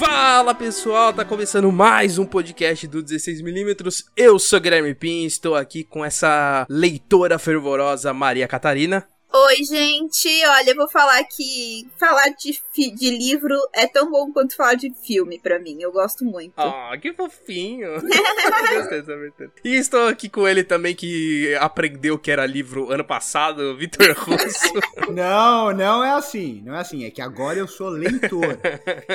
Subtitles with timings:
[0.00, 4.06] Fala pessoal, tá começando mais um podcast do 16mm.
[4.16, 9.06] Eu sou Guilherme Pin, estou aqui com essa leitora fervorosa Maria Catarina.
[9.50, 10.28] Oi, gente.
[10.46, 12.56] Olha, eu vou falar que falar de,
[12.94, 15.76] de livro é tão bom quanto falar de filme para mim.
[15.80, 16.52] Eu gosto muito.
[16.56, 17.94] Ah, oh, que fofinho.
[17.98, 23.76] Gostei dessa E estou aqui com ele também que aprendeu que era livro ano passado,
[23.76, 24.72] Vitor Russo.
[25.12, 26.62] não, não é assim.
[26.64, 27.04] Não é assim.
[27.04, 28.56] É que agora eu sou leitor.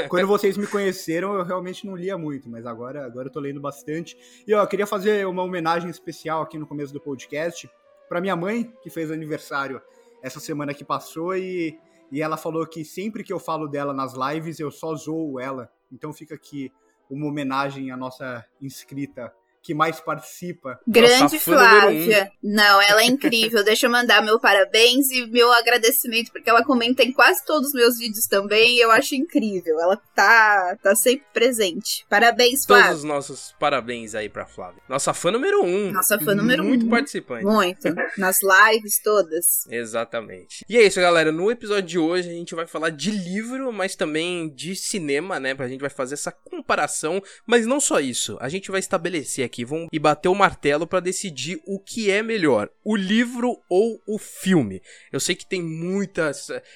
[0.09, 3.61] Quando vocês me conheceram, eu realmente não lia muito, mas agora, agora eu tô lendo
[3.61, 4.17] bastante.
[4.45, 7.69] E ó, eu queria fazer uma homenagem especial aqui no começo do podcast
[8.09, 9.81] para minha mãe, que fez aniversário
[10.25, 11.79] essa semana que passou e,
[12.11, 15.71] e ela falou que sempre que eu falo dela nas lives eu só zoo ela.
[15.91, 16.73] Então fica aqui
[17.07, 19.31] uma homenagem à nossa inscrita
[19.65, 20.79] que mais participa.
[20.87, 22.31] Grande Flávia.
[22.43, 22.51] Um.
[22.53, 23.63] Não, ela é incrível.
[23.63, 27.73] Deixa eu mandar meu parabéns e meu agradecimento, porque ela comenta em quase todos os
[27.73, 29.79] meus vídeos também e eu acho incrível.
[29.79, 32.05] Ela tá, tá sempre presente.
[32.07, 32.85] Parabéns, Flávia.
[32.85, 34.83] Todos os nossos parabéns aí pra Flávia.
[34.87, 35.91] Nossa fã número um.
[35.91, 36.85] Nossa fã número Muito um.
[36.85, 37.43] Muito participante.
[37.43, 37.95] Muito.
[38.19, 39.65] Nas lives todas.
[39.71, 40.63] Exatamente.
[40.69, 41.31] E é isso, galera.
[41.31, 45.55] No episódio de hoje a gente vai falar de livro, mas também de cinema, né?
[45.57, 47.19] A gente vai fazer essa comparação.
[47.47, 48.37] Mas não só isso.
[48.39, 52.11] A gente vai estabelecer aqui aqui vão e bater o martelo para decidir o que
[52.11, 54.81] é melhor, o livro ou o filme.
[55.11, 56.31] Eu sei que tem muita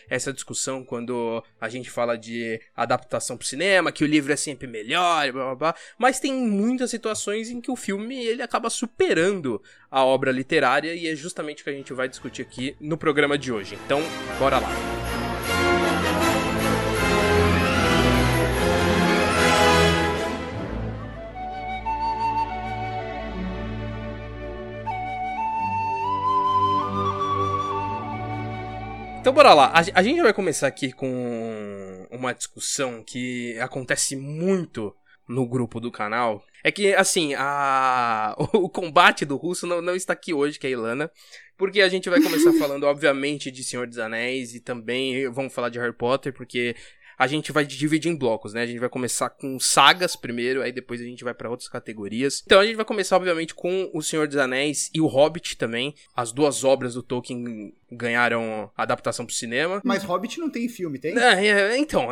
[0.09, 4.67] essa discussão quando a gente fala de adaptação para cinema, que o livro é sempre
[4.67, 9.61] melhor, blá, blá, blá, mas tem muitas situações em que o filme ele acaba superando
[9.91, 13.37] a obra literária e é justamente o que a gente vai discutir aqui no programa
[13.37, 13.77] de hoje.
[13.85, 14.01] Então,
[14.39, 15.08] bora lá.
[29.19, 29.73] Então bora lá.
[29.73, 34.95] A, gente vai começar aqui com uma discussão que acontece muito
[35.27, 36.43] no grupo do canal.
[36.63, 38.33] É que, assim, a...
[38.53, 41.11] o combate do russo não, não está aqui hoje, que é a Ilana.
[41.57, 45.67] Porque a gente vai começar falando, obviamente, de Senhor dos Anéis e também vamos falar
[45.67, 46.73] de Harry Potter, porque
[47.17, 48.63] a gente vai dividir em blocos, né?
[48.63, 52.41] A gente vai começar com sagas primeiro, aí depois a gente vai para outras categorias.
[52.45, 55.93] Então a gente vai começar, obviamente, com O Senhor dos Anéis e O Hobbit também.
[56.15, 59.81] As duas obras do Tolkien ganharam adaptação pro cinema.
[59.83, 61.17] Mas Hobbit não tem filme, tem?
[61.17, 62.09] É, é então.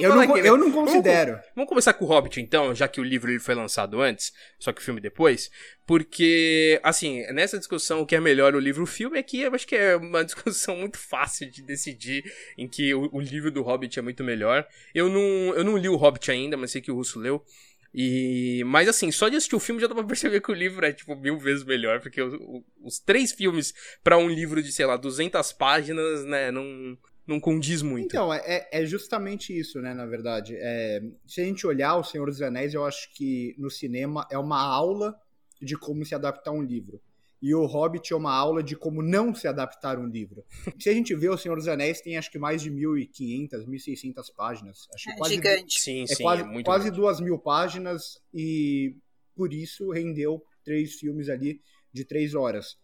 [0.00, 1.32] eu, não, aqui, eu não considero.
[1.32, 4.32] Vamos, vamos, começar com o Hobbit, então, já que o livro ele foi lançado antes,
[4.58, 5.50] só que o filme depois.
[5.86, 9.54] Porque, assim, nessa discussão, o que é melhor, o livro ou o filme, aqui eu
[9.54, 12.22] acho que é uma discussão muito fácil de decidir
[12.56, 14.66] em que o, o livro do Hobbit é muito melhor.
[14.94, 17.44] Eu não, eu não li o Hobbit ainda, mas sei que o Russo leu.
[17.92, 20.84] E, mas assim, só de assistir o filme já dá pra perceber que o livro
[20.86, 24.70] é, tipo, mil vezes melhor, porque o, o, os três filmes para um livro de,
[24.70, 26.96] sei lá, 200 páginas, né, não,
[27.26, 28.06] não condiz muito.
[28.06, 30.54] Então, é, é justamente isso, né, na verdade.
[30.56, 34.38] É, se a gente olhar O Senhor dos Anéis, eu acho que no cinema é
[34.38, 35.18] uma aula
[35.60, 37.00] de como se adaptar a um livro
[37.42, 40.44] e o Hobbit é uma aula de como não se adaptar um livro.
[40.78, 44.34] Se a gente vê O Senhor dos Anéis, tem acho que mais de 1.500, 1.600
[44.36, 44.88] páginas.
[44.94, 45.80] Acho é quase, gigante.
[45.80, 48.94] Sim, é sim, quase, é muito quase duas mil páginas e
[49.34, 51.60] por isso rendeu três filmes ali
[51.92, 52.76] de três horas.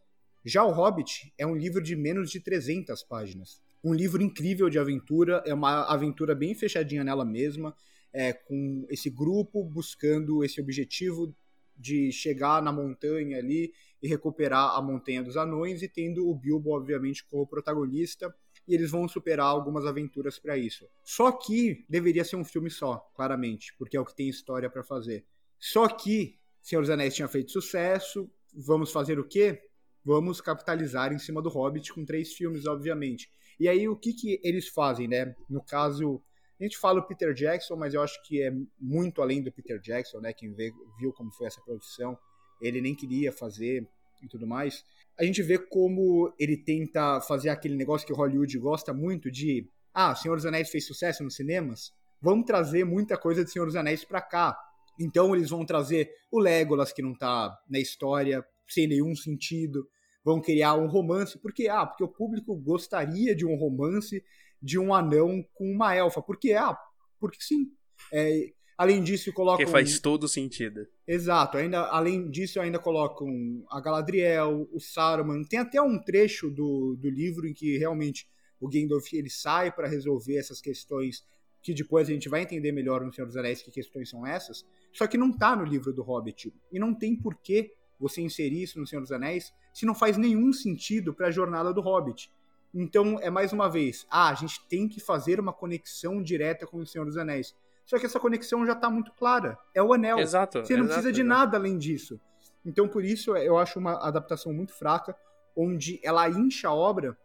[0.44, 3.60] Já o Hobbit é um livro de menos de 300 páginas.
[3.84, 7.76] Um livro incrível de aventura, é uma aventura bem fechadinha nela mesma,
[8.12, 11.34] é, com esse grupo buscando esse objetivo
[11.76, 16.70] de chegar na montanha ali e recuperar a Montanha dos Anões e tendo o Bilbo,
[16.70, 18.34] obviamente, como protagonista.
[18.68, 20.88] E eles vão superar algumas aventuras para isso.
[21.04, 24.82] Só que deveria ser um filme só, claramente, porque é o que tem história para
[24.82, 25.24] fazer.
[25.58, 29.62] Só que Senhor dos Anéis tinha feito sucesso, vamos fazer o quê?
[30.04, 33.30] Vamos capitalizar em cima do Hobbit com três filmes, obviamente.
[33.58, 35.34] E aí o que, que eles fazem, né?
[35.48, 36.20] No caso,
[36.58, 39.80] a gente fala o Peter Jackson, mas eu acho que é muito além do Peter
[39.80, 40.32] Jackson, né?
[40.32, 42.18] Quem vê, viu como foi essa produção,
[42.60, 43.86] ele nem queria fazer
[44.22, 44.84] e tudo mais.
[45.18, 50.14] A gente vê como ele tenta fazer aquele negócio que Hollywood gosta muito de, ah,
[50.14, 54.04] Senhor dos Anéis fez sucesso nos cinemas, vamos trazer muita coisa de Senhor dos Anéis
[54.04, 54.56] para cá.
[54.98, 59.88] Então eles vão trazer o Legolas que não tá na história sem nenhum sentido,
[60.24, 64.22] vão criar um romance, porque ah, porque o público gostaria de um romance
[64.60, 66.76] de um anão com uma elfa, porque ah,
[67.20, 67.70] porque sim.
[68.12, 69.64] É, Além disso, colocam.
[69.64, 70.86] Que faz todo sentido.
[71.06, 71.56] Exato.
[71.56, 75.42] Ainda, além disso, ainda colocam a Galadriel, o Saruman.
[75.44, 78.28] Tem até um trecho do, do livro em que realmente
[78.60, 81.24] o Gandalf ele sai para resolver essas questões
[81.62, 84.64] que depois a gente vai entender melhor no Senhor dos Anéis que questões são essas.
[84.92, 86.52] Só que não tá no livro do Hobbit.
[86.70, 90.52] E não tem porquê você inserir isso no Senhor dos Anéis se não faz nenhum
[90.52, 92.30] sentido para a jornada do Hobbit.
[92.74, 96.78] Então, é mais uma vez, ah, a gente tem que fazer uma conexão direta com
[96.78, 97.54] o Senhor dos Anéis.
[97.86, 99.56] Só que essa conexão já está muito clara.
[99.72, 100.18] É o anel.
[100.18, 100.58] Exato.
[100.58, 101.40] Você não exato, precisa de exato.
[101.40, 102.20] nada além disso.
[102.64, 105.16] Então, por isso, eu acho uma adaptação muito fraca,
[105.56, 107.16] onde ela incha a obra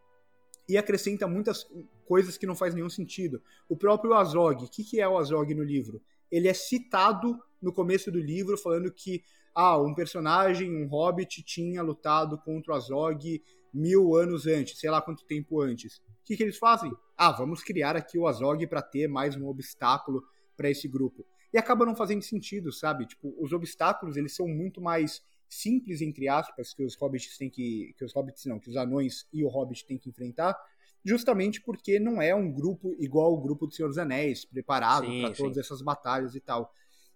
[0.69, 1.67] e acrescenta muitas
[2.05, 3.41] coisas que não faz nenhum sentido.
[3.67, 5.99] O próprio Azog, o que, que é o Azog no livro?
[6.31, 9.23] Ele é citado no começo do livro falando que
[9.53, 13.43] ah, um personagem, um hobbit, tinha lutado contra o Azog
[13.73, 15.97] mil anos antes, sei lá quanto tempo antes.
[15.97, 16.91] O que, que eles fazem?
[17.17, 20.23] Ah, vamos criar aqui o Azog para ter mais um obstáculo
[20.61, 21.25] para esse grupo.
[21.51, 23.07] E acaba não fazendo sentido, sabe?
[23.07, 27.93] Tipo, os obstáculos, eles são muito mais simples, entre aspas, que os hobbits têm que.
[27.97, 30.55] que os hobbits não, que os anões e o hobbit têm que enfrentar,
[31.03, 35.33] justamente porque não é um grupo igual o grupo do Senhor dos Anéis, preparado para
[35.33, 36.71] todas essas batalhas e tal.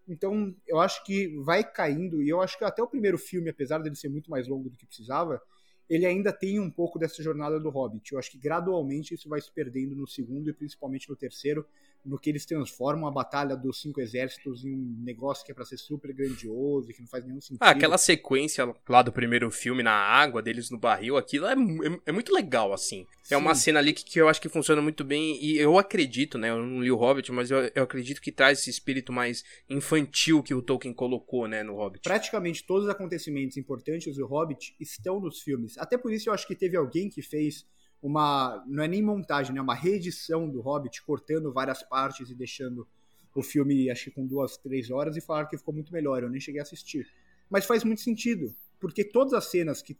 [0.07, 3.80] Então, eu acho que vai caindo, e eu acho que até o primeiro filme, apesar
[3.80, 5.41] dele ser muito mais longo do que precisava,
[5.89, 8.12] ele ainda tem um pouco dessa jornada do Hobbit.
[8.12, 11.65] Eu acho que gradualmente isso vai se perdendo no segundo e principalmente no terceiro,
[12.05, 15.65] no que eles transformam a batalha dos cinco exércitos em um negócio que é pra
[15.65, 17.61] ser super grandioso e que não faz nenhum sentido.
[17.61, 21.99] Ah, aquela sequência lá do primeiro filme, na água, deles no barril, aquilo é, é,
[22.05, 23.05] é muito legal, assim.
[23.29, 23.61] É uma Sim.
[23.61, 26.63] cena ali que, que eu acho que funciona muito bem, e eu acredito, né, eu
[26.63, 30.53] não li o Hobbit, mas eu, eu acredito que traz esse espírito mais infantil que
[30.53, 32.03] o Tolkien colocou, né, no Hobbit.
[32.03, 35.77] praticamente todos os acontecimentos importantes do Hobbit estão nos filmes.
[35.77, 37.65] Até por isso eu acho que teve alguém que fez
[38.05, 38.63] uma.
[38.67, 39.59] Não é nem montagem, né?
[39.59, 42.87] Uma reedição do Hobbit, cortando várias partes e deixando
[43.33, 46.21] o filme, acho que com duas, três horas, e falaram que ficou muito melhor.
[46.21, 47.11] Eu nem cheguei a assistir.
[47.49, 49.97] Mas faz muito sentido, porque todas as cenas que,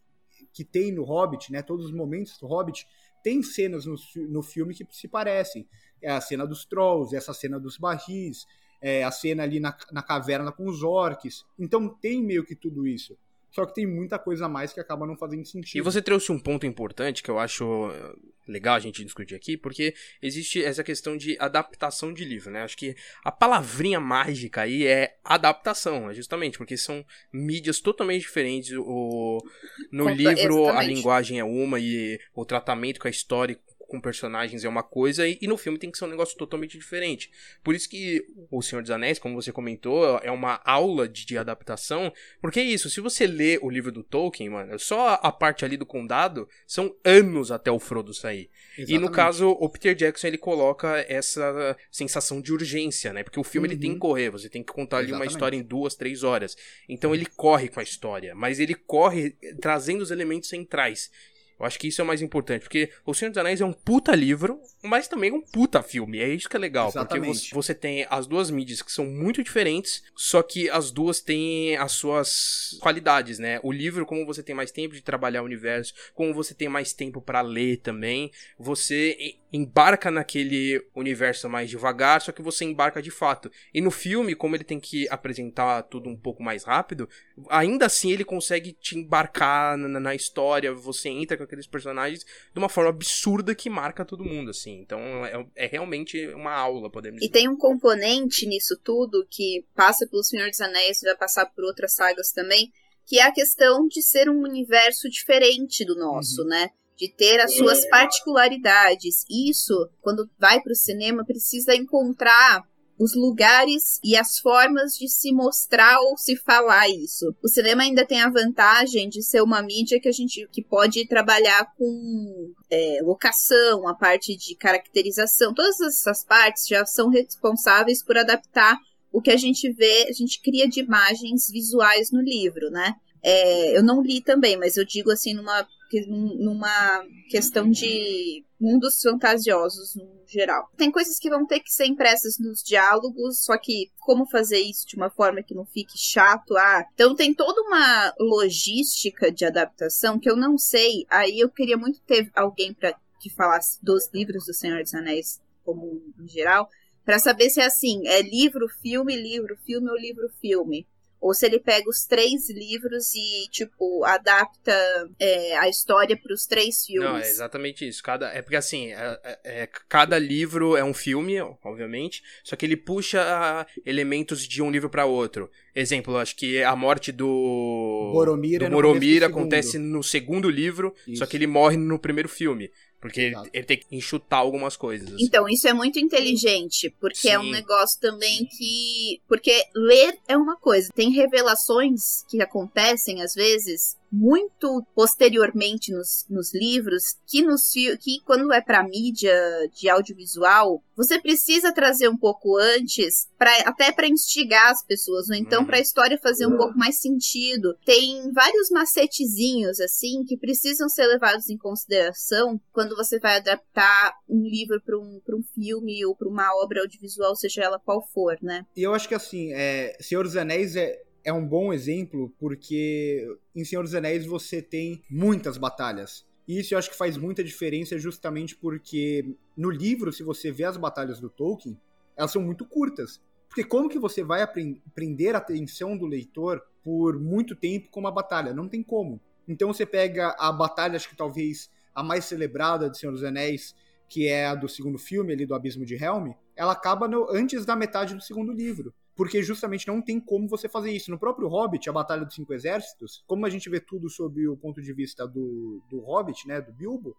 [0.52, 1.62] que tem no Hobbit, né?
[1.62, 2.86] Todos os momentos do Hobbit,
[3.24, 3.96] tem cenas no,
[4.28, 5.68] no filme que se parecem.
[6.00, 8.46] É a cena dos Trolls, essa cena dos barris,
[8.80, 11.44] é, a cena ali na, na caverna com os orcs.
[11.58, 13.18] Então tem meio que tudo isso.
[13.56, 15.78] Só que tem muita coisa a mais que acaba não fazendo sentido.
[15.78, 18.12] E você trouxe um ponto importante que eu acho eh,
[18.46, 22.62] legal a gente discutir aqui, porque existe essa questão de adaptação de livro, né?
[22.62, 22.94] Acho que
[23.24, 28.72] a palavrinha mágica aí é adaptação, é justamente, porque são mídias totalmente diferentes.
[28.76, 29.42] O,
[29.90, 30.94] no Conta- livro a exatamente.
[30.94, 35.38] linguagem é uma e o tratamento com a história com personagens é uma coisa, e,
[35.40, 37.30] e no filme tem que ser um negócio totalmente diferente.
[37.62, 41.38] Por isso que O Senhor dos Anéis, como você comentou, é uma aula de, de
[41.38, 45.64] adaptação, porque é isso, se você lê o livro do Tolkien, mano, só a parte
[45.64, 48.50] ali do condado são anos até o Frodo sair.
[48.76, 49.10] E no Exatamente.
[49.12, 53.22] caso, o Peter Jackson ele coloca essa sensação de urgência, né?
[53.22, 54.00] Porque o filme ele tem que Uhum.
[54.00, 55.32] correr, você tem que contar ali uma Exatamente.
[55.32, 56.56] história em duas, três horas.
[56.88, 59.30] Então ele corre com a história, mas ele corre
[59.60, 61.10] trazendo os elementos centrais.
[61.58, 63.72] Eu acho que isso é o mais importante, porque O Senhor dos Anéis é um
[63.72, 66.18] puta livro, mas também um puta filme.
[66.18, 67.48] É isso que é legal, porque Exatamente.
[67.48, 71.76] você, você tem as duas mídias que são muito diferentes, só que as duas têm
[71.76, 73.58] as suas qualidades, né?
[73.62, 76.92] O livro, como você tem mais tempo de trabalhar o universo, como você tem mais
[76.92, 83.10] tempo pra ler também, você embarca naquele universo mais devagar, só que você embarca de
[83.10, 83.50] fato.
[83.72, 87.08] E no filme, como ele tem que apresentar tudo um pouco mais rápido,
[87.48, 92.58] ainda assim ele consegue te embarcar na, na história, você entra com aqueles personagens de
[92.58, 94.80] uma forma absurda que marca todo mundo, assim.
[94.80, 97.32] Então é, é realmente uma aula, podemos E dizer.
[97.32, 101.94] tem um componente nisso tudo que passa pelo Senhor dos Anéis, vai passar por outras
[101.94, 102.72] sagas também,
[103.06, 106.70] que é a questão de ser um universo diferente do nosso, né?
[106.96, 109.24] De ter as suas particularidades.
[109.28, 112.62] Isso, quando vai para o cinema, precisa encontrar
[112.98, 117.34] os lugares e as formas de se mostrar ou se falar isso.
[117.42, 121.06] O cinema ainda tem a vantagem de ser uma mídia que a gente que pode
[121.06, 128.16] trabalhar com é, locação, a parte de caracterização, todas essas partes já são responsáveis por
[128.16, 128.78] adaptar
[129.12, 132.94] o que a gente vê, a gente cria de imagens visuais no livro, né?
[133.22, 135.66] É, eu não li também, mas eu digo assim numa,
[136.08, 140.68] numa questão de mundos fantasiosos no geral.
[140.76, 144.86] Tem coisas que vão ter que ser impressas nos diálogos, só que como fazer isso
[144.86, 146.56] de uma forma que não fique chato?
[146.56, 151.06] Ah, então tem toda uma logística de adaptação que eu não sei.
[151.10, 155.40] Aí eu queria muito ter alguém para que falasse dos livros do Senhor dos Anéis
[155.66, 156.70] como em geral,
[157.04, 160.86] para saber se é assim, é livro, filme, livro, filme ou livro, filme.
[161.20, 164.72] Ou se ele pega os três livros e, tipo, adapta
[165.18, 167.08] é, a história para os três filmes.
[167.08, 168.02] Não, é exatamente isso.
[168.02, 172.66] Cada, é porque assim, é- é- é- cada livro é um filme, obviamente, só que
[172.66, 175.50] ele puxa ah, elementos de um livro pra outro.
[175.74, 181.12] Exemplo, acho que a morte do Boromir é do Boromir acontece no segundo livro, só
[181.12, 181.26] Isso.
[181.26, 182.70] que ele morre no primeiro filme.
[183.06, 185.12] Porque ele, ele tem que enxutar algumas coisas.
[185.12, 185.24] assim.
[185.24, 187.52] Então, isso é muito inteligente, porque é um Sim.
[187.52, 189.20] negócio também que.
[189.28, 190.90] Porque ler é uma coisa.
[190.94, 198.52] Tem revelações que acontecem, às vezes, muito posteriormente nos, nos livros que, nos, que quando
[198.52, 199.34] é para mídia
[199.74, 205.34] de audiovisual, você precisa trazer um pouco antes, pra, até para instigar as pessoas, ou
[205.34, 205.66] então uhum.
[205.66, 207.76] para a história fazer um pouco mais sentido.
[207.84, 214.42] Tem vários macetezinhos, assim, que precisam ser levados em consideração quando você vai adaptar um
[214.42, 218.64] livro para um, um filme ou para uma obra audiovisual, seja ela qual for, né?
[218.74, 223.36] E eu acho que, assim, é, Senhor dos Anéis é, é um bom exemplo porque
[223.52, 226.24] em Senhor dos Anéis você tem muitas batalhas.
[226.46, 230.62] E isso eu acho que faz muita diferença justamente porque no livro, se você vê
[230.62, 231.76] as batalhas do Tolkien,
[232.16, 233.20] elas são muito curtas.
[233.48, 234.46] Porque como que você vai
[234.94, 238.54] prender a atenção do leitor por muito tempo com uma batalha?
[238.54, 239.20] Não tem como.
[239.48, 243.74] Então você pega a batalha, acho que talvez a mais celebrada de Senhor dos Anéis,
[244.08, 247.66] que é a do segundo filme ali do Abismo de Helm, ela acaba no, antes
[247.66, 251.10] da metade do segundo livro porque justamente não tem como você fazer isso.
[251.10, 254.56] No próprio Hobbit, a Batalha dos Cinco Exércitos, como a gente vê tudo sob o
[254.56, 257.16] ponto de vista do, do Hobbit, né, do Bilbo,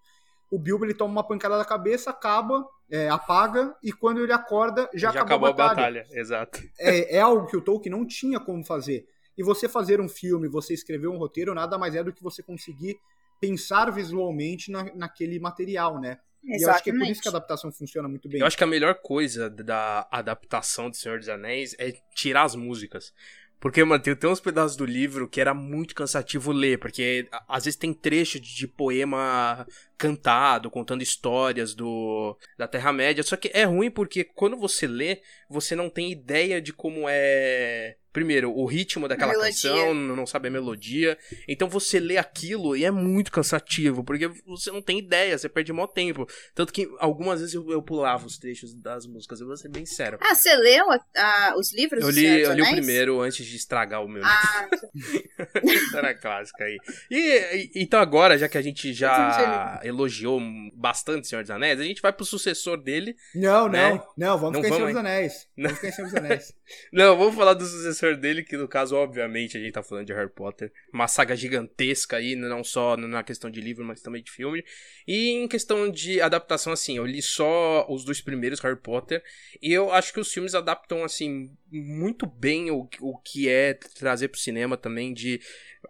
[0.50, 4.90] o Bilbo ele toma uma pancada na cabeça, acaba, é, apaga, e quando ele acorda,
[4.94, 6.04] já, já acabou, acabou a batalha.
[6.04, 6.20] batalha.
[6.20, 6.64] Exato.
[6.80, 9.06] É, é algo que o Tolkien não tinha como fazer.
[9.38, 12.42] E você fazer um filme, você escrever um roteiro, nada mais é do que você
[12.42, 12.98] conseguir
[13.42, 16.18] pensar visualmente na, naquele material, né?
[16.48, 16.62] Exatamente.
[16.62, 18.40] E eu acho que é por isso que a adaptação funciona muito bem.
[18.40, 22.56] Eu acho que a melhor coisa da adaptação de Senhor dos Anéis é tirar as
[22.56, 23.14] músicas.
[23.60, 27.66] Porque, mano, tem, tem uns pedaços do livro que era muito cansativo ler, porque às
[27.66, 29.66] vezes tem trecho de, de poema
[29.98, 33.24] cantado, contando histórias do da Terra-média.
[33.24, 37.98] Só que é ruim porque quando você lê, você não tem ideia de como é
[38.18, 41.16] primeiro, o ritmo daquela canção, não sabe a melodia.
[41.48, 45.72] Então você lê aquilo e é muito cansativo, porque você não tem ideia, você perde
[45.72, 46.28] maior tempo.
[46.56, 49.86] Tanto que algumas vezes eu, eu pulava os trechos das músicas, eu vou ser bem
[49.86, 50.18] sério.
[50.20, 53.56] Ah, você leu a, a, os livros Eu li, eu li o primeiro antes de
[53.56, 54.26] estragar o meu.
[54.26, 54.68] Ah.
[55.96, 56.78] Era clássica aí.
[57.12, 60.40] E, e, então agora, já que a gente já elogiou
[60.74, 63.16] bastante Senhor dos Anéis, a gente vai pro sucessor dele.
[63.34, 63.92] Não, né?
[63.92, 65.48] não, não, vamos não ficar em Senhor dos Anéis.
[65.58, 66.54] Vamos ficar em Senhor dos Anéis.
[66.92, 70.14] não, vamos falar do sucessor dele, que no caso, obviamente, a gente tá falando de
[70.14, 70.72] Harry Potter.
[70.94, 74.64] Uma saga gigantesca aí, não só na questão de livro, mas também de filme.
[75.08, 79.24] E em questão de adaptação, assim, eu li só os dois primeiros Harry Potter.
[79.62, 84.28] E eu acho que os filmes adaptam, assim, muito bem o, o que é trazer
[84.30, 85.40] pro cinema também de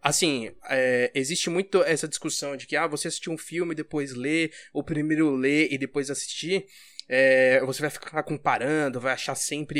[0.02, 4.52] assim, é, existe muito essa discussão de que, ah, você assistiu um filme, depois lê,
[4.74, 6.66] o primeiro lê e depois assistir
[7.10, 9.80] é, você vai ficar comparando, vai achar sempre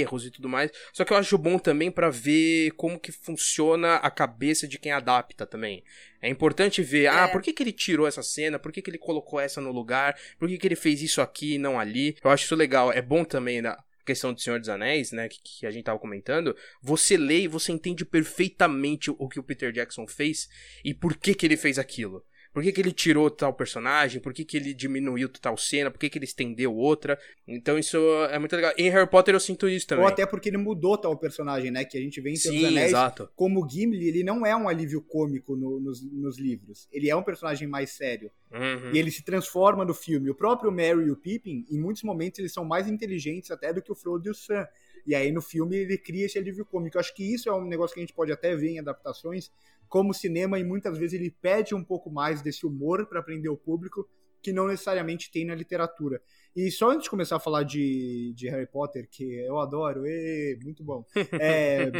[0.00, 0.70] erros e tudo mais.
[0.92, 4.92] Só que eu acho bom também para ver como que funciona a cabeça de quem
[4.92, 5.82] adapta também.
[6.20, 7.18] É importante ver, ah, é.
[7.24, 8.58] ah, por que, que ele tirou essa cena?
[8.58, 10.16] Por que, que ele colocou essa no lugar?
[10.38, 12.16] Por que, que ele fez isso aqui e não ali?
[12.22, 12.92] Eu acho isso legal.
[12.92, 13.62] É bom também
[14.04, 17.48] questão do Senhor dos Anéis, né, que, que, a gente tava comentando, você lê e
[17.48, 20.48] você entende perfeitamente o que o Peter Jackson fez
[20.84, 22.24] e por que que ele fez aquilo.
[22.52, 24.20] Por que, que ele tirou tal personagem?
[24.20, 25.90] Por que, que ele diminuiu tal cena?
[25.90, 27.18] Por que, que ele estendeu outra?
[27.46, 27.96] Então isso
[28.30, 28.72] é muito legal.
[28.76, 30.04] Em Harry Potter eu sinto isso também.
[30.04, 31.84] Ou até porque ele mudou tal personagem, né?
[31.84, 32.88] Que a gente vê em Seus Sim, Anéis.
[32.88, 33.30] Exato.
[33.36, 36.88] Como Gimli, ele não é um alívio cômico no, nos, nos livros.
[36.92, 38.30] Ele é um personagem mais sério.
[38.50, 38.92] Uhum.
[38.92, 40.28] E ele se transforma no filme.
[40.28, 43.80] O próprio Merry e o Pippin, em muitos momentos, eles são mais inteligentes até do
[43.80, 44.66] que o Frodo e o Sam.
[45.06, 46.96] E aí no filme ele cria esse alívio cômico.
[46.96, 49.50] Eu acho que isso é um negócio que a gente pode até ver em adaptações,
[49.90, 53.56] como cinema, e muitas vezes ele pede um pouco mais desse humor para prender o
[53.56, 54.08] público,
[54.40, 56.22] que não necessariamente tem na literatura.
[56.56, 60.58] E só antes de começar a falar de, de Harry Potter, que eu adoro, e,
[60.62, 61.04] muito bom.
[61.42, 61.90] É,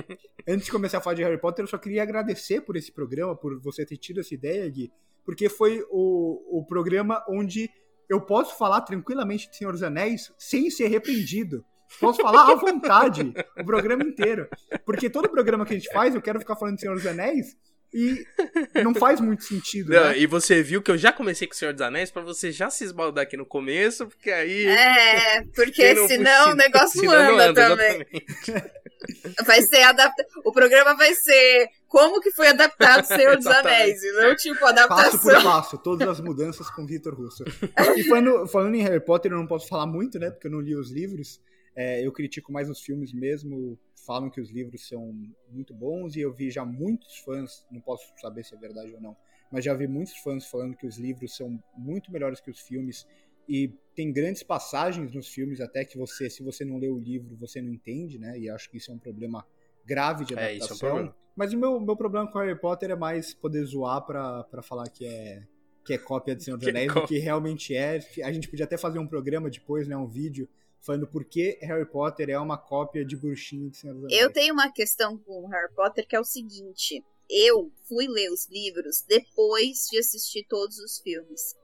[0.48, 3.36] antes de começar a falar de Harry Potter, eu só queria agradecer por esse programa,
[3.36, 4.90] por você ter tido essa ideia, Gui,
[5.24, 7.68] porque foi o, o programa onde
[8.08, 11.64] eu posso falar tranquilamente de Senhor dos Anéis sem ser repreendido.
[11.98, 14.48] Posso falar à vontade o programa inteiro.
[14.84, 17.56] Porque todo programa que a gente faz, eu quero ficar falando de Senhor dos Anéis,
[17.92, 18.24] e
[18.82, 19.92] não faz muito sentido.
[19.92, 20.18] Não, né?
[20.18, 22.70] E você viu que eu já comecei com o Senhor dos Anéis para você já
[22.70, 24.66] se esbaldar aqui no começo, porque aí.
[24.66, 28.06] É, porque senão o negócio não anda, anda também.
[29.44, 30.28] vai ser adaptado.
[30.44, 34.64] O programa vai ser como que foi adaptado o Senhor dos Anéis, e não tipo
[34.64, 35.10] adaptação.
[35.10, 37.44] Passo por passo, todas as mudanças com Vitor Russo.
[37.96, 40.30] E falando, falando em Harry Potter, eu não posso falar muito, né?
[40.30, 41.40] Porque eu não li os livros.
[41.74, 45.14] É, eu critico mais os filmes mesmo, falam que os livros são
[45.48, 49.00] muito bons e eu vi já muitos fãs, não posso saber se é verdade ou
[49.00, 49.16] não,
[49.50, 53.06] mas já vi muitos fãs falando que os livros são muito melhores que os filmes
[53.48, 57.36] e tem grandes passagens nos filmes até que você, se você não lê o livro,
[57.36, 58.38] você não entende, né?
[58.38, 59.44] E acho que isso é um problema
[59.84, 60.98] grave de adaptação.
[60.98, 64.04] É, é um mas o meu, meu problema com Harry Potter é mais poder zoar
[64.04, 65.42] pra, pra falar que é
[65.84, 67.98] que é cópia de Senhor dos Anéis, do que realmente é.
[68.22, 70.46] A gente podia até fazer um programa depois, né, um vídeo
[70.80, 74.20] falando por que Harry Potter é uma cópia de bruxinho de Senhor dos Anéis.
[74.20, 77.04] Eu tenho uma questão com Harry Potter que é o seguinte.
[77.28, 81.54] eu fui ler os livros depois de assistir todos os filmes.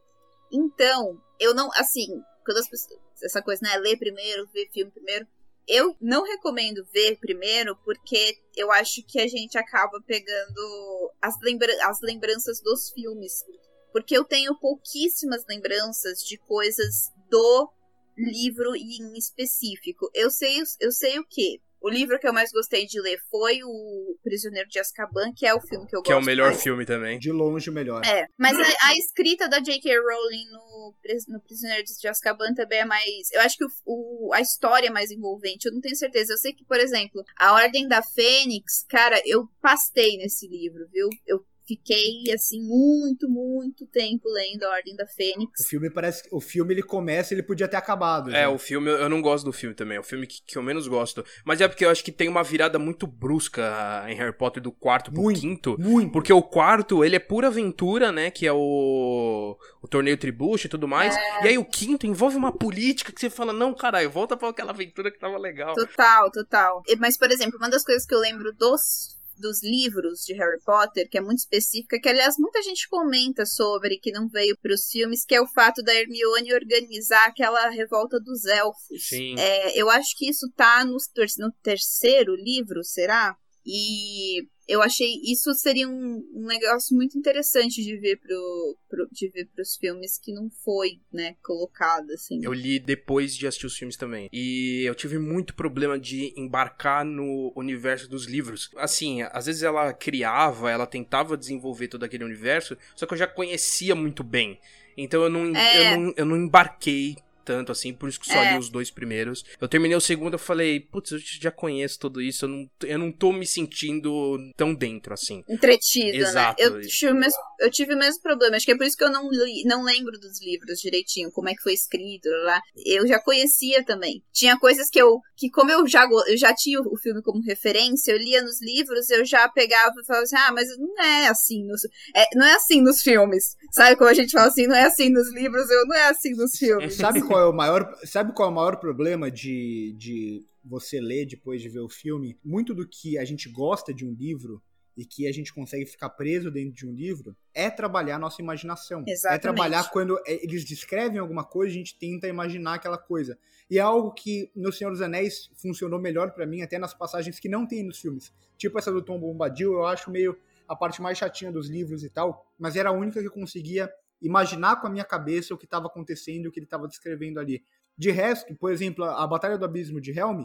[0.53, 2.07] Então, eu não, assim,
[2.45, 5.27] quando as pessoas, essa coisa, né, ler primeiro, ver filme primeiro,
[5.67, 11.73] eu não recomendo ver primeiro porque eu acho que a gente acaba pegando as, lembra
[11.89, 13.45] as lembranças dos filmes.
[13.93, 17.73] Porque eu tenho pouquíssimas lembranças de coisas do
[18.17, 20.11] livro em específico.
[20.15, 21.61] Eu sei, eu sei o que?
[21.81, 25.55] O livro que eu mais gostei de ler foi o Prisioneiro de Azkaban, que é
[25.55, 26.11] o filme que eu que gosto.
[26.11, 26.63] Que é o melhor mais.
[26.63, 27.19] filme também.
[27.19, 28.05] De longe o melhor.
[28.05, 29.97] É, mas a, a escrita da J.K.
[29.97, 30.95] Rowling no,
[31.29, 33.31] no Prisioneiro de Azkaban também é mais.
[33.31, 35.67] Eu acho que o, o, a história é mais envolvente.
[35.67, 36.33] Eu não tenho certeza.
[36.33, 41.09] Eu sei que, por exemplo, A Ordem da Fênix, cara, eu pastei nesse livro, viu?
[41.27, 45.61] Eu fiquei assim muito, muito tempo lendo a Ordem da Fênix.
[45.61, 48.31] O filme parece que o filme ele começa, ele podia ter acabado.
[48.31, 48.51] É, já.
[48.51, 50.87] o filme eu não gosto do filme também, é o filme que, que eu menos
[50.87, 51.25] gosto.
[51.45, 54.73] Mas é porque eu acho que tem uma virada muito brusca em Harry Potter do
[54.73, 55.77] quarto pro Muito, quinto.
[55.79, 56.13] Muito.
[56.13, 58.31] Porque o quarto, ele é pura aventura, né?
[58.31, 61.15] Que é o, o torneio tribucho e tudo mais.
[61.43, 64.71] E aí o quinto envolve uma política que você fala, não, caralho, volta pra aquela
[64.73, 65.75] aventura que tava legal.
[65.75, 66.83] Total, total.
[66.87, 70.61] E- Mas, por exemplo, uma das coisas que eu lembro dos dos livros de Harry
[70.64, 74.75] Potter, que é muito específica, que aliás muita gente comenta sobre, que não veio para
[74.75, 79.07] os filmes, que é o fato da Hermione organizar aquela revolta dos elfos.
[79.09, 79.38] Sim.
[79.38, 80.97] É, eu acho que isso tá no,
[81.38, 83.37] no terceiro livro, será?
[83.64, 89.29] E eu achei isso seria um, um negócio muito interessante de ver pro, pro, de
[89.29, 92.41] ver pros filmes que não foi, né, colocado assim.
[92.43, 94.29] Eu li depois de assistir os filmes também.
[94.33, 98.71] E eu tive muito problema de embarcar no universo dos livros.
[98.77, 103.27] Assim, às vezes ela criava, ela tentava desenvolver todo aquele universo, só que eu já
[103.27, 104.59] conhecia muito bem.
[104.97, 105.93] Então eu não, É.
[105.95, 108.53] eu não, eu não embarquei tanto assim, por isso que só É.
[108.53, 109.45] li os dois primeiros.
[109.61, 112.99] Eu terminei o segundo, eu falei, putz, eu já conheço tudo isso, eu não, eu
[112.99, 115.43] não tô me sentindo tão dentro assim.
[115.49, 116.61] Entretido, Exato.
[116.61, 116.67] né?
[116.69, 118.57] Eu tive, o mesmo, eu tive o mesmo problema.
[118.57, 121.49] Acho que é por isso que eu não, li, não lembro dos livros direitinho, como
[121.49, 122.61] é que foi escrito lá.
[122.85, 124.23] Eu já conhecia também.
[124.32, 125.21] Tinha coisas que eu.
[125.37, 129.09] que como eu já, eu já tinha o filme como referência, eu lia nos livros,
[129.11, 131.82] eu já pegava e falava assim, ah, mas não é assim nos.
[132.15, 133.56] é, não é assim nos filmes.
[133.73, 136.30] Sabe como a gente fala assim, não é assim nos livros, eu não é assim
[136.35, 136.95] nos filmes.
[136.97, 141.27] Sabe qual é o maior, sabe qual é o maior problema de, de você ler
[141.27, 142.39] depois de ver o filme?
[142.45, 144.63] Muito do que a gente gosta de um livro
[144.97, 148.41] e que a gente consegue ficar preso dentro de um livro é trabalhar a nossa
[148.41, 149.05] imaginação.
[149.07, 149.43] É Exatamente.
[149.43, 153.39] trabalhar quando é, eles descrevem alguma coisa, a gente tenta imaginar aquela coisa.
[153.71, 157.39] E é algo que no Senhor dos Anéis funcionou melhor pra mim até nas passagens
[157.39, 158.33] que não tem nos filmes.
[158.57, 162.09] Tipo essa do Tom Bombadil, eu acho meio a parte mais chatinha dos livros e
[162.09, 165.65] tal, mas era a única que eu conseguia imaginar com a minha cabeça o que
[165.65, 167.65] estava acontecendo, o que ele estava descrevendo ali.
[167.97, 170.45] De resto, por exemplo, a Batalha do Abismo de Helm,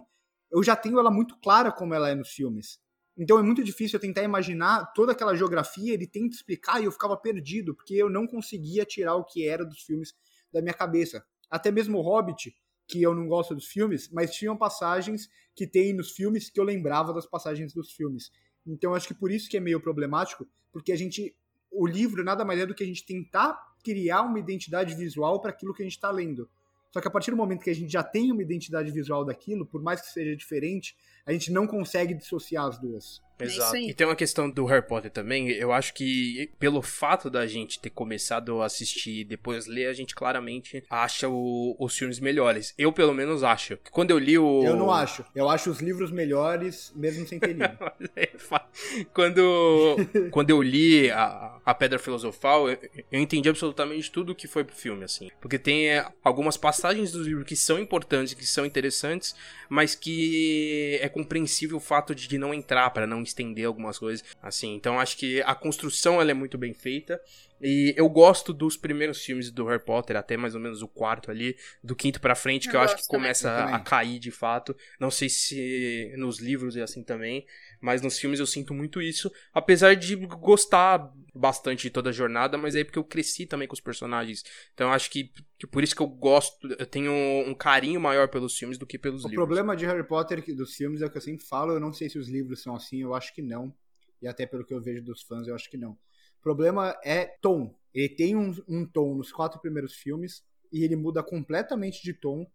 [0.51, 2.79] eu já tenho ela muito clara como ela é nos filmes.
[3.17, 6.91] Então é muito difícil eu tentar imaginar toda aquela geografia, ele tenta explicar e eu
[6.91, 10.13] ficava perdido, porque eu não conseguia tirar o que era dos filmes
[10.51, 11.23] da minha cabeça.
[11.49, 12.55] Até mesmo o Hobbit,
[12.87, 16.63] que eu não gosto dos filmes, mas tinham passagens que tem nos filmes que eu
[16.63, 18.31] lembrava das passagens dos filmes.
[18.65, 21.35] Então acho que por isso que é meio problemático, porque a gente
[21.71, 25.51] o livro nada mais é do que a gente tentar criar uma identidade visual para
[25.51, 26.49] aquilo que a gente está lendo.
[26.91, 29.65] Só que a partir do momento que a gente já tem uma identidade visual daquilo,
[29.65, 33.21] por mais que seja diferente, a gente não consegue dissociar as duas.
[33.41, 33.75] É Exato.
[33.75, 33.89] aí.
[33.89, 35.49] E tem uma questão do Harry Potter também.
[35.49, 39.93] Eu acho que pelo fato da gente ter começado a assistir e depois ler, a
[39.93, 42.73] gente claramente acha o- os filmes melhores.
[42.77, 43.77] Eu, pelo menos, acho.
[43.91, 44.63] Quando eu li o.
[44.63, 45.25] Eu não acho.
[45.35, 47.77] Eu acho os livros melhores, mesmo sem ter lido.
[49.13, 49.95] quando,
[50.31, 52.77] quando eu li a, a Pedra Filosofal, eu,
[53.11, 55.29] eu entendi absolutamente tudo que foi pro filme, assim.
[55.39, 59.35] Porque tem é, algumas passagens do livro que são importantes, que são interessantes,
[59.69, 64.75] mas que é compreensível o fato de não entrar para não estender algumas coisas, assim.
[64.75, 67.19] Então acho que a construção ela é muito bem feita.
[67.63, 71.29] E eu gosto dos primeiros filmes do Harry Potter, até mais ou menos o quarto
[71.29, 73.75] ali, do quinto pra frente, que eu, Eu acho que começa também.
[73.75, 74.75] a cair de fato.
[74.99, 77.45] Não sei se nos livros é assim também,
[77.79, 82.57] mas nos filmes eu sinto muito isso, apesar de gostar bastante de toda a jornada,
[82.57, 84.43] mas é porque eu cresci também com os personagens.
[84.73, 87.11] Então eu acho que, que por isso que eu gosto, eu tenho
[87.47, 89.45] um carinho maior pelos filmes do que pelos O livros.
[89.45, 91.93] problema de Harry Potter que- dos filmes é o que eu sempre falo, eu não
[91.93, 93.73] sei se os livros são assim, eu acho que não.
[94.21, 95.97] E até pelo que eu vejo dos fãs, eu acho que não.
[96.41, 97.73] O problema é tom.
[97.93, 102.45] Ele tem um, um tom nos quatro primeiros filmes e ele muda completamente de tom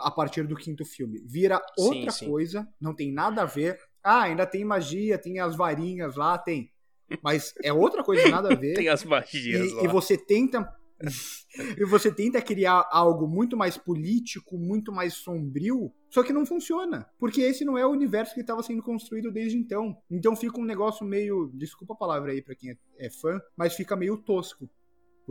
[0.00, 1.20] a partir do quinto filme.
[1.26, 2.26] Vira Sim, outra sim.
[2.28, 3.78] coisa, não tem nada a ver.
[4.04, 6.70] Ah, ainda tem magia, tem as varinhas lá, tem.
[7.22, 8.74] Mas é outra coisa, nada a ver.
[8.74, 9.84] Tem as magias E, lá.
[9.84, 10.68] e você tenta
[11.76, 17.08] e você tenta criar algo muito mais político, muito mais sombrio, só que não funciona.
[17.18, 19.96] Porque esse não é o universo que estava sendo construído desde então.
[20.10, 21.50] Então fica um negócio meio.
[21.54, 24.68] Desculpa a palavra aí pra quem é, é fã, mas fica meio tosco.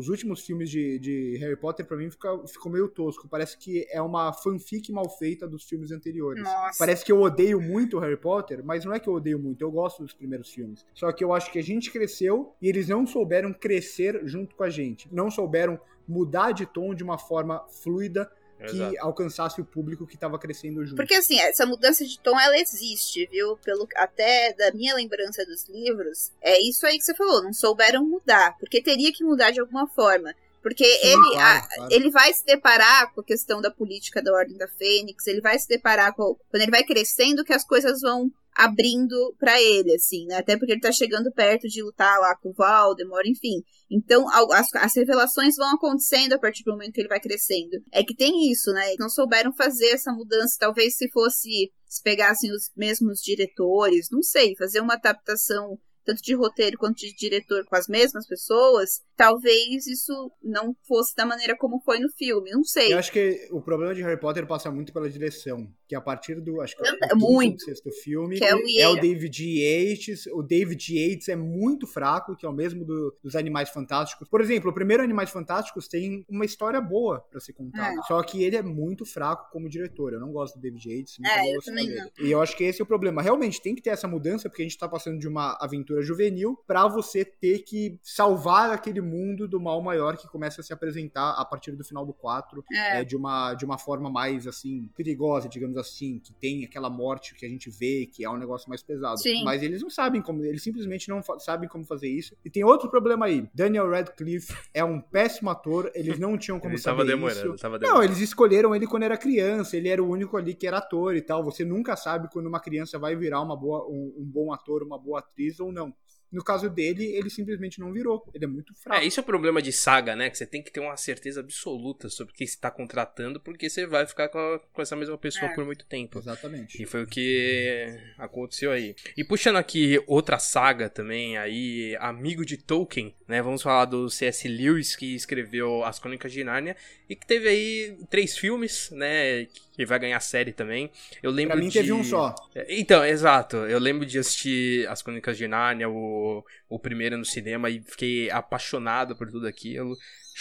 [0.02, 3.28] Os últimos filmes de, de Harry Potter, para mim, fica, ficou meio tosco.
[3.30, 6.44] Parece que é uma fanfic mal feita dos filmes anteriores.
[6.44, 6.80] Nossa.
[6.80, 9.70] Parece que eu odeio muito Harry Potter, mas não é que eu odeio muito, eu
[9.70, 10.84] gosto dos primeiros filmes.
[10.92, 14.64] Só que eu acho que a gente cresceu e eles não souberam crescer junto com
[14.64, 15.08] a gente.
[15.12, 18.28] Não souberam mudar de tom de uma forma fluida
[18.62, 18.96] que Exato.
[19.00, 20.96] alcançasse o público que estava crescendo junto.
[20.98, 23.58] Porque assim, essa mudança de tom ela existe, viu?
[23.58, 28.06] Pelo até da minha lembrança dos livros, é isso aí que você falou, não souberam
[28.06, 30.34] mudar, porque teria que mudar de alguma forma.
[30.62, 31.92] Porque Sim, ele, claro, a- claro.
[31.92, 35.58] ele vai se deparar com a questão da política da Ordem da Fênix, ele vai
[35.58, 36.36] se deparar com.
[36.52, 40.36] Quando ele vai crescendo, que as coisas vão abrindo pra ele, assim, né?
[40.36, 43.64] Até porque ele tá chegando perto de lutar lá com o Voldemort, enfim.
[43.90, 47.78] Então, as, as revelações vão acontecendo a partir do momento que ele vai crescendo.
[47.92, 48.94] É que tem isso, né?
[49.00, 50.58] Não souberam fazer essa mudança.
[50.60, 51.72] Talvez se fosse.
[51.88, 57.14] Se pegassem os mesmos diretores, não sei, fazer uma adaptação tanto de roteiro quanto de
[57.14, 62.52] diretor com as mesmas pessoas, talvez isso não fosse da maneira como foi no filme.
[62.52, 62.94] Não sei.
[62.94, 66.40] Eu acho que o problema de Harry Potter passa muito pela direção, que a partir
[66.40, 67.64] do, acho que é o muito.
[67.66, 68.96] sexto filme, Que é o é o.
[68.96, 73.70] David Yates, o David Yates é muito fraco, que é o mesmo do- dos Animais
[73.70, 74.30] Fantásticos.
[74.30, 78.02] Por exemplo, o primeiro Animais Fantásticos tem uma história boa pra ser contada, É.
[78.04, 80.14] só que ele é muito fraco como diretor.
[80.14, 82.10] Eu não gosto do David Yates, É, eu também dele.
[82.22, 83.22] E eu acho que esse é o problema.
[83.22, 86.58] Realmente tem que ter essa mudança, porque a gente tá passando de uma aventura juvenil
[86.66, 91.32] pra você ter que salvar aquele mundo do mal maior que começa a se apresentar
[91.32, 93.02] a partir do final do 4 É.
[93.02, 97.36] é, de, uma, de uma forma mais, assim, perigosa, digamos assim, que tem aquela morte
[97.36, 99.20] que a gente vê, que é um negócio mais pesado.
[99.20, 99.44] Sim.
[99.44, 102.36] Mas eles não sabem como, eles simplesmente não sabem como fazer isso.
[102.46, 103.48] E tem outro problema aí.
[103.54, 107.62] Daniel Radcliffe é um péssimo ator, eles não tinham como Ele saber tava demorando, isso.
[107.62, 110.78] tava Não, eles escolheram ele quando era criança, ele era o único ali que era
[110.78, 111.44] ator e tal.
[111.44, 114.98] Você nunca sabe quando uma criança vai virar uma boa, um, um bom ator, uma
[114.98, 115.94] boa atriz ou não.
[116.32, 118.26] No caso dele, ele simplesmente não virou.
[118.34, 119.02] Ele é muito fraco.
[119.02, 120.30] É, isso é o problema de saga, né?
[120.30, 123.86] Que você tem que ter uma certeza absoluta sobre quem você tá contratando, porque você
[123.86, 125.54] vai ficar com, a- com essa mesma pessoa É.
[125.56, 126.20] por muito tempo.
[126.20, 126.82] Exatamente.
[126.82, 128.96] E foi o que aconteceu aí.
[129.18, 133.42] E puxando aqui outra saga também, aí, amigo de Tolkien, né?
[133.42, 134.48] Vamos falar do C.S.
[134.48, 136.76] Lewis, que escreveu As Crônicas de Nárnia,
[137.12, 139.46] e que teve aí três filmes, né?
[139.76, 140.90] Que vai ganhar série também.
[141.22, 141.74] Eu lembro Pra mim de...
[141.80, 142.34] teve um só.
[142.70, 143.58] Então, exato.
[143.58, 148.30] Eu lembro de assistir As Crônicas de Nárnia, o, o primeiro no cinema, e fiquei
[148.32, 149.94] apaixonado por tudo aquilo.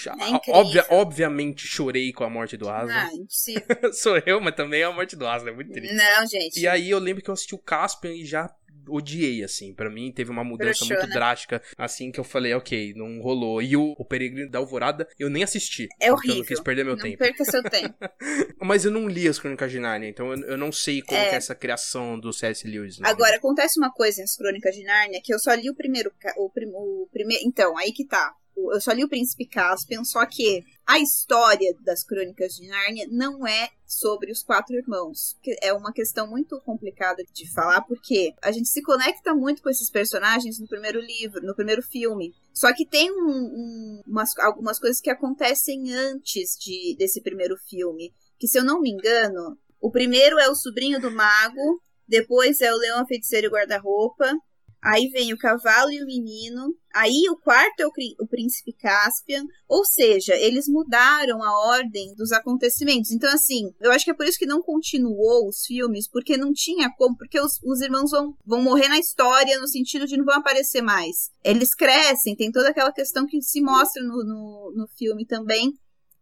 [0.07, 0.53] É.
[0.53, 2.95] Obvia- obviamente chorei com a morte do Aslan.
[2.95, 3.63] Ah, impossível.
[3.93, 5.93] Sou eu, mas também é a morte do Aslan, é muito triste.
[5.95, 6.61] Não, gente.
[6.61, 8.49] E aí eu lembro que eu assisti o Caspian e já
[8.93, 9.73] odiei, assim.
[9.75, 11.13] Pra mim teve uma mudança muito né?
[11.13, 13.61] drástica, assim, que eu falei, ok, não rolou.
[13.63, 15.85] E o, o Peregrino da Alvorada eu nem assisti.
[15.85, 16.37] É porque Eu horrível.
[16.39, 17.19] não quis perder meu não tempo.
[17.19, 17.95] perca seu tempo.
[18.61, 21.31] Mas eu não li as Crônicas de Nárnia, então eu, eu não sei como É.
[21.31, 22.67] é essa criação do C.S.
[22.67, 22.99] Lewis.
[22.99, 23.09] né?
[23.09, 26.13] Agora, acontece uma coisa nas Crônicas de Nárnia que eu só li o primeiro.
[26.37, 28.33] O, prim, o primeiro então, aí que tá.
[28.65, 33.07] O- Eu só li o Príncipe Caspian, só que a história das Crônicas de Nárnia
[33.11, 35.37] não é sobre os quatro irmãos.
[35.63, 39.91] É uma questão muito complicada de falar, porque a gente se conecta muito com esses
[39.91, 42.33] personagens no primeiro livro, no primeiro filme.
[42.55, 48.13] Só que tem um- um- umas, algumas coisas que acontecem antes de, desse primeiro filme.
[48.39, 52.73] Que, se eu não me engano, o primeiro é o sobrinho do mago, depois é
[52.73, 54.33] o leão, a feiticeiro e o guarda-roupa.
[54.83, 56.75] Aí vem o cavalo e o menino.
[56.95, 59.45] Aí o quarto é o, o príncipe Caspian.
[59.69, 63.11] Ou seja, eles mudaram a ordem dos acontecimentos.
[63.11, 66.53] Então, assim, eu acho que é por isso que não continuou os filmes, porque não
[66.53, 67.17] tinha como.
[67.17, 70.83] Porque os, os irmãos vão, vão morrer na história, no sentido de não vão aparecer
[70.83, 71.31] mais.
[71.45, 75.73] Eles crescem, tem toda aquela questão que se mostra no, no, no filme também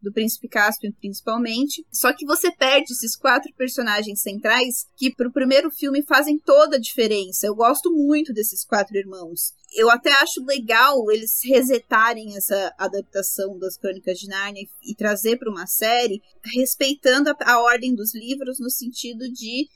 [0.01, 1.85] do Príncipe Caspian, principalmente.
[1.93, 6.81] Só que você perde esses quatro personagens centrais que pro primeiro filme fazem toda a
[6.81, 7.47] diferença.
[7.47, 9.55] Eu gosto muito desses quatro irmãos.
[9.75, 15.37] Eu até acho legal eles resetarem essa adaptação das Crônicas de Nárnia e, e trazer
[15.37, 16.23] para uma série,
[16.55, 19.69] respeitando a, a ordem dos livros no sentido de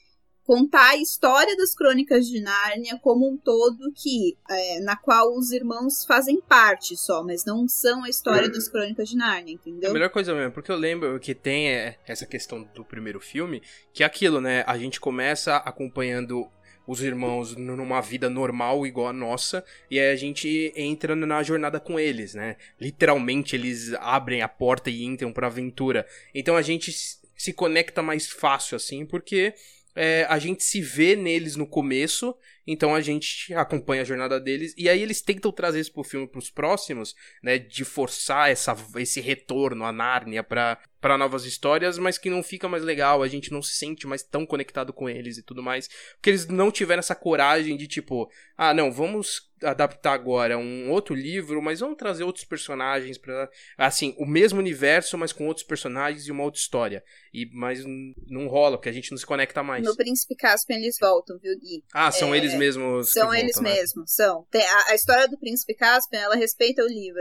[0.45, 5.53] contar a história das Crônicas de Nárnia como um todo que é, na qual os
[5.53, 9.91] irmãos fazem parte só, mas não são a história das Crônicas de Nárnia, É entendeu?
[9.91, 13.63] a melhor coisa mesmo, porque eu lembro que tem é, essa questão do primeiro filme,
[13.93, 14.65] que é aquilo, né?
[14.67, 16.49] A gente começa acompanhando
[16.87, 21.79] os irmãos numa vida normal igual a nossa, e aí a gente entra na jornada
[21.79, 22.57] com eles, né?
[22.81, 26.05] Literalmente eles abrem a porta e entram pra aventura.
[26.35, 26.93] Então a gente
[27.37, 29.55] se conecta mais fácil assim, porque
[29.95, 32.35] é, a gente se vê neles no começo,
[32.67, 36.27] então a gente acompanha a jornada deles, e aí eles tentam trazer isso pro filme
[36.27, 42.19] pros próximos, né, de forçar essa, esse retorno à Nárnia pra, pra novas histórias, mas
[42.19, 45.39] que não fica mais legal, a gente não se sente mais tão conectado com eles
[45.39, 50.13] e tudo mais, porque eles não tiveram essa coragem de tipo, ah, não, vamos adaptar
[50.13, 55.33] agora um outro livro, mas vamos trazer outros personagens para assim, o mesmo universo, mas
[55.33, 57.05] com outros personagens e uma outra história.
[57.33, 57.85] E mas
[58.29, 59.85] não rola, porque a gente não se conecta mais.
[59.85, 61.85] No Príncipe Caspian eles voltam, viu, Gui?
[61.93, 63.13] Ah, são é, eles mesmos.
[63.13, 63.75] São eles né?
[63.75, 64.47] mesmos, são.
[64.51, 67.21] Tem, a, a, história do Príncipe Caspian, ela respeita o livro.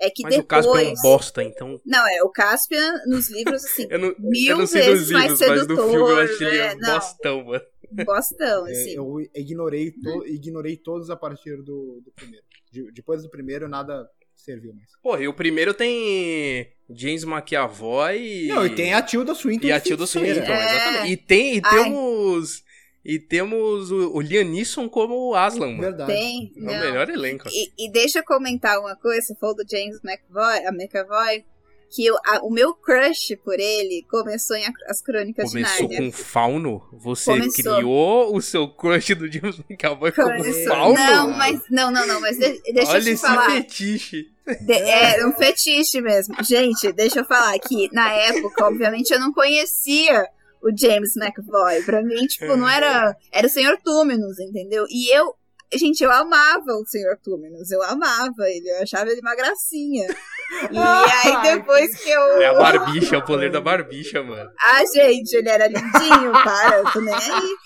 [0.00, 0.66] É que Mas depois...
[0.66, 1.80] o Caspian é um bosta, então.
[1.86, 5.28] Não, é, o Caspian nos livros, assim, eu não, mil eu não sei vezes livros,
[5.28, 5.58] mais sedutor.
[5.58, 7.64] Mas no filme eu achei ele é, um bostão, mano.
[8.04, 8.94] Bostão, É, assim.
[8.96, 12.44] eu ignorei, to, ignorei todos a partir do, do primeiro.
[12.70, 14.88] De- depois do primeiro, nada serviu mais.
[15.02, 18.46] Pô, e o primeiro tem James McAvoy.
[18.48, 19.66] Não, e tem a Tilda Swinton.
[19.66, 20.06] E a Tilda.
[20.06, 20.74] Swinton, É.
[20.76, 21.12] exatamente.
[21.12, 21.84] E, tem, e Ai.
[21.84, 22.62] temos.
[23.04, 25.80] E temos o, o Liam Neeson como o Aslan, mano.
[25.80, 26.12] Verdade.
[26.12, 26.80] Tem, É o não.
[26.80, 27.48] melhor elenco.
[27.50, 31.44] E, e deixa eu comentar uma coisa, você falou do James McAvoy, a McAvoy,
[31.92, 35.94] que eu- a- o meu crush por ele começou em A- As Crônicas Começou de
[35.94, 36.10] Nárnia.
[36.12, 36.82] com Fauno?
[36.92, 37.76] Você Começou.
[37.76, 40.64] criou o seu crush do James McAvoy como Começou.
[40.74, 40.94] Fauno?
[40.94, 43.50] Não, mas não, não, não, mas de- deixa Olha eu te esse falar.
[43.50, 44.26] fetiche.
[44.62, 46.34] De- é um fetiche mesmo.
[46.42, 50.26] Gente, deixa eu falar que na época, obviamente, eu não conhecia
[50.62, 51.82] o James McAvoy.
[51.84, 53.16] Pra mim, tipo, não era.
[53.30, 54.84] Era o Senhor Túminos, entendeu?
[54.88, 55.34] E eu.
[55.74, 57.70] Gente, eu amava o Senhor Túminos.
[57.70, 58.68] Eu amava ele.
[58.68, 60.06] Eu achava ele uma gracinha.
[60.70, 62.20] E aí, depois que eu.
[62.42, 64.50] É a barbicha, é o poder da barbicha, mano.
[64.60, 66.76] Ah, gente, ele era lindinho, para.
[66.76, 67.56] Eu tô nem aí.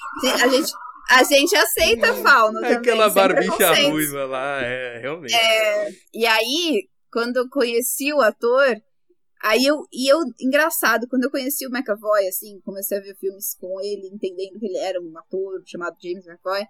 [0.40, 0.72] A gente.
[1.10, 2.76] A gente aceita fauno também.
[2.76, 5.34] Aquela barbicha ruiva lá, é, realmente.
[5.34, 8.76] É, e aí, quando eu conheci o ator,
[9.42, 9.84] aí eu.
[9.92, 14.08] E eu, engraçado, quando eu conheci o McAvoy, assim, comecei a ver filmes com ele,
[14.12, 16.64] entendendo que ele era um ator chamado James McAvoy,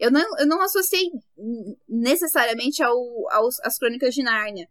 [0.00, 1.08] eu não, eu não associei
[1.88, 2.96] necessariamente ao,
[3.32, 4.66] aos, às crônicas de Nárnia.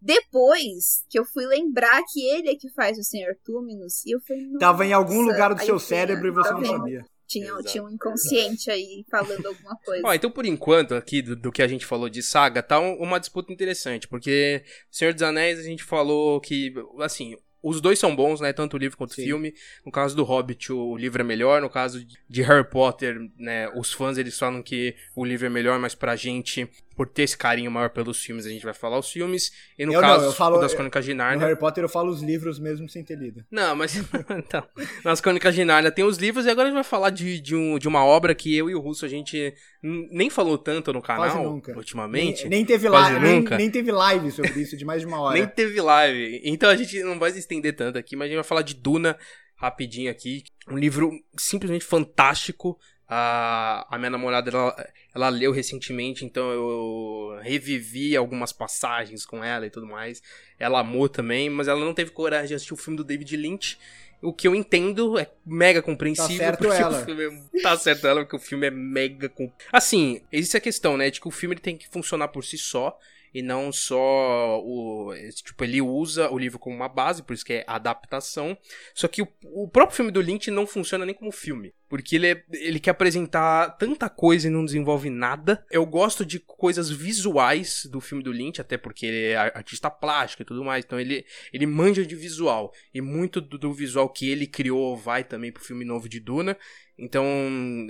[0.00, 4.20] Depois que eu fui lembrar que ele é que faz o Senhor Túminos, e eu
[4.26, 4.46] falei.
[4.58, 6.78] Tava em algum lugar do seu eu falei, cérebro e "Ah, você tá não vendo?"
[6.78, 7.04] sabia.
[7.26, 7.62] Tinha, Exato.
[7.64, 10.02] tinha um inconsciente aí falando alguma coisa.
[10.04, 12.96] Ó, então por enquanto, aqui, do, do que a gente falou de saga, tá um-
[12.96, 18.14] uma disputa interessante, porque Senhor dos Anéis a gente falou que, assim, os dois são
[18.14, 19.54] bons, né, tanto o livro quanto o filme.
[19.84, 23.92] No caso do Hobbit, o livro é melhor, no caso de Harry Potter, né, os
[23.92, 26.68] fãs eles falam que o livro é melhor, mas pra gente,
[27.00, 29.50] por ter esse carinho maior pelos filmes, a gente vai falar os filmes.
[29.78, 31.46] E no Eu não, caso eu falo- das Crônicas de No Nárnia...
[31.46, 33.42] Harry Potter eu falo os livros mesmo sem ter lido.
[33.50, 33.96] Não, mas
[34.36, 34.62] então,
[35.02, 37.56] nas Crônicas de Nárnia tem os livros e agora a gente vai falar de, de,
[37.56, 41.00] um, de uma obra que eu e o Russo a gente nem falou tanto no
[41.00, 42.42] canal ultimamente.
[42.42, 45.38] Nem, nem teve live, nem, nem teve live sobre isso de mais de uma hora.
[45.38, 46.42] Nem teve live.
[46.44, 48.74] Então a gente não vai se estender tanto aqui, mas a gente vai falar de
[48.74, 49.16] Duna
[49.56, 50.42] rapidinho aqui.
[50.68, 52.78] Um livro simplesmente fantástico.
[53.12, 59.66] A, a minha namorada, ela, ela leu recentemente, então eu revivi algumas passagens com ela
[59.66, 60.22] e tudo mais.
[60.60, 63.76] Ela amou também, mas ela não teve coragem de assistir o filme do David Lynch.
[64.22, 66.36] O que eu entendo é mega compreensível.
[66.38, 67.00] Tá certo porque ela.
[67.00, 69.32] O filme é, tá certo ela, porque o filme é mega...
[69.72, 72.96] Assim, existe a questão, né, de que o filme tem que funcionar por si só
[73.32, 75.14] e não só o
[75.44, 78.56] tipo ele usa o livro como uma base por isso que é adaptação
[78.94, 82.28] só que o, o próprio filme do Lynch não funciona nem como filme porque ele,
[82.28, 85.66] é- ele quer apresentar tanta coisa e não desenvolve nada.
[85.72, 90.42] Eu gosto de coisas visuais do filme do Lynch até porque ele é artista plástico
[90.42, 94.30] e tudo mais então ele ele manja de visual e muito do, do visual que
[94.30, 96.56] ele criou vai também pro filme novo de Duna.
[96.96, 97.24] Então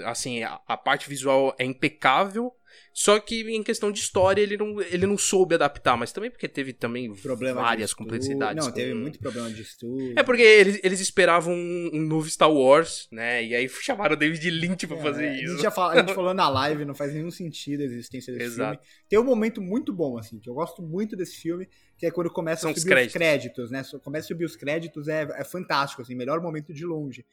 [0.06, 2.52] assim a, a parte visual é impecável
[2.92, 6.48] só que em questão de história ele não, ele não soube adaptar, mas também porque
[6.48, 8.64] teve também Problema várias complexidades.
[8.64, 10.12] Não, teve muito problema de estudo.
[10.16, 13.44] É porque eles, eles esperavam um, um novo Star Wars, né?
[13.44, 15.52] E aí chamaram o David Lynch pra É, fazer A isso.
[15.52, 18.46] gente, já fala, a gente falou na live, não faz nenhum sentido a existência desse
[18.46, 18.80] Exato.
[18.82, 18.88] filme.
[19.08, 22.30] Tem um momento muito bom, assim, que eu gosto muito desse filme, que é quando
[22.30, 23.14] começa São a os subir créditos.
[23.14, 23.82] os créditos, né?
[24.02, 27.24] Começa a subir os créditos, é, é fantástico, assim, melhor momento de longe.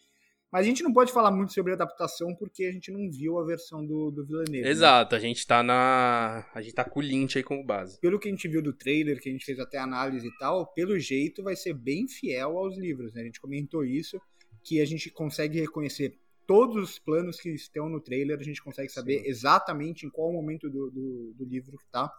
[0.51, 3.45] Mas a gente não pode falar muito sobre adaptação porque a gente não viu a
[3.45, 4.61] versão do, do Villeneuve.
[4.61, 4.69] né?
[4.69, 6.49] Exato, a gente tá na.
[6.53, 7.99] A gente tá com o Lynch aí como base.
[7.99, 10.65] Pelo que a gente viu do trailer, que a gente fez até análise e tal,
[10.67, 13.21] pelo jeito vai ser bem fiel aos livros, né?
[13.21, 14.21] A gente comentou isso,
[14.63, 18.89] que a gente consegue reconhecer todos os planos que estão no trailer, a gente consegue
[18.89, 19.27] saber Sim.
[19.27, 22.09] exatamente em qual momento do, do, do livro que tá.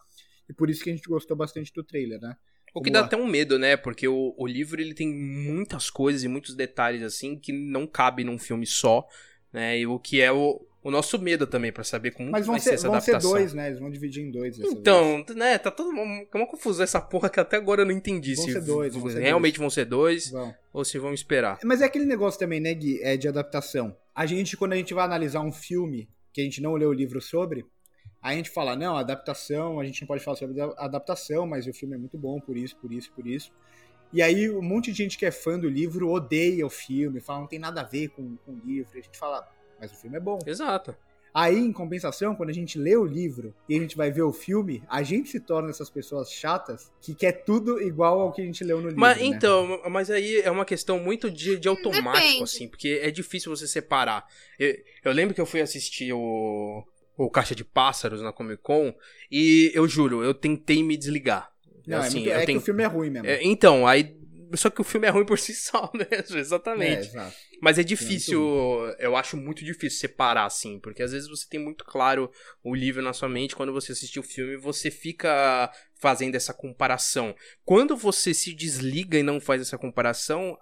[0.47, 2.35] E por isso que a gente gostou bastante do trailer, né?
[2.73, 3.75] O que Como dá até um medo, né?
[3.77, 8.23] Porque o, o livro ele tem muitas coisas e muitos detalhes assim que não cabe
[8.23, 9.07] num filme só,
[9.51, 9.79] né?
[9.79, 12.59] E o que é o, o nosso medo também pra saber como Mas vão vai
[12.59, 13.31] ser ser, essa vão ser adaptação.
[13.37, 13.67] dois, né?
[13.67, 14.57] Eles vão dividir em dois.
[14.57, 14.79] dessa vez.
[14.79, 18.35] Então, né, tá todo uma, uma confusão essa porra que até agora eu não entendi
[18.35, 20.53] Vão se ser dois, vão ser realmente vão ser dois Vão.
[20.71, 21.59] ou se vão esperar.
[21.63, 23.01] Mas é aquele negócio também, né, Gui?
[23.01, 23.95] É de adaptação.
[24.15, 26.93] a gente, quando a gente vai analisar um filme que a gente não leu o
[26.93, 27.65] livro sobre,
[28.21, 31.95] a gente fala, não, adaptação, a gente não pode falar sobre adaptação, mas o filme
[31.95, 33.51] é muito bom por isso, por isso, por isso.
[34.11, 37.41] E aí um monte de gente que é fã do livro odeia o filme, fala,
[37.41, 38.97] não tem nada a ver com, com o livro.
[38.97, 39.47] E a gente fala,
[39.79, 40.39] mas o filme é bom.
[40.45, 40.95] Exato.
[41.33, 44.33] Aí, em compensação, quando a gente lê o livro e a gente vai ver o
[44.33, 48.45] filme, a gente se torna essas pessoas chatas que quer tudo igual ao que a
[48.45, 48.99] gente leu no livro.
[48.99, 49.25] Mas né?
[49.25, 52.43] então, mas aí é uma questão muito de, de automático, Depende.
[52.43, 54.25] assim, porque é difícil você separar.
[54.57, 56.83] Eu, eu lembro que eu fui assistir o,
[57.25, 58.93] o Caixa de Pássaros na Comic Con
[59.31, 61.51] e eu juro, eu tentei me desligar.
[61.85, 63.27] Não, assim, é, muito- eu é tenho- que o filme é ruim mesmo.
[63.27, 64.17] É, então, aí.
[64.55, 67.07] Só que o filme é ruim por si só mesmo, É, exatamente.
[67.07, 67.35] exato.
[67.61, 68.41] Mas é difícil,
[68.97, 72.31] eu acho muito difícil separar, assim, porque às vezes você tem muito claro
[72.63, 77.35] o livro na sua mente, quando você assiste o filme, você fica fazendo essa comparação.
[77.63, 80.57] Quando você se desliga e não faz essa comparação,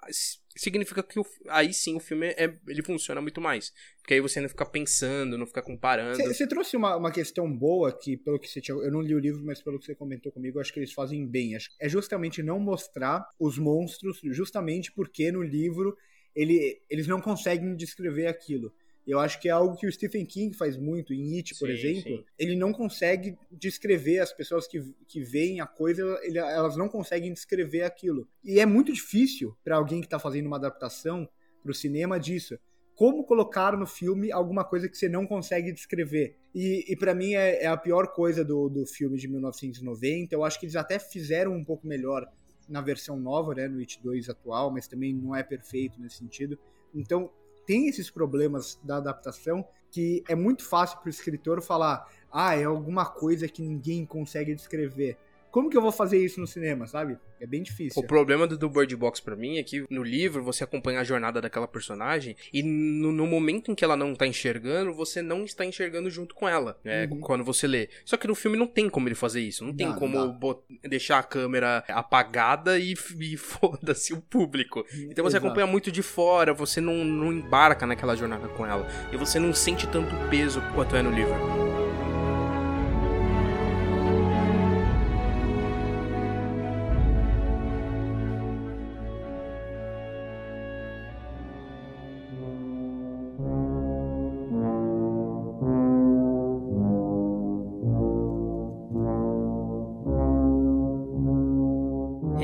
[0.58, 3.72] significa que o- aí sim o filme é, ele funciona muito mais.
[4.02, 6.18] Porque aí você não fica pensando, não fica comparando.
[6.34, 8.78] Você trouxe uma, uma questão boa que, pelo que você tinha.
[8.78, 11.26] Eu não li o livro, mas pelo que você comentou comigo, acho que eles fazem
[11.28, 11.56] bem.
[11.80, 15.96] É justamente não mostrar os monstros, justamente porque no livro
[16.36, 18.72] ele, eles não conseguem descrever aquilo.
[19.08, 21.74] Eu acho que é algo que o Stephen King faz muito, em It, por Sim,
[21.74, 22.18] exemplo.
[22.18, 22.26] sim.
[22.38, 27.32] Ele não consegue descrever as pessoas que, que veem a coisa, ele- elas não conseguem
[27.32, 28.28] descrever aquilo.
[28.44, 31.28] E é muito difícil para alguém que está fazendo uma adaptação
[31.64, 32.60] para o cinema disso
[32.98, 36.36] como colocar no filme alguma coisa que você não consegue descrever.
[36.54, 40.34] E, e para mim é, é a pior coisa do, do filme de 1990.
[40.34, 42.28] Eu acho que eles até fizeram um pouco melhor
[42.68, 46.58] na versão nova, né, no It 2 atual, mas também não é perfeito nesse sentido.
[46.94, 47.30] Então
[47.68, 52.64] tem esses problemas da adaptação que é muito fácil para o escritor falar: ah, é
[52.64, 55.18] alguma coisa que ninguém consegue descrever.
[55.58, 57.18] Como que eu vou fazer isso no cinema, sabe?
[57.42, 58.00] É bem difícil.
[58.00, 61.04] O problema do, do Bird Box pra mim é que no livro você acompanha a
[61.04, 65.44] jornada daquela personagem e no, no momento em que ela não tá enxergando, você não
[65.44, 67.08] está enxergando junto com ela, né?
[67.12, 67.22] Uhum.
[67.22, 67.90] Quando você lê.
[68.06, 69.66] Só que no filme não tem como ele fazer isso.
[69.66, 74.86] Não tem não como bot- deixar a câmera apagada e, e foda-se o público.
[75.10, 75.48] Então você Exato.
[75.48, 78.88] acompanha muito de fora, você não, não embarca naquela jornada com ela.
[79.12, 81.67] E você não sente tanto peso quanto é no livro.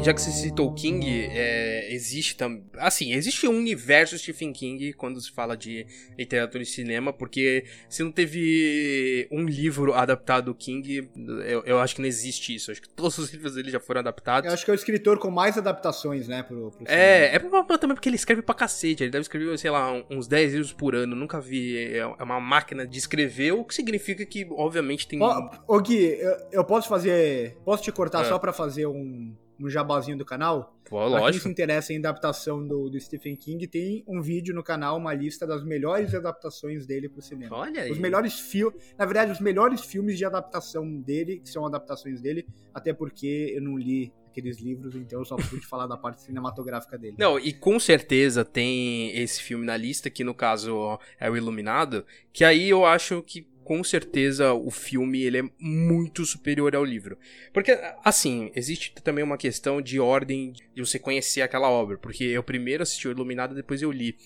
[0.04, 2.63] Já que você citou King, é, existe também.
[2.78, 5.86] Assim, existe um universo Stephen King quando se fala de
[6.18, 11.10] literatura e cinema, porque se não teve um livro adaptado do King,
[11.46, 12.72] eu, eu acho que não existe isso.
[12.72, 14.48] Acho que todos os livros dele já foram adaptados.
[14.48, 16.86] Eu acho que é o escritor com mais adaptações, né, pro, pro.
[16.88, 19.04] É, é também porque ele escreve pra cacete.
[19.04, 21.16] Ele deve escrever, sei lá, uns 10 livros por ano.
[21.16, 21.78] Nunca vi.
[21.78, 25.20] É é uma máquina de escrever, o que significa que, obviamente, tem.
[25.68, 27.58] Ô Gui, eu, eu posso fazer.
[27.63, 28.26] Posso te cortar É.
[28.26, 30.76] só pra fazer um, um jabazinho do canal?
[30.89, 31.44] Pô, Pra quem lógico.
[31.44, 35.46] se interessa em adaptação do, do Stephen King, tem um vídeo no canal, uma lista
[35.48, 37.56] das melhores adaptações dele pro cinema.
[37.56, 37.92] Olha aí.
[37.92, 38.94] Os melhores filmes.
[38.98, 43.62] Na verdade, os melhores filmes de adaptação dele, que são adaptações dele, até porque eu
[43.62, 47.15] não li aqueles livros, então eu só pude falar da parte cinematográfica dele.
[47.17, 52.06] Não, e com certeza tem esse filme na lista, que no caso é o Iluminado,
[52.32, 57.17] que aí eu acho que com certeza o filme ele é muito superior ao livro.
[57.54, 57.72] Porque,
[58.04, 62.84] assim, existe também uma questão de ordem de você conhecer aquela obra, porque eu primeiro
[62.84, 64.17] assisti o Iluminado, depois eu li.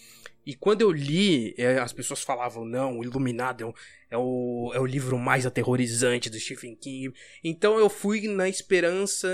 [0.48, 3.74] E quando eu li, é, as pessoas falavam, não, o Iluminado é o,
[4.10, 7.14] é, o, é o livro mais aterrorizante do Stephen King.
[7.44, 9.28] Então eu fui na esperança,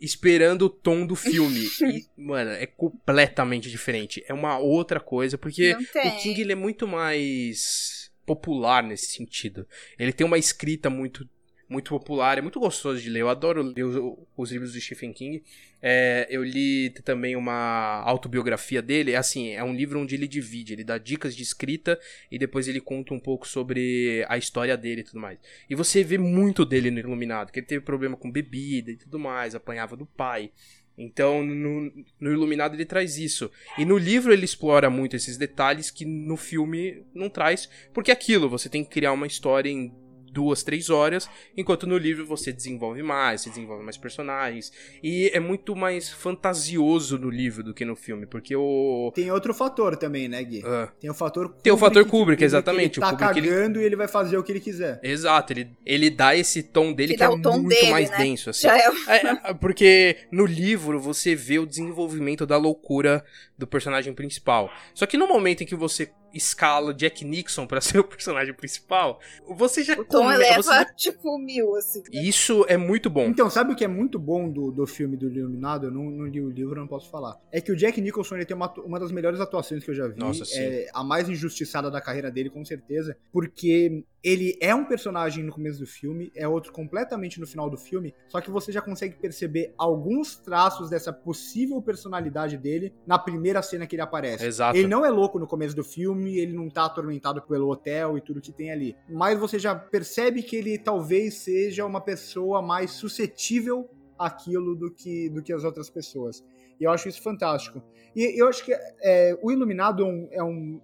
[0.00, 1.68] esperando o tom do filme.
[1.92, 4.24] e, mano, é completamente diferente.
[4.28, 9.66] É uma outra coisa, porque o King ele é muito mais popular nesse sentido.
[9.98, 11.28] Ele tem uma escrita muito
[11.68, 13.20] muito popular, é muito gostoso de ler.
[13.20, 15.42] Eu adoro ler os, os livros do Stephen King.
[15.82, 19.12] É, eu li também uma autobiografia dele.
[19.12, 22.00] É assim, é um livro onde ele divide, ele dá dicas de escrita
[22.30, 25.38] e depois ele conta um pouco sobre a história dele e tudo mais.
[25.68, 29.18] E você vê muito dele no Iluminado, que ele teve problema com bebida e tudo
[29.18, 30.50] mais, apanhava do pai.
[30.96, 33.50] Então, no, no Iluminado ele traz isso.
[33.76, 38.14] E no livro ele explora muito esses detalhes que no filme não traz, porque é
[38.14, 39.94] aquilo, você tem que criar uma história em
[40.32, 44.72] duas, três horas, enquanto no livro você desenvolve mais, você desenvolve mais personagens.
[45.02, 49.10] E é muito mais fantasioso no livro do que no filme, porque o.
[49.14, 50.62] Tem outro fator também, né, Gui?
[50.64, 53.48] Ah, Tem o fator Tem o fator Kubrick, que exatamente, Ele o tá Kubrick, ele-
[53.48, 55.00] cagando e ele vai fazer o que ele quiser.
[55.02, 58.10] exato, ele, ele dá esse tom dele Que que, é o tom muito dele, mais
[58.10, 58.16] né?
[58.18, 58.62] denso, assim.
[58.68, 63.24] Já é É, é, porque no livro você vê o desenvolvimento da loucura
[63.58, 64.70] do personagem principal.
[64.94, 69.18] Só que no momento em que você escala Jack Nixon para ser o personagem principal,
[69.48, 72.02] você já O tom come- eleva, você já- tipo, mil, assim.
[72.12, 73.24] Isso é muito bom.
[73.24, 75.86] Então, sabe o que é muito bom do, do filme do Iluminado?
[75.86, 77.36] Eu não, não li o livro, eu não posso falar.
[77.50, 80.06] É que o Jack Nicholson ele tem uma, uma das melhores atuações que eu já
[80.06, 80.18] vi.
[80.18, 80.58] Nossa, sim.
[80.60, 83.16] É a mais injustiçada da carreira dele, com certeza.
[83.32, 87.76] Porque ele é um personagem no começo do filme, é outro completamente no final do
[87.76, 88.14] filme.
[88.28, 93.86] Só que você já consegue perceber alguns traços dessa possível personalidade dele na primeira cena
[93.86, 94.44] que ele aparece.
[94.44, 94.76] Exato.
[94.76, 98.20] Ele não é louco no começo do filme, ele não tá atormentado pelo hotel e
[98.20, 98.96] tudo que tem ali.
[99.08, 103.88] Mas você já percebe que ele talvez seja uma pessoa mais suscetível
[104.18, 106.44] àquilo do que, do que as outras pessoas.
[106.80, 107.82] E eu acho isso fantástico.
[108.14, 110.80] E eu acho que é, O Iluminado é um, é um,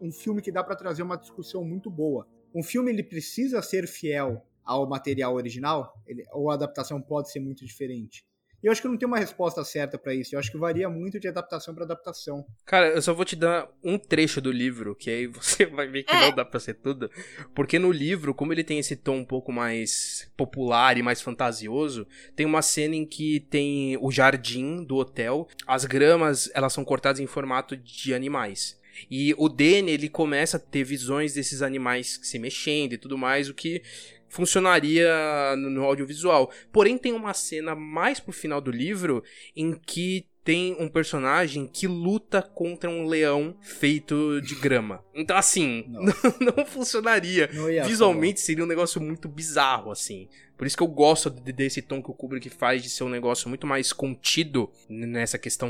[0.00, 2.26] um filme que dá pra trazer uma discussão muito boa.
[2.54, 7.40] Um filme ele precisa ser fiel ao material original, ele, ou a adaptação pode ser
[7.40, 8.24] muito diferente.
[8.62, 10.36] E eu acho que não tem uma resposta certa pra isso.
[10.36, 12.46] Eu acho que varia muito de adaptação pra adaptação.
[12.64, 16.04] Cara, eu só vou te dar um trecho do livro, que aí você vai ver
[16.04, 16.20] que É.
[16.28, 17.10] não dá pra ser tudo.
[17.56, 22.06] Porque no livro, como ele tem esse tom um pouco mais popular e mais fantasioso,
[22.36, 27.18] tem uma cena em que tem o jardim do hotel, as gramas, elas são cortadas
[27.18, 28.80] em formato de animais.
[29.10, 33.48] E o Danny, ele começa a ter visões desses animais se mexendo e tudo mais,
[33.48, 33.82] o que
[34.28, 36.50] funcionaria no, audiovisual.
[36.72, 39.22] Porém, tem uma cena mais pro final do livro
[39.54, 45.04] em que tem um personagem que luta contra um leão feito de grama.
[45.14, 47.48] Então, assim, não, não funcionaria.
[47.52, 50.28] Não Visualmente seria um negócio muito bizarro, assim.
[50.62, 53.08] Por isso que eu gosto de- desse tom que o Kubrick faz de ser um
[53.08, 55.68] negócio muito mais contido nessa questão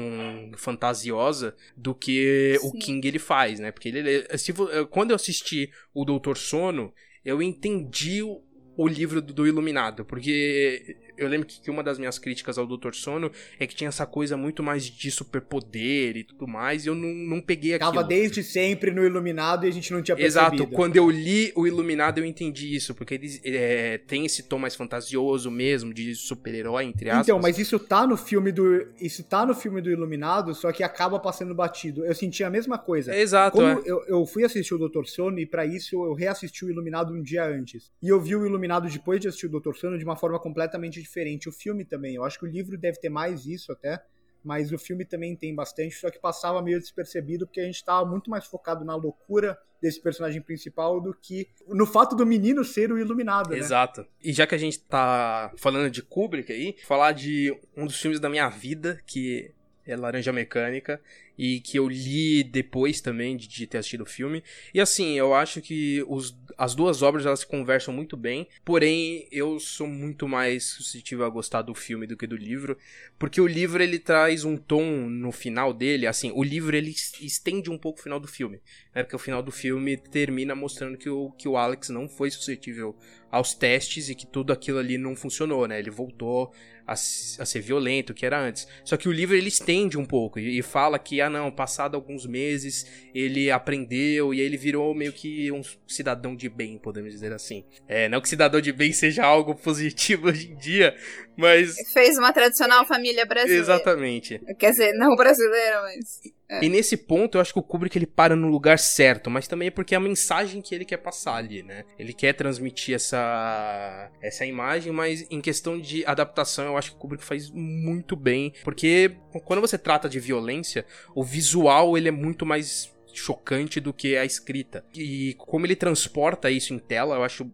[0.58, 2.78] fantasiosa do que o Sim.
[2.78, 3.72] King ele faz, né?
[3.72, 6.92] Porque ele, se vo- quando eu assisti o Doutor Sono,
[7.24, 8.42] eu entendi o,
[8.76, 10.94] o livro do, do Iluminado, porque
[11.24, 14.36] eu lembro que, uma das minhas críticas ao Doutor Sono é que tinha essa coisa
[14.36, 17.92] muito mais de superpoder e tudo mais, e eu não, não peguei aquilo.
[17.92, 20.76] Tava desde sempre no Iluminado e a gente não tinha Exato, percebido.
[20.76, 24.74] quando eu li o Iluminado eu entendi isso, porque ele é, tem esse tom mais
[24.74, 27.26] fantasioso mesmo, de super-herói, entre aspas.
[27.26, 28.86] Então, mas isso tá no filme do.
[29.00, 32.04] Isso tá no filme do Iluminado, só que acaba passando batido.
[32.04, 33.16] Eu senti a mesma coisa.
[33.16, 33.82] Exato, Como é.
[33.84, 35.04] eu, eu fui assistir o Dr.
[35.04, 37.90] Sono e pra isso eu reassisti o Iluminado um dia antes.
[38.02, 39.74] E eu vi o Iluminado depois de assistir o Dr.
[39.74, 41.11] Sono de uma forma completamente diferente.
[41.46, 42.14] O filme também.
[42.14, 44.02] Eu acho que o livro deve ter mais isso até.
[44.44, 48.04] Mas o filme também tem bastante, só que passava meio despercebido porque a gente tava
[48.04, 52.92] muito mais focado na loucura desse personagem principal do que no fato do menino ser
[52.92, 53.58] o iluminado, né?
[53.58, 54.04] Exato.
[54.22, 58.18] E já que a gente tá falando de Kubrick aí, falar de um dos filmes
[58.18, 59.52] da minha vida, que
[59.86, 61.00] é Laranja Mecânica,
[61.36, 64.42] e que eu li depois também de, de ter assistido o filme.
[64.72, 69.26] E assim, eu acho que os, as duas obras elas se conversam muito bem, porém
[69.32, 72.76] eu sou muito mais suscetível a gostar do filme do que do livro,
[73.18, 77.14] porque o livro ele traz um tom no final dele, assim, o livro ele es-
[77.20, 78.60] estende um pouco o final do filme,
[78.94, 79.02] né?
[79.02, 82.96] Porque o final do filme termina mostrando que o, que o Alex não foi suscetível
[83.30, 85.78] aos testes e que tudo aquilo ali não funcionou, né?
[85.78, 86.52] Ele voltou
[86.86, 88.68] a, a ser violento, que era antes.
[88.84, 91.94] Só que o livro ele estende um pouco e, e fala que, ah não, passado
[91.94, 97.12] alguns meses ele aprendeu e aí ele virou meio que um cidadão de bem, podemos
[97.12, 97.64] dizer assim.
[97.88, 100.96] É, não que cidadão de bem seja algo positivo hoje em dia,
[101.36, 101.74] mas...
[101.92, 103.62] Fez uma tradicional família brasileira.
[103.62, 104.40] Exatamente.
[104.58, 106.20] Quer dizer, não brasileira, mas.
[106.60, 109.68] E nesse ponto eu acho que o Kubrick ele para no lugar certo, mas também
[109.68, 111.84] é porque é a mensagem que ele quer passar ali, né?
[111.98, 117.00] Ele quer transmitir essa essa imagem, mas em questão de adaptação eu acho que o
[117.00, 122.44] Kubrick faz muito bem, porque quando você trata de violência, o visual ele é muito
[122.44, 124.84] mais chocante do que a escrita.
[124.94, 127.50] E como ele transporta isso em tela, eu acho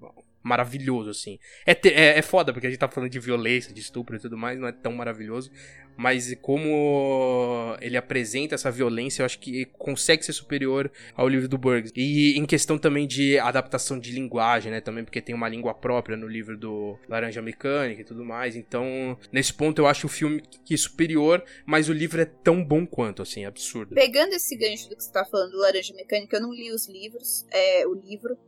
[0.48, 1.38] maravilhoso, assim.
[1.66, 4.18] É, te- é, é foda, porque a gente tá falando de violência, de estupro e
[4.18, 5.50] tudo mais, não é tão maravilhoso.
[6.00, 11.58] Mas como ele apresenta essa violência, eu acho que consegue ser superior ao livro do
[11.58, 11.92] Burgs.
[11.96, 14.80] E em questão também de adaptação de linguagem, né?
[14.80, 18.54] Também porque tem uma língua própria no livro do Laranja Mecânica e tudo mais.
[18.54, 22.86] Então, nesse ponto, eu acho o filme que superior, mas o livro é tão bom
[22.86, 23.96] quanto, assim, absurdo.
[23.96, 26.86] Pegando esse gancho do que você tá falando do Laranja Mecânica, eu não li os
[26.88, 28.38] livros, é, o livro.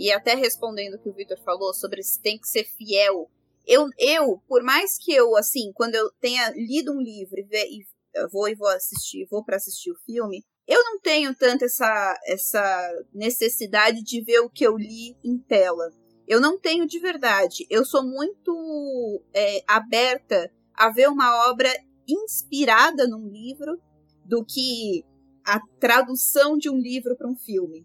[0.00, 3.30] E até respondendo o que o Victor falou sobre se tem que ser fiel.
[3.66, 7.68] Eu, eu, por mais que eu, assim, quando eu tenha lido um livro e, ve-
[7.68, 7.84] e
[8.14, 12.18] eu vou e vou assistir, vou para assistir o filme, eu não tenho tanto essa,
[12.26, 15.92] essa necessidade de ver o que eu li em tela.
[16.26, 17.66] Eu não tenho de verdade.
[17.68, 21.68] Eu sou muito é, aberta a ver uma obra
[22.08, 23.78] inspirada num livro
[24.24, 25.04] do que
[25.44, 27.84] a tradução de um livro para um filme.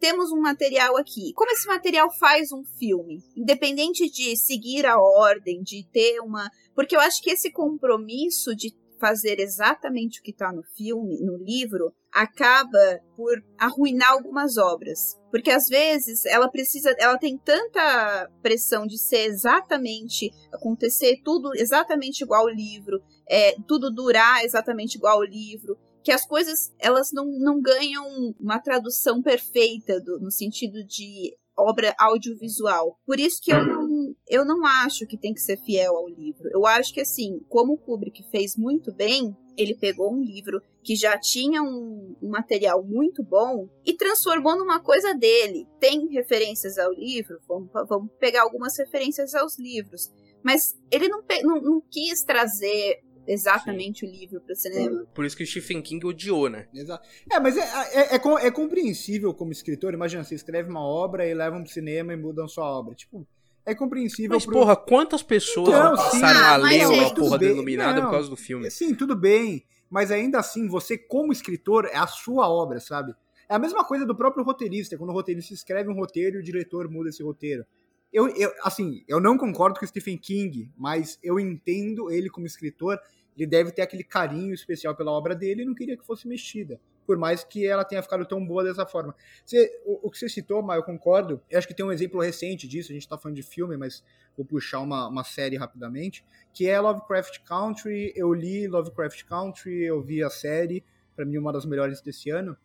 [0.00, 1.32] Temos um material aqui.
[1.34, 3.22] Como esse material faz um filme?
[3.36, 6.50] Independente de seguir a ordem, de ter uma.
[6.74, 11.36] Porque eu acho que esse compromisso de fazer exatamente o que está no filme, no
[11.36, 15.18] livro, acaba por arruinar algumas obras.
[15.30, 22.22] Porque às vezes ela precisa, ela tem tanta pressão de ser exatamente, acontecer tudo exatamente
[22.22, 27.26] igual ao livro, é, tudo durar exatamente igual ao livro, que as coisas elas não,
[27.38, 32.98] não ganham uma tradução perfeita do, no sentido de obra audiovisual.
[33.04, 36.48] Por isso que eu não, eu não acho que tem que ser fiel ao livro.
[36.52, 40.96] Eu acho que assim, como o Kubrick fez muito bem, ele pegou um livro que
[40.96, 45.66] já tinha um, um, material muito bom e transformou numa coisa dele.
[45.78, 50.10] Tem referências ao livro, vamos, vamos pegar algumas referências aos livros.
[50.42, 53.02] Mas ele não, não, não quis trazer
[53.32, 54.06] exatamente Sim.
[54.06, 55.06] o livro para o cinema.
[55.14, 56.66] Por isso que o Stephen King odiou, né?
[56.74, 57.08] Exato.
[57.30, 59.94] É, mas é, é, é, é compreensível como escritor.
[59.94, 62.94] Imagina, você escreve uma obra e levam pro cinema e mudam sua obra.
[62.94, 63.26] Tipo,
[63.64, 64.34] é compreensível.
[64.34, 64.54] Mas, pro...
[64.54, 68.70] porra, quantas pessoas então, passaram a ler uma porra denominada por causa do filme?
[68.70, 69.64] Sim, tudo bem.
[69.88, 73.14] Mas ainda assim, você, como escritor, é a sua obra, sabe?
[73.48, 74.96] É a mesma coisa do próprio roteirista.
[74.96, 77.64] Quando o roteirista escreve um roteiro e o diretor muda esse roteiro.
[78.12, 82.46] Eu, eu, assim, eu não concordo com o Stephen King, mas eu entendo ele como
[82.46, 82.98] escritor
[83.36, 86.80] ele deve ter aquele carinho especial pela obra dele e não queria que fosse mexida.
[87.06, 89.14] Por mais que ela tenha ficado tão boa dessa forma.
[89.44, 91.40] Você, o, o, que você citou, mas eu concordo.
[91.50, 92.92] Eu acho que tem um exemplo recente disso.
[92.92, 94.04] A gente está falando de filme, mas
[94.36, 96.24] vou puxar uma, uma série rapidamente.
[96.52, 98.12] Que é Lovecraft Country.
[98.14, 100.84] Eu li Lovecraft Country, eu vi a série.
[101.16, 102.56] Para mim, uma das melhores desse ano.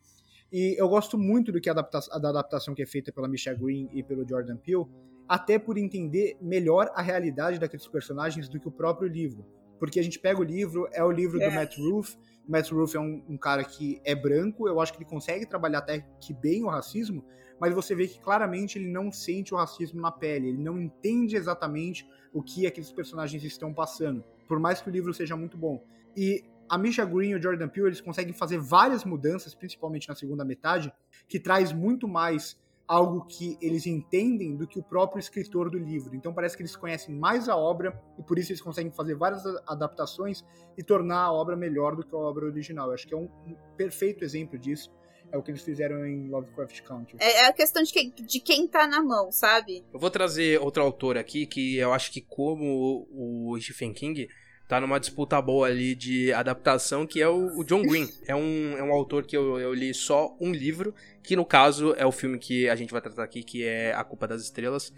[0.52, 3.58] E eu gosto muito do que a adaptação, da adaptação que é feita pela Michelle
[3.58, 4.86] Green e pelo Jordan Peele,
[5.28, 9.44] até por entender melhor a realidade daqueles personagens do que o próprio livro
[9.78, 11.48] porque a gente pega o livro, é o livro é.
[11.48, 12.10] do Matt Ruth.
[12.46, 15.46] O Matt Ruth é um, um, cara que é branco, eu acho que ele consegue
[15.46, 17.24] trabalhar até que bem o racismo,
[17.60, 21.36] mas você vê que claramente ele não sente o racismo na pele, ele não entende
[21.36, 25.82] exatamente o que aqueles personagens estão passando, por mais que o livro seja muito bom.
[26.16, 30.14] E a Misha Green e o Jordan Peele, eles conseguem fazer várias mudanças, principalmente na
[30.14, 30.92] segunda metade,
[31.28, 36.14] que traz muito mais algo que eles entendem do que o próprio escritor do livro.
[36.14, 39.44] Então parece que eles conhecem mais a obra e por isso eles conseguem fazer várias
[39.66, 40.44] adaptações
[40.78, 42.88] e tornar a obra melhor do que a obra original.
[42.88, 44.90] Eu acho que é um, um perfeito exemplo disso.
[45.32, 47.16] É o que eles fizeram em Lovecraft Country.
[47.20, 49.84] É, é a questão de, que, de quem tá na mão, sabe?
[49.92, 54.28] Eu vou trazer outro autor aqui que eu acho que, como o Stephen King,
[54.68, 58.08] tá numa disputa boa ali de adaptação, que é o, o John Green.
[58.26, 61.94] É um, é um autor que eu, eu li só um livro, que no caso
[61.96, 64.92] é o filme que a gente vai tratar aqui, que é A Culpa das Estrelas.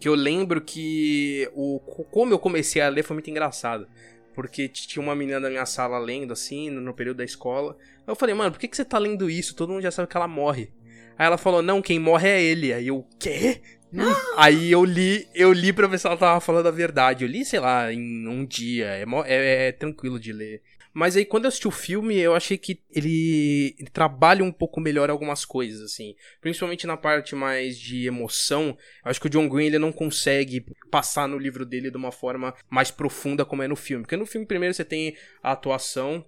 [0.00, 1.78] Que eu lembro que o,
[2.10, 3.86] como eu comecei a ler foi muito engraçado.
[4.34, 7.76] Porque tinha uma menina da minha sala lendo, assim, no período da escola.
[8.06, 9.54] Eu falei, mano, por que, que você tá lendo isso?
[9.54, 10.72] Todo mundo já sabe que ela morre.
[11.18, 12.72] Aí ela falou, não, quem morre é ele.
[12.72, 13.60] Aí eu, quê?
[14.36, 17.24] Aí eu li, eu li pra ver se ela tava falando a verdade.
[17.24, 18.86] Eu li, sei lá, em um dia.
[18.86, 20.62] É, é, é tranquilo de ler.
[20.94, 24.78] Mas aí, quando eu assisti o filme, eu achei que ele, ele, trabalha um pouco
[24.78, 26.14] melhor algumas coisas, assim.
[26.40, 28.76] Principalmente na parte mais de emoção.
[29.02, 32.12] Eu acho que o John Green, ele não consegue passar no livro dele de uma
[32.12, 34.04] forma mais profunda como é no filme.
[34.04, 36.22] Porque no filme, primeiro, você tem a atuação,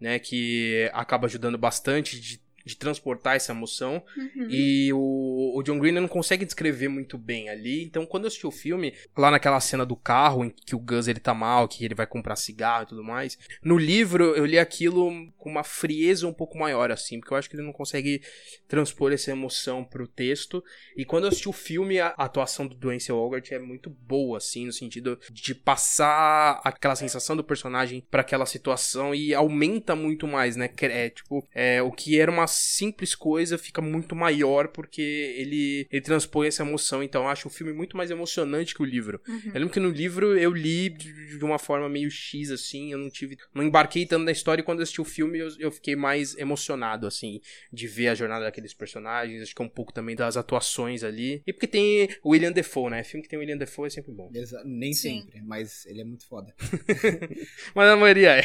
[0.00, 4.02] né, que acaba ajudando bastante de de transportar essa emoção.
[4.16, 4.46] Uhum.
[4.50, 7.82] E o, o, John Green não consegue descrever muito bem ali.
[7.82, 11.08] Então, quando eu assisti o filme, lá naquela cena do carro, em que o Gus
[11.08, 14.58] ele tá mal, que ele vai comprar cigarro e tudo mais, no livro eu li
[14.58, 18.20] aquilo com uma frieza um pouco maior, assim, porque eu acho que ele não consegue
[18.68, 20.62] transpor essa emoção pro texto.
[20.94, 24.66] E quando eu assisti o filme, a atuação do Dwayne Ogart é muito boa, assim,
[24.66, 30.54] no sentido de passar aquela sensação do personagem para aquela situação e aumenta muito mais,
[30.54, 30.68] né?
[30.82, 35.02] É, tipo, é, o que era uma simples coisa fica muito maior porque
[35.36, 37.02] ele, ele transpõe essa emoção.
[37.02, 39.20] Então eu acho o filme muito mais emocionante que o livro.
[39.26, 39.42] Uhum.
[39.46, 43.10] Eu lembro que no livro eu li de uma forma meio X, assim, eu não
[43.10, 43.38] tive.
[43.54, 46.36] Não embarquei tanto na história e quando eu assisti o filme eu, eu fiquei mais
[46.36, 47.40] emocionado, assim,
[47.72, 49.42] de ver a jornada daqueles personagens.
[49.42, 51.42] Acho que é um pouco também das atuações ali.
[51.46, 53.02] E porque tem o William Defoe, né?
[53.02, 54.30] Filme que tem o William Defoe é sempre bom.
[54.34, 55.22] Exa nem Sim.
[55.22, 56.54] sempre, mas ele é muito foda.
[57.74, 58.44] mas a maioria é.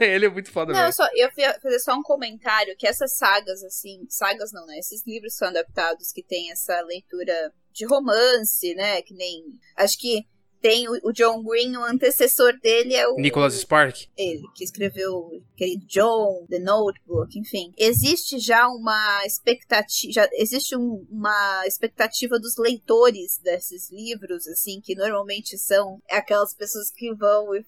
[0.00, 0.88] ele é muito foda não, mesmo.
[0.88, 4.66] Eu, só, eu ia fazer só um comentário que essa saga sagas, assim, sagas não,
[4.66, 4.78] né?
[4.78, 9.02] Esses livros são adaptados que tem essa leitura de romance, né?
[9.02, 9.44] Que nem.
[9.76, 10.26] Acho que
[10.60, 13.16] tem o, o, John Green, o antecessor dele é o.
[13.16, 14.06] Nicholas Spark.
[14.16, 17.72] Ele, que escreveu aquele John, The Notebook, enfim.
[17.76, 20.12] Existe já uma expectativa.
[20.12, 26.90] Já existe um, uma expectativa dos leitores desses livros, assim, que normalmente são aquelas pessoas
[26.90, 27.54] que vão.
[27.54, 27.64] E,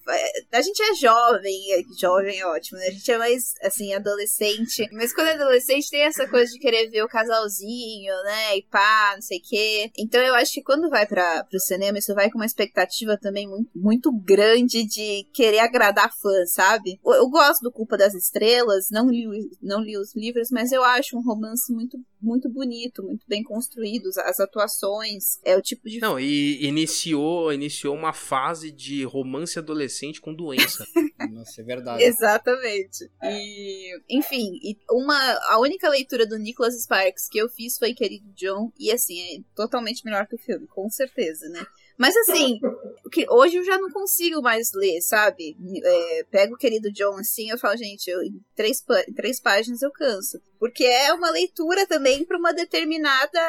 [0.51, 2.87] a gente é jovem, é, jovem é ótimo, né?
[2.87, 4.87] A gente é mais, assim, adolescente.
[4.93, 8.57] Mas quando é adolescente tem essa coisa de querer ver o casalzinho, né?
[8.57, 9.91] E pá, não sei o quê.
[9.97, 13.17] Então eu acho que quando vai para pro cinema, isso vai com uma expectativa expectativa
[13.17, 16.99] também muito, muito grande de querer agradar fãs, sabe?
[17.03, 19.25] Eu, eu, gosto do Culpa das Estrelas, não li,
[19.61, 24.09] não li os livros, mas eu acho um romance muito, muito bonito, muito bem construído,
[24.25, 25.99] as atuações, é o tipo de...
[25.99, 30.85] Não, e iniciou, iniciou uma fase de romance adolescente com doença.
[31.31, 32.03] Nossa, é verdade.
[32.03, 33.09] Exatamente.
[33.23, 34.59] E, enfim,
[34.91, 35.17] uma,
[35.49, 39.39] a única leitura do Nicholas Sparks que eu fiz foi Querido John, e assim, é
[39.55, 41.65] totalmente melhor que o filme, com certeza, né?
[41.97, 42.59] Mas assim,
[43.11, 45.55] que hoje eu já não consigo mais ler, sabe?
[45.83, 49.81] É, pego o querido John assim, eu falo, gente, eu, em, três, em três páginas
[49.81, 50.41] eu canso.
[50.59, 53.39] Porque é uma leitura também para uma determinada.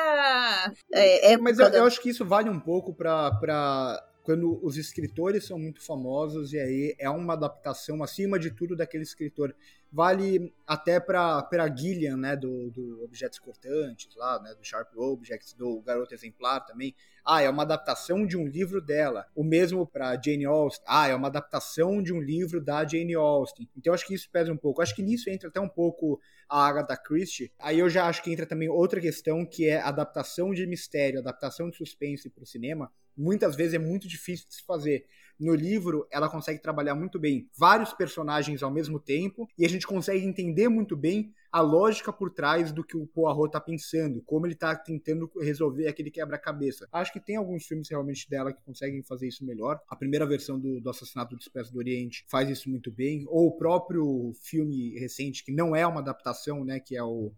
[0.93, 5.47] É, é Mas eu, eu, acho que isso vale um pouco para quando os escritores
[5.47, 9.55] são muito famosos e aí é uma adaptação acima de tudo daquele escritor.
[9.95, 15.81] Vale até para Gillian, né, do, do Objetos Cortantes lá, né, do Sharp Objects, do
[15.83, 16.97] Garoto Exemplar também.
[17.25, 19.25] Ah, é uma adaptação de um livro dela.
[19.37, 20.85] O mesmo para Jane Austen.
[20.85, 23.71] Ah, é uma adaptação de um livro da Jane Austen.
[23.77, 24.83] Então acho que isso pesa um pouco.
[24.83, 27.53] Acho que nisso entra até um pouco a Agatha Christie.
[27.61, 31.71] Aí eu já acho que entra também outra questão que é adaptação de mistério, adaptação
[31.71, 35.07] de suspense para o cinema muitas vezes é muito difícil de se fazer.
[35.39, 39.87] No livro, ela consegue trabalhar muito bem vários personagens ao mesmo tempo e a gente
[39.87, 44.45] consegue entender muito bem a lógica por trás do que o Poirot tá pensando, como
[44.45, 46.89] ele tá tentando resolver aquele quebra-cabeça.
[46.91, 49.81] Acho que tem alguns filmes realmente dela que conseguem fazer isso melhor.
[49.89, 53.47] A primeira versão do, do Assassinato do Expresso do Oriente faz isso muito bem, ou
[53.47, 57.33] o próprio filme recente, que não é uma adaptação, né, que é o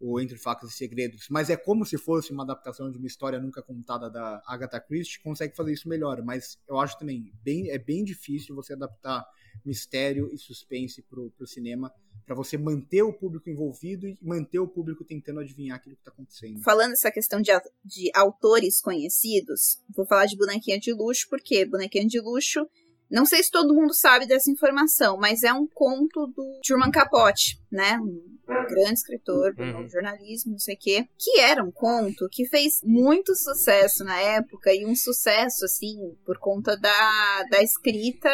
[0.00, 3.38] o Entre Facas e Segredos, mas é como se fosse uma adaptação de uma história
[3.38, 7.78] nunca contada da Agatha Christie, consegue fazer isso melhor, mas eu acho também bem, é
[7.78, 9.26] bem difícil você adaptar
[9.64, 11.92] mistério e suspense pro, pro cinema
[12.24, 16.12] para você manter o público envolvido e manter o público tentando adivinhar aquilo que está
[16.12, 16.62] acontecendo.
[16.62, 17.50] Falando essa questão de,
[17.84, 22.66] de autores conhecidos, vou falar de Bonequinha de Luxo, porque Bonequinha de Luxo
[23.10, 27.60] não sei se todo mundo sabe dessa informação, mas é um conto do Truman Capote,
[27.70, 27.98] né?
[28.66, 29.88] Grande escritor do uhum.
[29.88, 31.06] jornalismo, não sei o quê.
[31.18, 36.38] Que era um conto que fez muito sucesso na época e um sucesso, assim, por
[36.38, 38.30] conta da, da escrita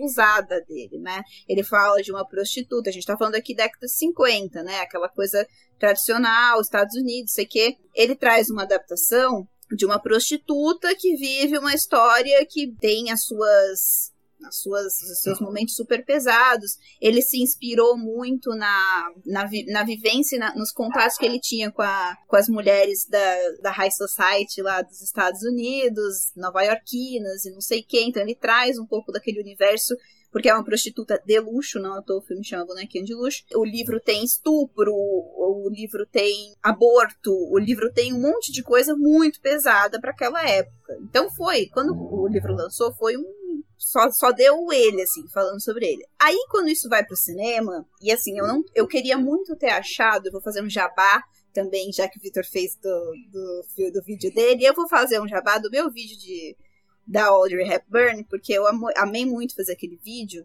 [0.00, 1.22] ousada dele, né?
[1.48, 4.80] Ele fala de uma prostituta, a gente tá falando aqui da década de 50, né?
[4.80, 5.46] Aquela coisa
[5.78, 7.76] tradicional, Estados Unidos, sei o quê.
[7.94, 14.12] Ele traz uma adaptação de uma prostituta que vive uma história que tem as suas
[14.44, 16.78] as suas, os seus momentos super pesados.
[17.00, 21.82] Ele se inspirou muito na, na, na vivência, na, nos contatos que ele tinha com,
[21.82, 27.60] a, com as mulheres da, da High Society lá dos Estados Unidos, nova-iorquinas e não
[27.60, 28.08] sei quem.
[28.08, 29.94] Então ele traz um pouco daquele universo
[30.36, 33.42] porque é uma prostituta de luxo, não à toa o filme chama Bonequinha de Luxo.
[33.54, 38.94] O livro tem estupro, o livro tem aborto, o livro tem um monte de coisa
[38.94, 40.98] muito pesada para aquela época.
[41.00, 43.45] Então foi, quando o livro lançou, foi um
[43.76, 46.04] só, só deu ele, assim, falando sobre ele.
[46.18, 50.26] Aí, quando isso vai pro cinema, e assim, eu não eu queria muito ter achado,
[50.26, 51.22] eu vou fazer um jabá
[51.52, 55.28] também, já que o Victor fez do, do, do vídeo dele, eu vou fazer um
[55.28, 56.56] jabá do meu vídeo de
[57.06, 58.64] da Audrey Hepburn, porque eu
[58.96, 60.44] amei muito fazer aquele vídeo.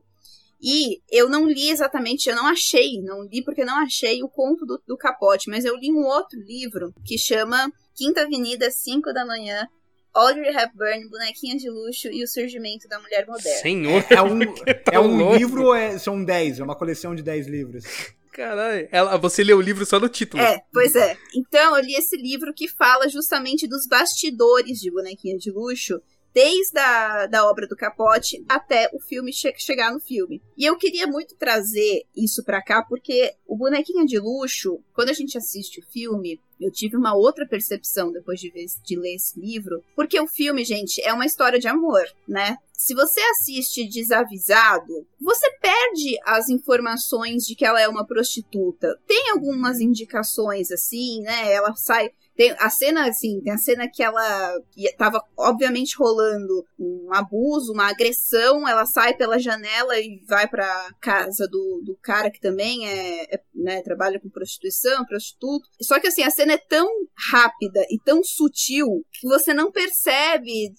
[0.62, 4.64] E eu não li exatamente, eu não achei, não li porque não achei o conto
[4.64, 9.26] do, do capote, mas eu li um outro livro que chama Quinta Avenida, 5 da
[9.26, 9.68] manhã,
[10.14, 13.60] Audrey Hepburn, Bonequinha de Luxo e o Surgimento da Mulher Moderna.
[13.60, 14.06] Senhor!
[14.10, 14.40] É, é um,
[14.84, 16.60] tá é um livro ou é, são 10?
[16.60, 17.84] É uma coleção de 10 livros?
[18.32, 20.42] Caralho, ela, você leu o livro só no título.
[20.42, 21.18] É, pois é.
[21.36, 26.02] Então eu li esse livro que fala justamente dos bastidores de Bonequinha de Luxo
[26.34, 30.42] desde a da obra do Capote até o filme che chegar no filme.
[30.58, 35.14] E eu queria muito trazer isso para cá porque o Bonequinha de Luxo, quando a
[35.14, 39.40] gente assiste o filme, eu tive uma outra percepção depois de, ver, de ler esse
[39.40, 42.58] livro, porque o filme, gente, é uma história de amor, né?
[42.72, 49.00] Se você assiste desavisado, você perde as informações de que ela é uma prostituta.
[49.06, 51.52] Tem algumas indicações assim, né?
[51.52, 54.60] Ela sai tem a cena, assim, tem a cena que ela
[54.98, 58.68] tava, obviamente, rolando um abuso, uma agressão.
[58.68, 63.42] Ela sai pela janela e vai pra casa do, do cara que também é, é
[63.54, 65.68] né, trabalha com prostituição, prostituto.
[65.82, 66.88] Só que, assim, a cena é tão
[67.32, 70.74] rápida e tão sutil que você não percebe,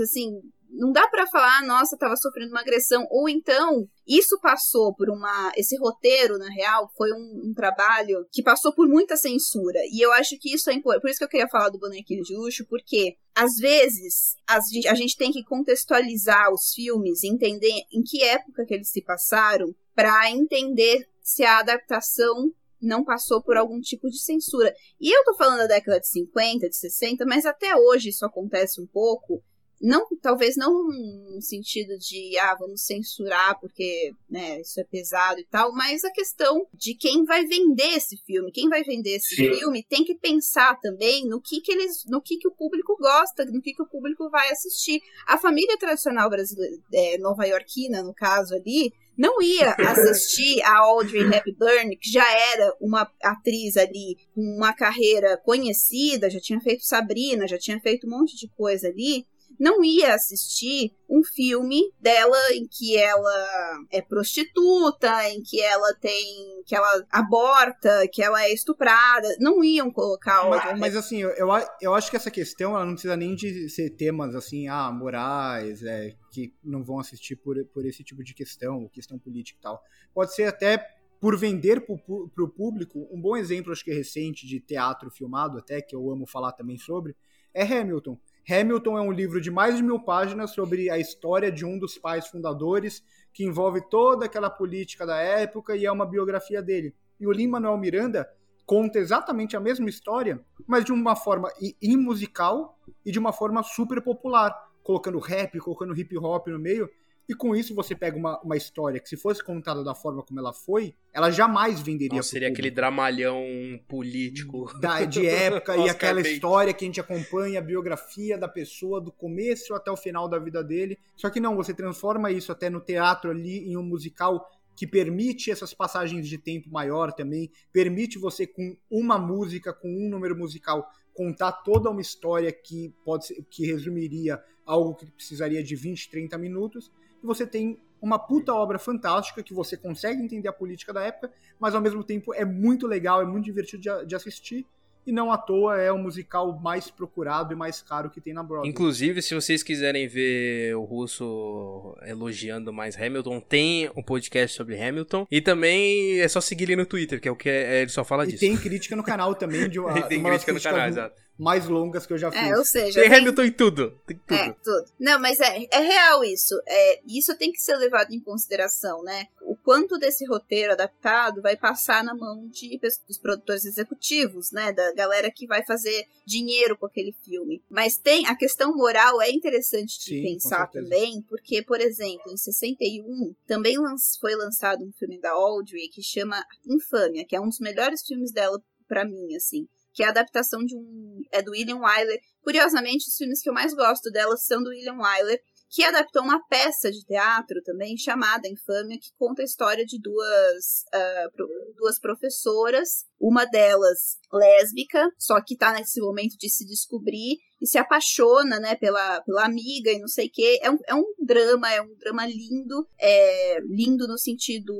[0.00, 0.40] assim,
[0.76, 3.06] não dá para falar, nossa, tava sofrendo uma agressão.
[3.10, 5.52] Ou então, isso passou por uma.
[5.56, 9.78] Esse roteiro, na real, foi um, um, trabalho que passou por muita censura.
[9.90, 11.02] E eu acho que isso é importante.
[11.02, 15.16] Por isso que eu queria falar do bonequinho de luxo, porque às vezes a gente
[15.16, 21.08] tem que contextualizar os filmes, entender em que época que eles se passaram, para entender
[21.22, 24.74] se a adaptação não passou por algum tipo de censura.
[25.00, 28.80] E eu tô falando da década de 50, de 60, mas até hoje isso acontece
[28.80, 29.42] um pouco
[29.80, 35.44] não, talvez não no sentido de, ah, vamos censurar porque, né, isso é pesado e
[35.44, 39.54] tal, mas a questão de quem vai vender esse filme, quem vai vender esse Sim.
[39.54, 43.44] filme tem que pensar também no que que eles, no que que o público gosta,
[43.44, 45.00] no que que o público vai assistir.
[45.26, 51.96] A família tradicional brasileira, é, nova-iorquina, no caso ali, não ia assistir a Audrey Hepburn,
[51.96, 57.58] que já era uma atriz ali com uma carreira conhecida, já tinha feito Sabrina, já
[57.58, 59.26] tinha feito um monte de coisa ali,
[59.58, 66.62] não ia assistir um filme dela em que ela é prostituta, em que ela tem.
[66.66, 69.28] que ela aborta, que ela é estuprada.
[69.38, 71.48] Não iam colocar Mas, mas assim, eu,
[71.80, 75.82] eu acho que essa questão ela não precisa nem de ser temas assim, ah, morais,
[75.82, 79.82] é, que não vão assistir por, por esse tipo de questão, questão política e tal.
[80.12, 80.78] Pode ser até
[81.20, 83.08] por vender para o público.
[83.10, 86.52] Um bom exemplo, acho que é recente, de teatro filmado, até, que eu amo falar
[86.52, 87.16] também sobre,
[87.54, 88.18] é Hamilton.
[88.48, 91.96] Hamilton é um livro de mais de mil páginas sobre a história de um dos
[91.96, 96.94] pais fundadores, que envolve toda aquela política da época e é uma biografia dele.
[97.18, 98.28] E o Lin-Manuel Miranda
[98.66, 104.02] conta exatamente a mesma história, mas de uma forma imusical e de uma forma super
[104.02, 106.88] popular, colocando rap, colocando hip hop no meio,
[107.28, 110.38] e com isso você pega uma, uma história que, se fosse contada da forma como
[110.38, 112.16] ela foi, ela jamais venderia.
[112.16, 113.42] Não, seria aquele dramalhão
[113.88, 114.70] político.
[114.78, 119.10] Da, de época e aquela história que a gente acompanha, a biografia da pessoa, do
[119.10, 120.98] começo até o final da vida dele.
[121.16, 124.46] Só que não, você transforma isso até no teatro ali em um musical
[124.76, 130.10] que permite essas passagens de tempo maior também, permite você com uma música, com um
[130.10, 135.76] número musical, contar toda uma história que pode ser, que resumiria algo que precisaria de
[135.76, 136.90] 20, 30 minutos
[137.24, 141.32] e você tem uma puta obra fantástica que você consegue entender a política da época,
[141.58, 144.66] mas ao mesmo tempo é muito legal, é muito divertido de, de assistir
[145.06, 148.42] e não à toa é o musical mais procurado e mais caro que tem na
[148.42, 148.70] Broadway.
[148.70, 155.26] Inclusive, se vocês quiserem ver o Russo elogiando mais Hamilton, tem um podcast sobre Hamilton.
[155.30, 158.04] E também é só seguir ele no Twitter, que é o que é, ele só
[158.04, 158.44] fala disso.
[158.44, 161.66] E tem crítica no canal também de uma, tem uma crítica no canal, exato mais
[161.66, 162.50] longas que eu já é, fiz.
[162.50, 163.00] É, ou seja.
[163.00, 163.18] Tem, tem...
[163.18, 164.00] Hamilton em tudo.
[164.06, 164.38] Tem tudo.
[164.38, 164.84] É, tudo.
[164.98, 166.54] Não, mas é, é real isso.
[166.66, 169.26] É, isso tem que ser levado em consideração, né?
[169.64, 174.74] Quanto desse roteiro adaptado vai passar na mão de, dos produtores executivos, né?
[174.74, 177.62] Da galera que vai fazer dinheiro com aquele filme.
[177.70, 182.36] Mas tem a questão moral é interessante de Sim, pensar também, porque, por exemplo, em
[182.36, 183.76] 61 também
[184.20, 188.32] foi lançado um filme da Audrey que chama Infâmia, que é um dos melhores filmes
[188.32, 191.22] dela para mim, assim que é a adaptação de um.
[191.30, 192.20] é do William Wyler.
[192.42, 195.40] Curiosamente, os filmes que eu mais gosto dela são do William Wyler,
[195.74, 200.84] que adaptou uma peça de teatro também chamada Infâmia, que conta a história de duas,
[200.94, 207.66] uh, duas professoras, uma delas lésbica, só que tá nesse momento de se descobrir e
[207.66, 210.58] se apaixona, né, pela, pela amiga e não sei o quê.
[210.60, 214.74] É um, é um drama, é um drama lindo, é lindo no sentido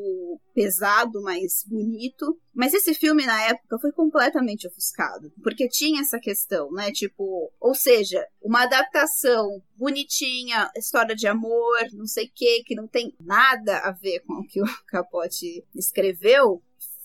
[0.52, 2.38] pesado, mas bonito.
[2.52, 7.74] Mas esse filme, na época, foi completamente ofuscado, porque tinha essa questão, né, tipo, ou
[7.74, 13.78] seja, uma adaptação bonitinha, história de amor, não sei o quê, que não tem nada
[13.78, 16.62] a ver com o que o Capote escreveu,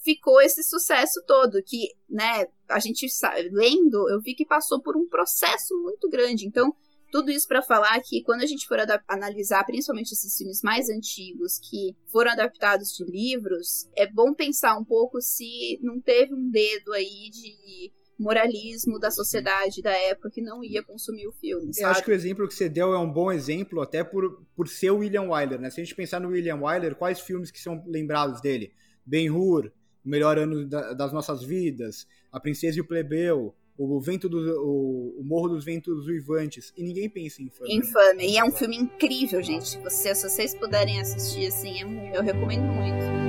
[0.09, 4.97] ficou esse sucesso todo, que, né, a gente sabe, lendo, eu vi que passou por
[4.97, 6.47] um processo muito grande.
[6.47, 6.73] Então,
[7.11, 11.59] tudo isso para falar que quando a gente for analisar, principalmente esses filmes mais antigos
[11.59, 16.91] que foram adaptados de livros, é bom pensar um pouco se não teve um dedo
[16.93, 21.71] aí de moralismo da sociedade da época que não ia consumir o filme.
[21.71, 21.85] Sabe?
[21.85, 24.67] Eu acho que o exemplo que você deu é um bom exemplo, até por, por
[24.67, 25.69] ser o William Wyler, né?
[25.69, 28.73] Se a gente pensar no William Wyler, quais filmes que são lembrados dele?
[29.05, 29.71] Ben-Hur,
[30.05, 34.37] o melhor ano da, das nossas vidas, A Princesa e o Plebeu, o vento do,
[34.61, 37.75] o, o, Morro dos Ventos Uivantes e ninguém pensa em Infame.
[37.75, 39.69] Infame e é um filme incrível, gente.
[39.69, 43.28] Se vocês, se vocês puderem assistir assim, é eu recomendo muito.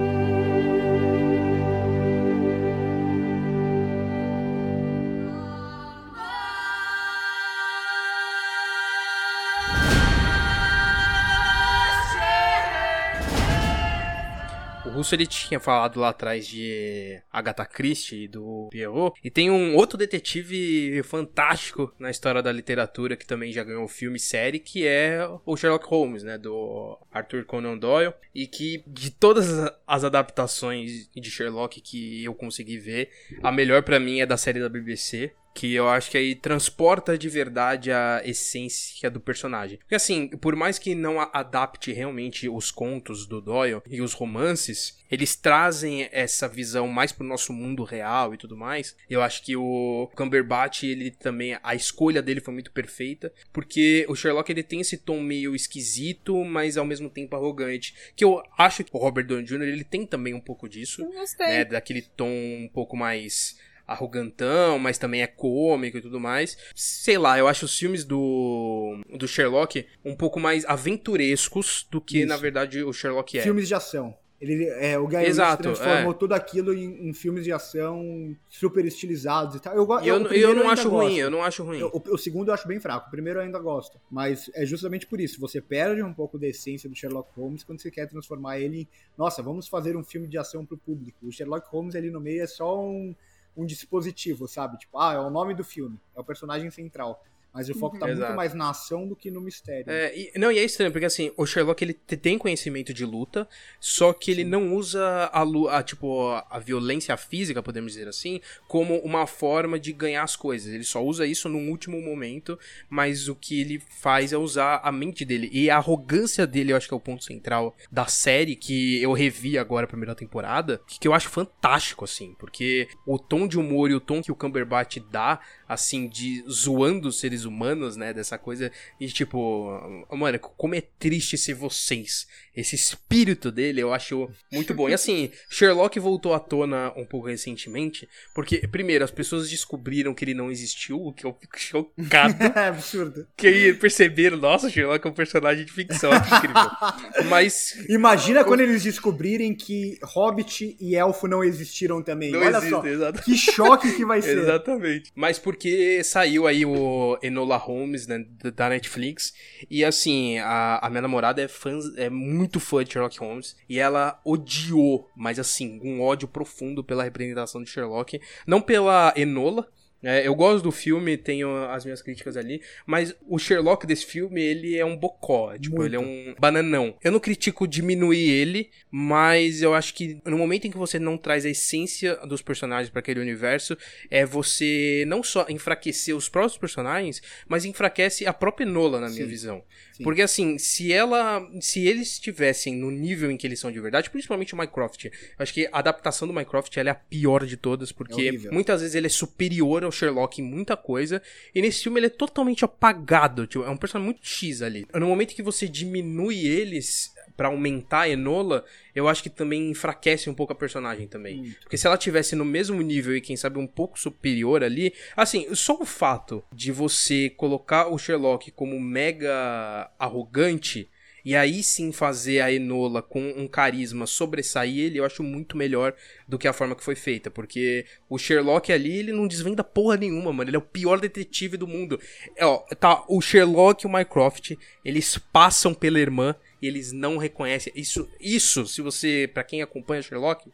[15.01, 19.19] Russo ele tinha falado lá atrás de Agatha Christie e do Pierrot.
[19.25, 24.19] E tem um outro detetive fantástico na história da literatura que também já ganhou filme
[24.19, 26.37] e série, que é o Sherlock Holmes, né?
[26.37, 28.13] Do Arthur Conan Doyle.
[28.35, 29.49] E que de todas
[29.87, 33.09] as adaptações de Sherlock que eu consegui ver,
[33.43, 37.19] a melhor para mim é da série da BBC Que eu acho que aí transporta
[37.19, 39.79] de verdade a essência do personagem.
[39.79, 44.99] Porque assim, por mais que não adapte realmente os contos do Doyle e os romances,
[45.11, 48.97] eles trazem essa visão mais pro nosso mundo real e tudo mais.
[49.09, 54.15] Eu acho que o Cumberbatch, ele também, a escolha dele foi muito perfeita, porque o
[54.15, 58.85] Sherlock ele tem esse tom meio esquisito, mas ao mesmo tempo arrogante, que eu acho
[58.85, 59.63] que o Robert Downey Jr.
[59.63, 61.05] ele tem também um pouco disso,
[61.41, 63.59] né, daquele tom um pouco mais
[63.91, 66.57] arrogantão, mas também é cômico e tudo mais.
[66.75, 72.19] Sei lá, eu acho os filmes do, do Sherlock um pouco mais aventurescos do que,
[72.19, 72.29] Isso.
[72.29, 73.43] na verdade, o Sherlock é.
[73.43, 74.15] Filmes de ação.
[74.41, 76.15] Ele, é, o Guy Exato, transformou é.
[76.15, 79.77] tudo aquilo em, em, filmes de ação super estilizados e tal.
[79.77, 81.83] Eu, eu, eu, eu não acho ruim, eu não acho ruim.
[81.83, 84.01] o, o, segundo eu acho bem fraco, o primeiro eu ainda gosto.
[84.11, 87.83] Mas é justamente por isso, você perde um pouco da essência do Sherlock Holmes quando
[87.83, 88.89] você quer transformar ele em,
[89.19, 91.19] nossa, vamos fazer um filme de ação pro público.
[91.27, 93.15] O Sherlock Holmes ali no meio é só um,
[93.61, 94.79] um dispositivo, sabe?
[94.79, 97.23] Tipo, ah, é o nome do filme, é o personagem central.
[97.53, 98.27] Mas o foco tá Exato.
[98.27, 99.91] muito mais na ação do que no mistério.
[99.91, 103.49] É, e, não, e é estranho, porque assim, o Sherlock ele tem conhecimento de luta,
[103.81, 104.51] só que ele Sim.
[104.51, 105.43] não usa a,
[105.79, 110.73] a, tipo, a violência física, podemos dizer assim, como uma forma de ganhar as coisas.
[110.73, 114.93] Ele só usa isso num último momento, mas o que ele faz é usar a
[114.93, 115.49] mente dele.
[115.53, 119.13] E a arrogância dele, eu acho que é o ponto central da série, que eu
[119.13, 123.91] revi agora a primeira temporada, que eu acho fantástico, assim, porque o tom de humor
[123.91, 125.41] e o tom que o Cumberbatch dá,
[125.71, 128.13] assim, de zoando os seres humanos, né?
[128.13, 128.73] Dessa coisa.
[128.99, 129.71] E tipo,
[130.11, 132.27] mano, como é triste ser vocês.
[132.57, 134.89] Esse espírito dele eu acho muito bom.
[134.89, 138.09] E assim, Sherlock voltou à tona um pouco recentemente.
[138.35, 142.35] Porque, primeiro, as pessoas descobriram que ele não existiu, o que eu fico chocado.
[142.59, 143.29] é absurdo.
[143.37, 146.11] Que aí perceberam, nossa, Sherlock é um personagem de ficção.
[146.11, 147.29] Que incrível.
[147.29, 147.79] Mas.
[147.89, 152.33] Imagina quando eles descobrirem que Hobbit e Elfo não existiram também.
[152.33, 152.85] Não Olha existe, só.
[152.85, 153.25] Exatamente.
[153.25, 154.37] Que choque que vai ser.
[154.37, 155.13] Exatamente.
[155.15, 158.25] Mas porque saiu aí o Enola Holmes, né,
[158.57, 159.35] da Netflix.
[159.71, 163.55] E assim, a, a minha namorada é, fã, é muito fã de Sherlock Holmes.
[163.69, 168.19] E ela odiou, mas assim, um ódio profundo pela representação de Sherlock.
[168.47, 169.69] Não pela Enola,
[170.03, 174.41] é, eu gosto do filme, tenho as minhas críticas ali, mas o Sherlock desse filme,
[174.41, 175.89] ele é um bocó, tipo, Muito.
[175.89, 176.95] ele é um bananão.
[177.03, 181.19] Eu não critico diminuir ele, mas eu acho que no momento em que você não
[181.19, 183.77] traz a essência dos personagens para aquele universo,
[184.11, 189.25] é você não só enfraquecer os próprios personagens, mas enfraquece a própria Nola, na minha
[189.25, 189.31] Sim.
[189.31, 189.63] visão.
[190.01, 190.05] Sim.
[190.05, 194.09] Porque assim, se ela, se eles estivessem no nível em que eles são de verdade,
[194.09, 197.93] principalmente o Minecraft, acho que a adaptação do Minecraft ela é a pior de todas,
[197.93, 201.21] porque é muitas vezes ele é superior ao Sherlock em muita coisa.
[201.55, 203.47] E nesse filme ele é totalmente apagado.
[203.47, 204.87] Tipo, é um personagem muito X ali.
[204.95, 208.65] No momento que você diminui eles para aumentar a Enola,
[208.95, 211.41] eu acho que também enfraquece um pouco a personagem também.
[211.41, 211.53] Hum.
[211.63, 215.47] Porque se ela tivesse no mesmo nível e quem sabe um pouco superior ali, assim,
[215.55, 220.89] só o fato de você colocar o Sherlock como mega arrogante
[221.25, 225.95] e aí sim fazer a Enola com um carisma sobressair ele, eu acho muito melhor
[226.27, 227.31] do que a forma que foi feita.
[227.31, 230.49] Porque o Sherlock ali, ele não desvenda porra nenhuma, mano.
[230.49, 232.01] Ele é o pior detetive do mundo.
[232.37, 234.53] É, ó, tá, o Sherlock e o Mycroft,
[234.85, 237.73] eles passam pela irmã e eles não reconhecem.
[237.77, 240.51] Isso, isso se você, para quem acompanha Sherlock,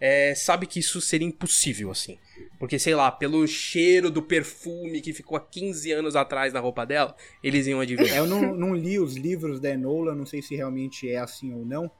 [0.00, 2.18] é, sabe que isso seria impossível, assim.
[2.58, 6.86] Porque, sei lá, pelo cheiro do perfume que ficou há 15 anos atrás na roupa
[6.86, 8.16] dela, eles iam adivinhar.
[8.16, 11.66] Eu não, não li os livros da Enola, não sei se realmente é assim ou
[11.66, 11.90] não.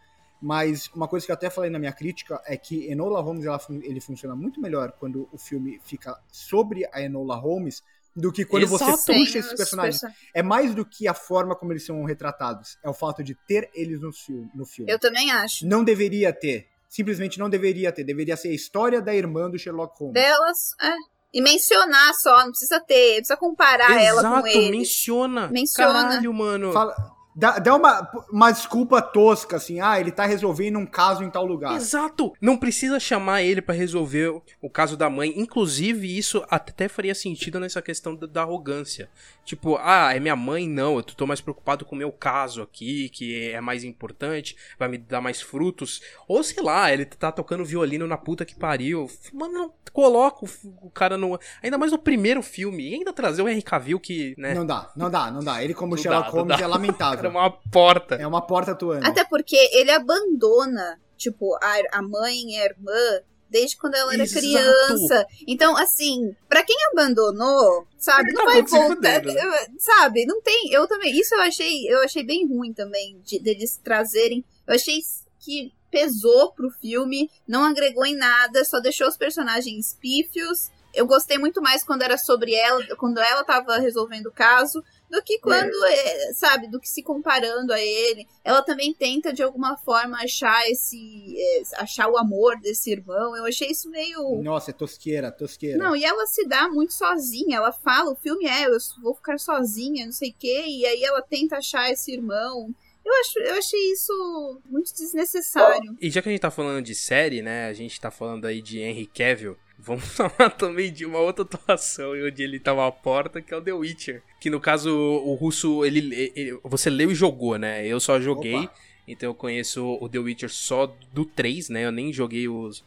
[0.41, 3.61] Mas uma coisa que eu até falei na minha crítica é que Enola Holmes ela,
[3.83, 7.83] ele funciona muito melhor quando o filme fica sobre a Enola Holmes
[8.15, 8.85] do que quando Exato.
[8.85, 10.01] você puxa esses personagens.
[10.35, 12.79] É mais do que a forma como eles são retratados.
[12.83, 14.51] É o fato de ter eles no filme.
[14.55, 14.91] No filme.
[14.91, 15.67] Eu também acho.
[15.67, 18.05] Não deveria ter simplesmente não deveria ter.
[18.05, 20.15] Deveria ser a história da irmã do Sherlock Holmes.
[20.15, 20.93] Delas, é.
[21.33, 24.71] E mencionar só, não precisa ter, precisa comparar Exato, ela com ele.
[24.73, 25.47] menciona.
[25.47, 25.93] Menciona.
[25.93, 26.73] Caralho, mano.
[26.73, 26.93] Fala,
[27.35, 31.47] Dá, dá uma, uma desculpa tosca, assim, ah, ele tá resolvendo um caso em tal
[31.47, 31.77] lugar.
[31.77, 32.33] Exato!
[32.41, 35.33] Não precisa chamar ele para resolver o, caso da mãe.
[35.37, 39.09] Inclusive, isso até faria sentido nessa questão da, da, arrogância.
[39.45, 40.69] Tipo, ah, é minha mãe?
[40.69, 44.89] Não, eu tô mais preocupado com o meu caso aqui, que é mais importante, vai
[44.89, 46.03] me dar mais frutos.
[46.27, 49.09] Ou sei lá, ele tá tocando violino na puta que pariu.
[49.33, 50.49] Mano, não, coloca o,
[50.83, 51.39] o cara no.
[51.63, 52.91] Ainda mais no primeiro filme.
[52.91, 54.55] E ainda trazer o Henry Cavill que, né?
[54.55, 55.63] Não dá, não dá, não dá.
[55.63, 57.20] Ele como não Sherlock dá, Holmes é lamentável.
[57.21, 58.15] Era uma porta.
[58.17, 59.07] É uma porta atuando.
[59.07, 64.23] Até porque ele abandona, tipo, a, a mãe e a irmã desde quando ela era
[64.23, 64.41] Exato.
[64.41, 65.27] criança.
[65.47, 69.67] Então, assim, para quem abandonou, sabe, não tá vai voltar, né?
[69.77, 70.25] sabe?
[70.25, 74.45] Não tem, eu também, isso eu achei, eu achei bem ruim também de deles trazerem.
[74.67, 75.01] Eu achei
[75.41, 81.39] que pesou pro filme, não agregou em nada, só deixou os personagens pífios eu gostei
[81.39, 85.75] muito mais quando era sobre ela, quando ela tava resolvendo o caso, do que quando,
[85.87, 86.33] é.
[86.33, 88.29] sabe, do que se comparando a ele.
[88.45, 91.35] Ela também tenta, de alguma forma, achar esse.
[91.37, 93.37] É, achar o amor desse irmão.
[93.37, 94.41] Eu achei isso meio.
[94.43, 95.77] Nossa, é tosqueira, tosqueira.
[95.77, 97.57] Não, e ela se dá muito sozinha.
[97.57, 100.65] Ela fala, o filme é, eu vou ficar sozinha, não sei o quê.
[100.67, 102.73] E aí ela tenta achar esse irmão.
[103.05, 105.97] Eu, acho, eu achei isso muito desnecessário.
[106.01, 107.67] E já que a gente tá falando de série, né?
[107.67, 109.57] A gente tá falando aí de Henry Cavill.
[109.77, 113.63] Vamos falar também de uma outra atuação onde ele tava à porta, que é o
[113.63, 114.23] The Witcher.
[114.41, 117.87] Que no caso, o russo, ele, ele você leu e jogou, né?
[117.87, 118.57] Eu só joguei.
[118.57, 118.75] Opa.
[119.07, 121.85] Então eu conheço o The Witcher só do 3, né?
[121.85, 122.83] Eu nem joguei os,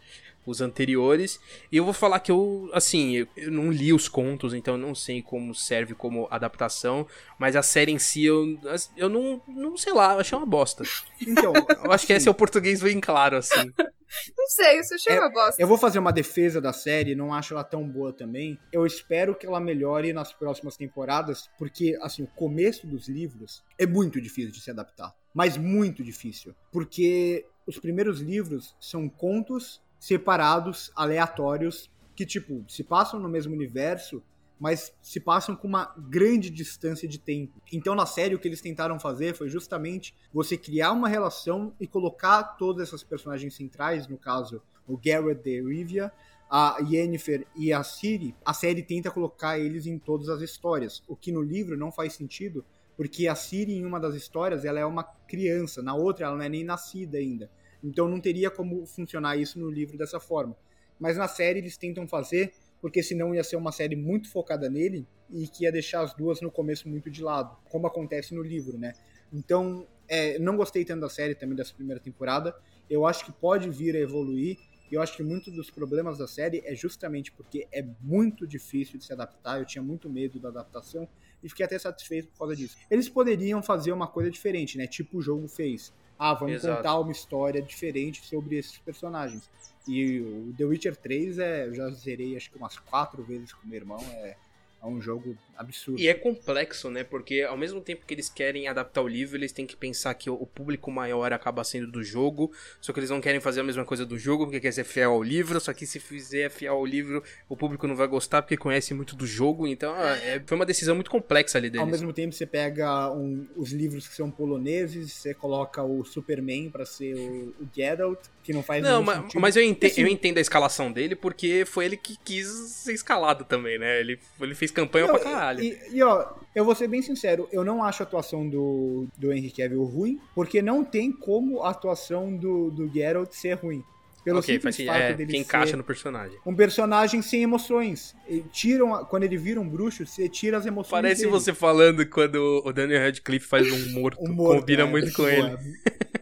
[0.46, 1.40] os anteriores.
[1.72, 4.96] E eu vou falar que eu, assim, eu, não li os contos, então eu não
[4.96, 7.06] sei como serve como adaptação.
[7.38, 8.58] Mas a série em si, eu,
[8.96, 10.84] eu não, não sei lá, eu achei uma bosta.
[11.22, 13.72] Então, eu acho que esse é o português bem claro, assim.
[14.38, 15.62] Não sei, isso achei é, uma bosta.
[15.62, 18.60] Eu vou fazer uma defesa da série, não acho ela tão boa também.
[18.72, 23.86] Eu espero que ela melhore nas próximas temporadas, porque, assim, o começo dos livros é
[23.86, 25.14] muito difícil de se adaptar.
[25.34, 26.56] Mas muito difícil.
[26.72, 34.22] Porque os primeiros livros são contos separados, aleatórios, que, tipo, se passam no mesmo universo,
[34.64, 37.62] mas se passam com uma grande distância de tempo.
[37.74, 41.86] Então, na série, o que eles tentaram fazer foi justamente você criar uma relação e
[41.86, 46.14] colocar todas essas personagens centrais, no caso, o Garrett de Rivia,
[46.50, 51.16] a Yennefer e a Ciri, a série tenta colocar eles em todas as histórias, o
[51.18, 52.64] que no livro não faz sentido,
[52.96, 56.46] porque a Ciri, em uma das histórias, ela é uma criança, na outra, ela não
[56.46, 57.52] é nem nascida ainda.
[57.84, 60.56] Então não teria como funcionar isso no livro dessa forma.
[60.98, 62.54] Mas na série eles tentam fazer,
[62.84, 66.42] porque senão ia ser uma série muito focada nele e que ia deixar as duas
[66.42, 68.92] no começo muito de lado, como acontece no livro, né?
[69.32, 72.54] Então, é, não gostei tanto da série também dessa primeira temporada.
[72.90, 74.58] Eu acho que pode vir a evoluir.
[74.92, 79.00] E eu acho que muito dos problemas da série é justamente porque é muito difícil
[79.00, 79.60] de se adaptar.
[79.60, 81.08] Eu tinha muito medo da adaptação
[81.42, 82.76] e fiquei até satisfeito por causa disso.
[82.92, 84.88] Eles poderiam fazer uma coisa diferente, né?
[84.88, 86.78] Tipo o jogo fez ah, vamos Exato.
[86.78, 89.50] contar uma história diferente sobre esses personagens.
[89.88, 93.68] E o The Witcher 3 é, eu já zerei acho que umas quatro vezes com
[93.68, 94.36] meu irmão, é,
[94.84, 96.00] é um jogo absurdo.
[96.00, 97.04] E é complexo, né?
[97.06, 100.30] Porque ao mesmo tempo que eles querem adaptar o livro, eles têm que pensar que
[100.30, 102.52] o público maior acaba sendo do jogo.
[102.82, 105.12] Só que eles não querem fazer a mesma coisa do jogo, porque quer ser fiel
[105.12, 105.60] ao livro.
[105.62, 109.16] Só que se fizer fiel ao livro, o público não vai gostar porque conhece muito
[109.16, 109.66] do jogo.
[109.66, 111.86] Então é, foi uma decisão muito complexa ali deles.
[111.86, 116.70] Ao mesmo tempo, você pega um, os livros que são poloneses, você coloca o Superman
[116.70, 119.40] para ser o, o Geralt, que não faz Não, mas, sentido.
[119.40, 122.94] mas eu, entendo, assim, eu entendo a escalação dele porque foi ele que quis ser
[122.94, 124.02] escalado também, né?
[124.02, 125.62] Ele, ele fez campanha não, pra caralho.
[125.62, 129.32] E, e, ó, eu vou ser bem sincero, eu não acho a atuação do, do
[129.32, 133.84] Henry Cavill ruim, porque não tem como a atuação do, do Geralt ser ruim.
[134.24, 136.38] Pelo ok, faz fato é, dele que encaixa no personagem.
[136.46, 138.16] Um personagem sem emoções.
[138.28, 141.32] E tiram, quando ele vira um bruxo, você tira as emoções Parece dele.
[141.32, 144.18] você falando quando o Daniel Radcliffe faz um morto.
[144.24, 145.58] um morto combina é, muito com ele.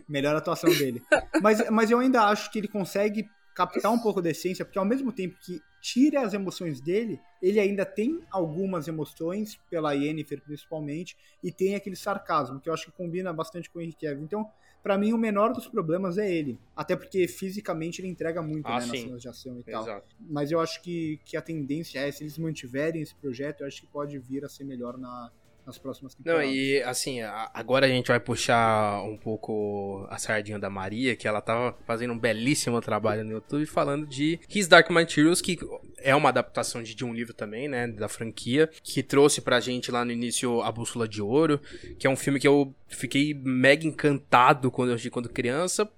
[0.09, 1.01] Melhor atuação dele.
[1.41, 3.29] Mas, mas eu ainda acho que ele consegue
[3.61, 7.59] captar um pouco da essência, porque ao mesmo tempo que tira as emoções dele, ele
[7.59, 12.91] ainda tem algumas emoções, pela Yennefer principalmente, e tem aquele sarcasmo, que eu acho que
[12.91, 14.23] combina bastante com o Henry Cavill.
[14.23, 14.49] Então,
[14.83, 16.59] para mim, o menor dos problemas é ele.
[16.75, 19.85] Até porque fisicamente ele entrega muito ah, né, nas cenas de ação e Exato.
[19.85, 20.03] tal.
[20.19, 23.81] Mas eu acho que, que a tendência é, se eles mantiverem esse projeto, eu acho
[23.81, 25.31] que pode vir a ser melhor na,
[25.65, 26.45] nas próximas temporadas.
[26.45, 27.21] Não, e assim,
[27.53, 32.13] agora a gente vai puxar um pouco a sardinha da Maria, que ela tava fazendo
[32.13, 35.59] um belíssimo trabalho no YouTube falando de His Dark Materials, que
[35.99, 39.91] é uma adaptação de, de um livro também, né, da franquia, que trouxe pra gente
[39.91, 41.59] lá no início A Bússola de Ouro,
[41.97, 45.89] que é um filme que eu fiquei mega encantado quando eu assisti quando criança,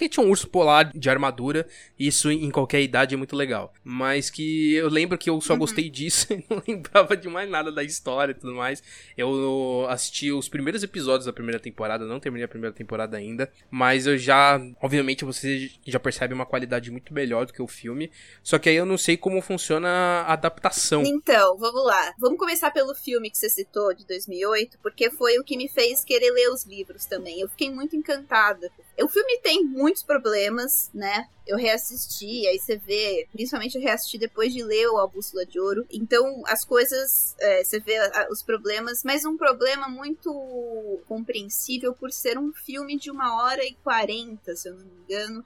[0.00, 1.66] porque tinha um urso polar de armadura,
[1.98, 3.74] isso em qualquer idade é muito legal.
[3.84, 5.58] Mas que eu lembro que eu só uhum.
[5.58, 8.82] gostei disso e não lembrava de mais nada da história e tudo mais.
[9.14, 14.06] Eu assisti os primeiros episódios da primeira temporada, não terminei a primeira temporada ainda, mas
[14.06, 18.10] eu já, obviamente você já percebe uma qualidade muito melhor do que o filme,
[18.42, 21.02] só que aí eu não sei como funciona a adaptação.
[21.04, 22.14] Então, vamos lá.
[22.18, 26.02] Vamos começar pelo filme que você citou, de 2008, porque foi o que me fez
[26.02, 27.40] querer ler os livros também.
[27.40, 28.70] Eu fiquei muito encantada.
[28.78, 31.26] O filme tem muitos problemas, né?
[31.46, 35.58] Eu reassisti, aí você vê, principalmente eu reassisti depois de ler o A Bússola de
[35.58, 35.86] Ouro.
[35.90, 37.98] Então, as coisas, é, você vê
[38.30, 43.74] os problemas, mas um problema muito compreensível por ser um filme de uma hora e
[43.82, 45.44] quarenta, se eu não me engano.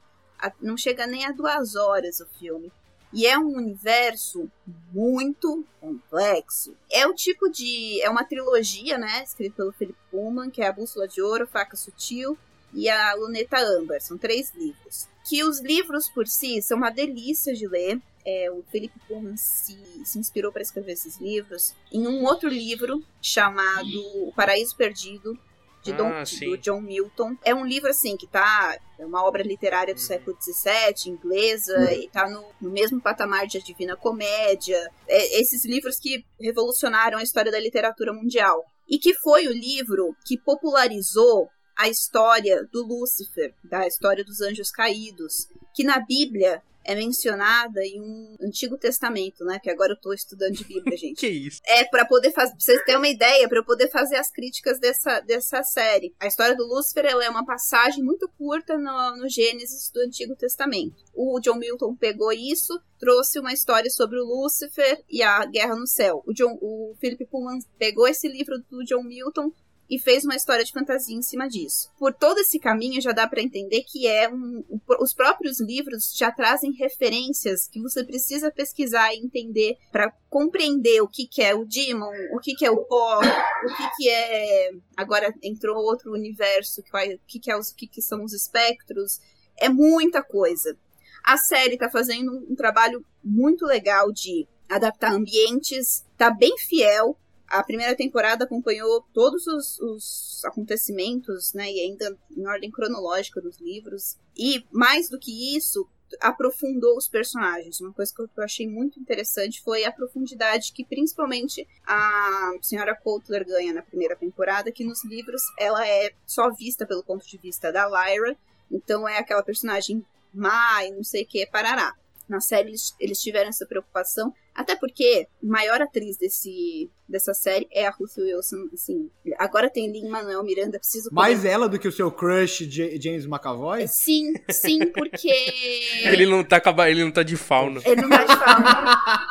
[0.60, 2.72] Não chega nem a duas horas o filme.
[3.12, 4.50] E é um universo
[4.92, 6.76] muito complexo.
[6.90, 8.02] É o tipo de.
[8.02, 9.22] É uma trilogia, né?
[9.22, 12.36] Escrita pelo Philip Pullman, que é A Bússola de Ouro, Faca Sutil
[12.74, 14.00] e A Luneta Âmbar.
[14.00, 15.08] São três livros.
[15.28, 18.00] Que os livros por si são uma delícia de ler.
[18.26, 23.02] é, o Philip Pullman se, se inspirou para escrever esses livros em um outro livro
[23.20, 23.86] chamado
[24.26, 25.38] O Paraíso Perdido,
[25.82, 26.48] de Ah, sim.
[26.48, 27.36] do John Milton.
[27.44, 28.78] É um livro, assim, que tá.
[28.98, 33.58] É uma obra literária do século XVII, inglesa, e tá no, no mesmo patamar de
[33.58, 34.80] A Divina Comédia.
[35.06, 38.64] É, esses livros que revolucionaram a história da literatura mundial.
[38.88, 44.70] E que foi o livro que popularizou a história do Lúcifer, da história dos anjos
[44.70, 49.58] caídos, que na Bíblia é mencionada em um Antigo Testamento, né?
[49.58, 51.18] Que agora eu tô estudando de Bíblia, gente.
[51.18, 51.60] Que isso?
[51.64, 54.78] É para poder fazer, pra vocês terem uma ideia, para eu poder fazer as críticas
[54.78, 56.14] dessa, dessa série.
[56.20, 60.36] A história do Lúcifer ela é uma passagem muito curta no, no Gênesis do Antigo
[60.36, 61.02] Testamento.
[61.14, 65.86] O John Milton pegou isso, trouxe uma história sobre o Lúcifer e a Guerra no
[65.86, 66.22] Céu.
[66.26, 69.50] O, John, o Philip Pullman pegou esse livro do John Milton
[69.88, 71.90] e fez uma história de fantasia em cima disso.
[71.98, 74.64] Por todo esse caminho já dá para entender que é um,
[75.00, 81.08] os próprios livros já trazem referências que você precisa pesquisar e entender para compreender o
[81.08, 84.70] que, que é o Demon, o que, que é o pó, o que, que é
[84.96, 89.20] agora entrou outro universo o que, que é os, o que, que são os espectros.
[89.56, 90.76] É muita coisa.
[91.24, 97.16] A série tá fazendo um trabalho muito legal de adaptar ambientes, tá bem fiel
[97.48, 103.58] a primeira temporada acompanhou todos os, os, acontecimentos, né, e ainda em ordem cronológica dos
[103.58, 104.16] livros.
[104.36, 105.88] E mais do que isso,
[106.20, 107.80] aprofundou os personagens.
[107.80, 113.46] Uma coisa que eu achei muito interessante foi a profundidade que principalmente a senhora Coulter
[113.46, 117.72] ganha na primeira temporada, que nos livros ela é só vista pelo ponto de vista
[117.72, 118.36] da Lyra,
[118.70, 121.94] então é aquela personagem má e não sei o que, parará.
[122.28, 127.66] Na série eles, eles tiveram essa preocupação, até porque a maior atriz desse, dessa série
[127.72, 129.10] é a Ruth Wilson, assim.
[129.36, 131.10] Agora tem Lin-Manuel Miranda, preciso...
[131.12, 133.88] Mais ela do que o seu crush J James McAvoy?
[133.88, 135.28] Sim, sim, porque...
[136.04, 137.80] Ele não tá, ele não tá de fauna.
[137.84, 139.26] Ele não vai de fauna.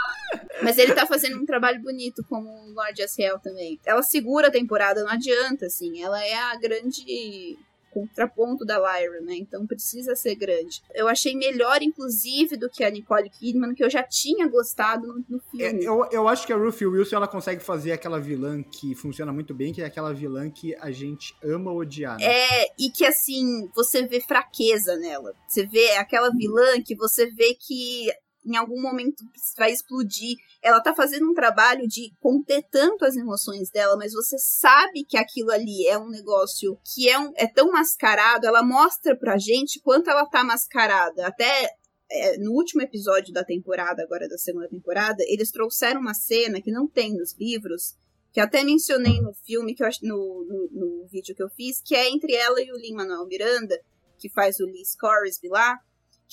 [0.61, 3.79] Mas ele tá fazendo um trabalho bonito como Lord Asriel também.
[3.85, 6.01] Ela segura a temporada, não adianta, assim.
[6.01, 7.57] Ela é a grande
[7.93, 9.35] contraponto da Lyra, né?
[9.35, 10.81] Então precisa ser grande.
[10.93, 15.23] Eu achei melhor, inclusive, do que a Nicole Kidman, que eu já tinha gostado no,
[15.29, 15.83] no É, filme.
[15.83, 19.53] eu, eu acho que a Ruthie Wilson ela consegue fazer aquela vilã que funciona muito
[19.53, 22.17] bem, que é aquela vilã que a gente ama odiar.
[22.17, 22.25] Né?
[22.25, 25.33] É, e que assim, você vê fraqueza nela.
[25.47, 28.07] Você vê aquela vilã que você vê que
[28.45, 29.23] em algum momento
[29.57, 30.37] vai explodir.
[30.61, 35.17] Ela tá fazendo um trabalho de conter tanto as emoções dela, mas você sabe que
[35.17, 38.45] aquilo ali é um negócio que é, um, é tão mascarado.
[38.45, 41.27] Ela mostra pra gente quanto ela tá mascarada.
[41.27, 41.69] Até
[42.11, 46.71] é, no último episódio da temporada, agora da segunda temporada, eles trouxeram uma cena que
[46.71, 47.95] não tem nos livros,
[48.31, 51.95] que até mencionei no filme, que eu no, no, no vídeo que eu fiz, que
[51.95, 53.79] é entre ela e o Lin-Manuel Miranda,
[54.19, 55.79] que faz o Lee Scoresby lá,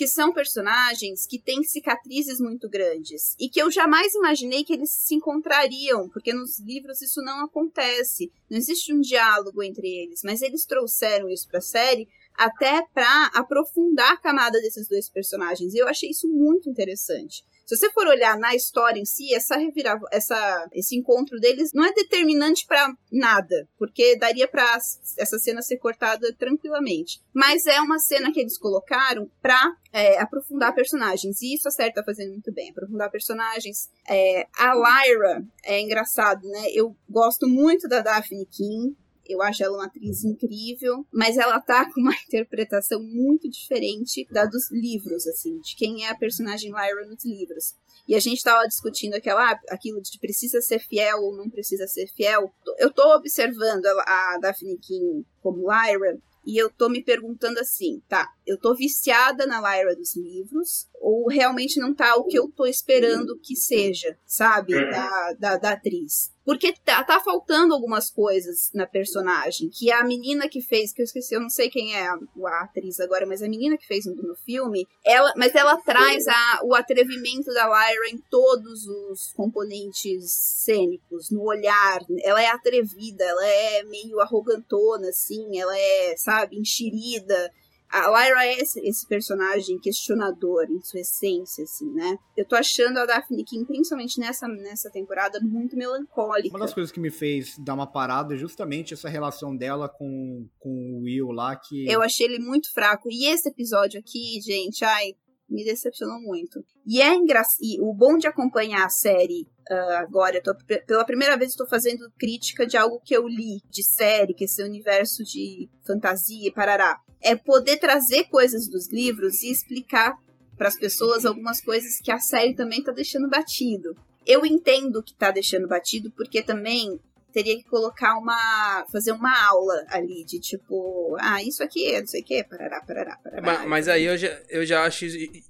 [0.01, 4.91] que são personagens que têm cicatrizes muito grandes e que eu jamais imaginei que eles
[4.93, 10.41] se encontrariam, porque nos livros isso não acontece, não existe um diálogo entre eles, mas
[10.41, 15.75] eles trouxeram isso para a série até para aprofundar a camada desses dois personagens.
[15.75, 17.45] E eu achei isso muito interessante.
[17.71, 21.85] Se você for olhar na história em si, essa revirava, essa, esse encontro deles não
[21.85, 24.77] é determinante para nada, porque daria para
[25.17, 27.23] essa cena ser cortada tranquilamente.
[27.33, 31.41] Mas é uma cena que eles colocaram para é, aprofundar personagens.
[31.43, 32.71] E isso a série tá fazendo muito bem.
[32.71, 33.89] Aprofundar personagens.
[34.09, 36.73] É, a Lyra é engraçado, né?
[36.75, 38.97] Eu gosto muito da Daphne King.
[39.31, 44.45] Eu acho ela uma atriz incrível, mas ela tá com uma interpretação muito diferente da
[44.45, 47.75] dos livros, assim, de quem é a personagem Lyra nos livros.
[48.09, 51.87] E a gente tava discutindo aquela, ah, aquilo de precisa ser fiel ou não precisa
[51.87, 52.53] ser fiel.
[52.79, 58.03] Eu tô observando a, a Daphne King como Lyra e eu tô me perguntando assim,
[58.09, 62.49] tá, eu tô viciada na Lyra dos livros, ou realmente não tá o que eu
[62.49, 66.33] tô esperando que seja, sabe, da, da, da atriz.
[66.51, 71.05] Porque tá, tá faltando algumas coisas na personagem, que a menina que fez, que eu
[71.05, 74.05] esqueci, eu não sei quem é a, a atriz agora, mas a menina que fez
[74.05, 80.29] no, filme, ela, mas ela traz a, o atrevimento da Lyra em todos os componentes
[80.65, 87.53] cênicos, no olhar, ela é atrevida, ela é meio arrogantona, assim, ela é, sabe, enxerida,
[87.91, 92.17] a Lyra é esse, esse, personagem questionador em sua essência, assim, né?
[92.37, 96.57] Eu tô achando a Daphne King, principalmente nessa, nessa temporada, muito melancólica.
[96.57, 100.47] Uma das coisas que me fez dar uma parada é justamente essa relação dela com,
[100.61, 101.91] com o Will lá, que...
[101.91, 103.09] Eu achei ele muito fraco.
[103.11, 105.15] E esse episódio aqui, gente, ai,
[105.49, 106.65] me decepcionou muito.
[106.87, 107.59] E é engraçado.
[107.81, 110.55] O bom de acompanhar a série uh, agora, tô,
[110.87, 114.47] pela primeira vez estou fazendo crítica de algo que eu li de série, que é
[114.47, 117.01] esse universo de fantasia e parará.
[117.23, 120.17] É poder trazer coisas dos livros e explicar
[120.57, 123.97] para as pessoas algumas coisas que a série também tá deixando batido.
[124.27, 128.85] Eu entendo que tá deixando batido, porque também teria que colocar uma.
[128.93, 132.81] fazer uma aula ali de tipo, ah, isso aqui é não sei o que, parará,
[132.83, 133.43] parará, parará.
[133.43, 135.07] Mas, mas, aí eu já, eu já acho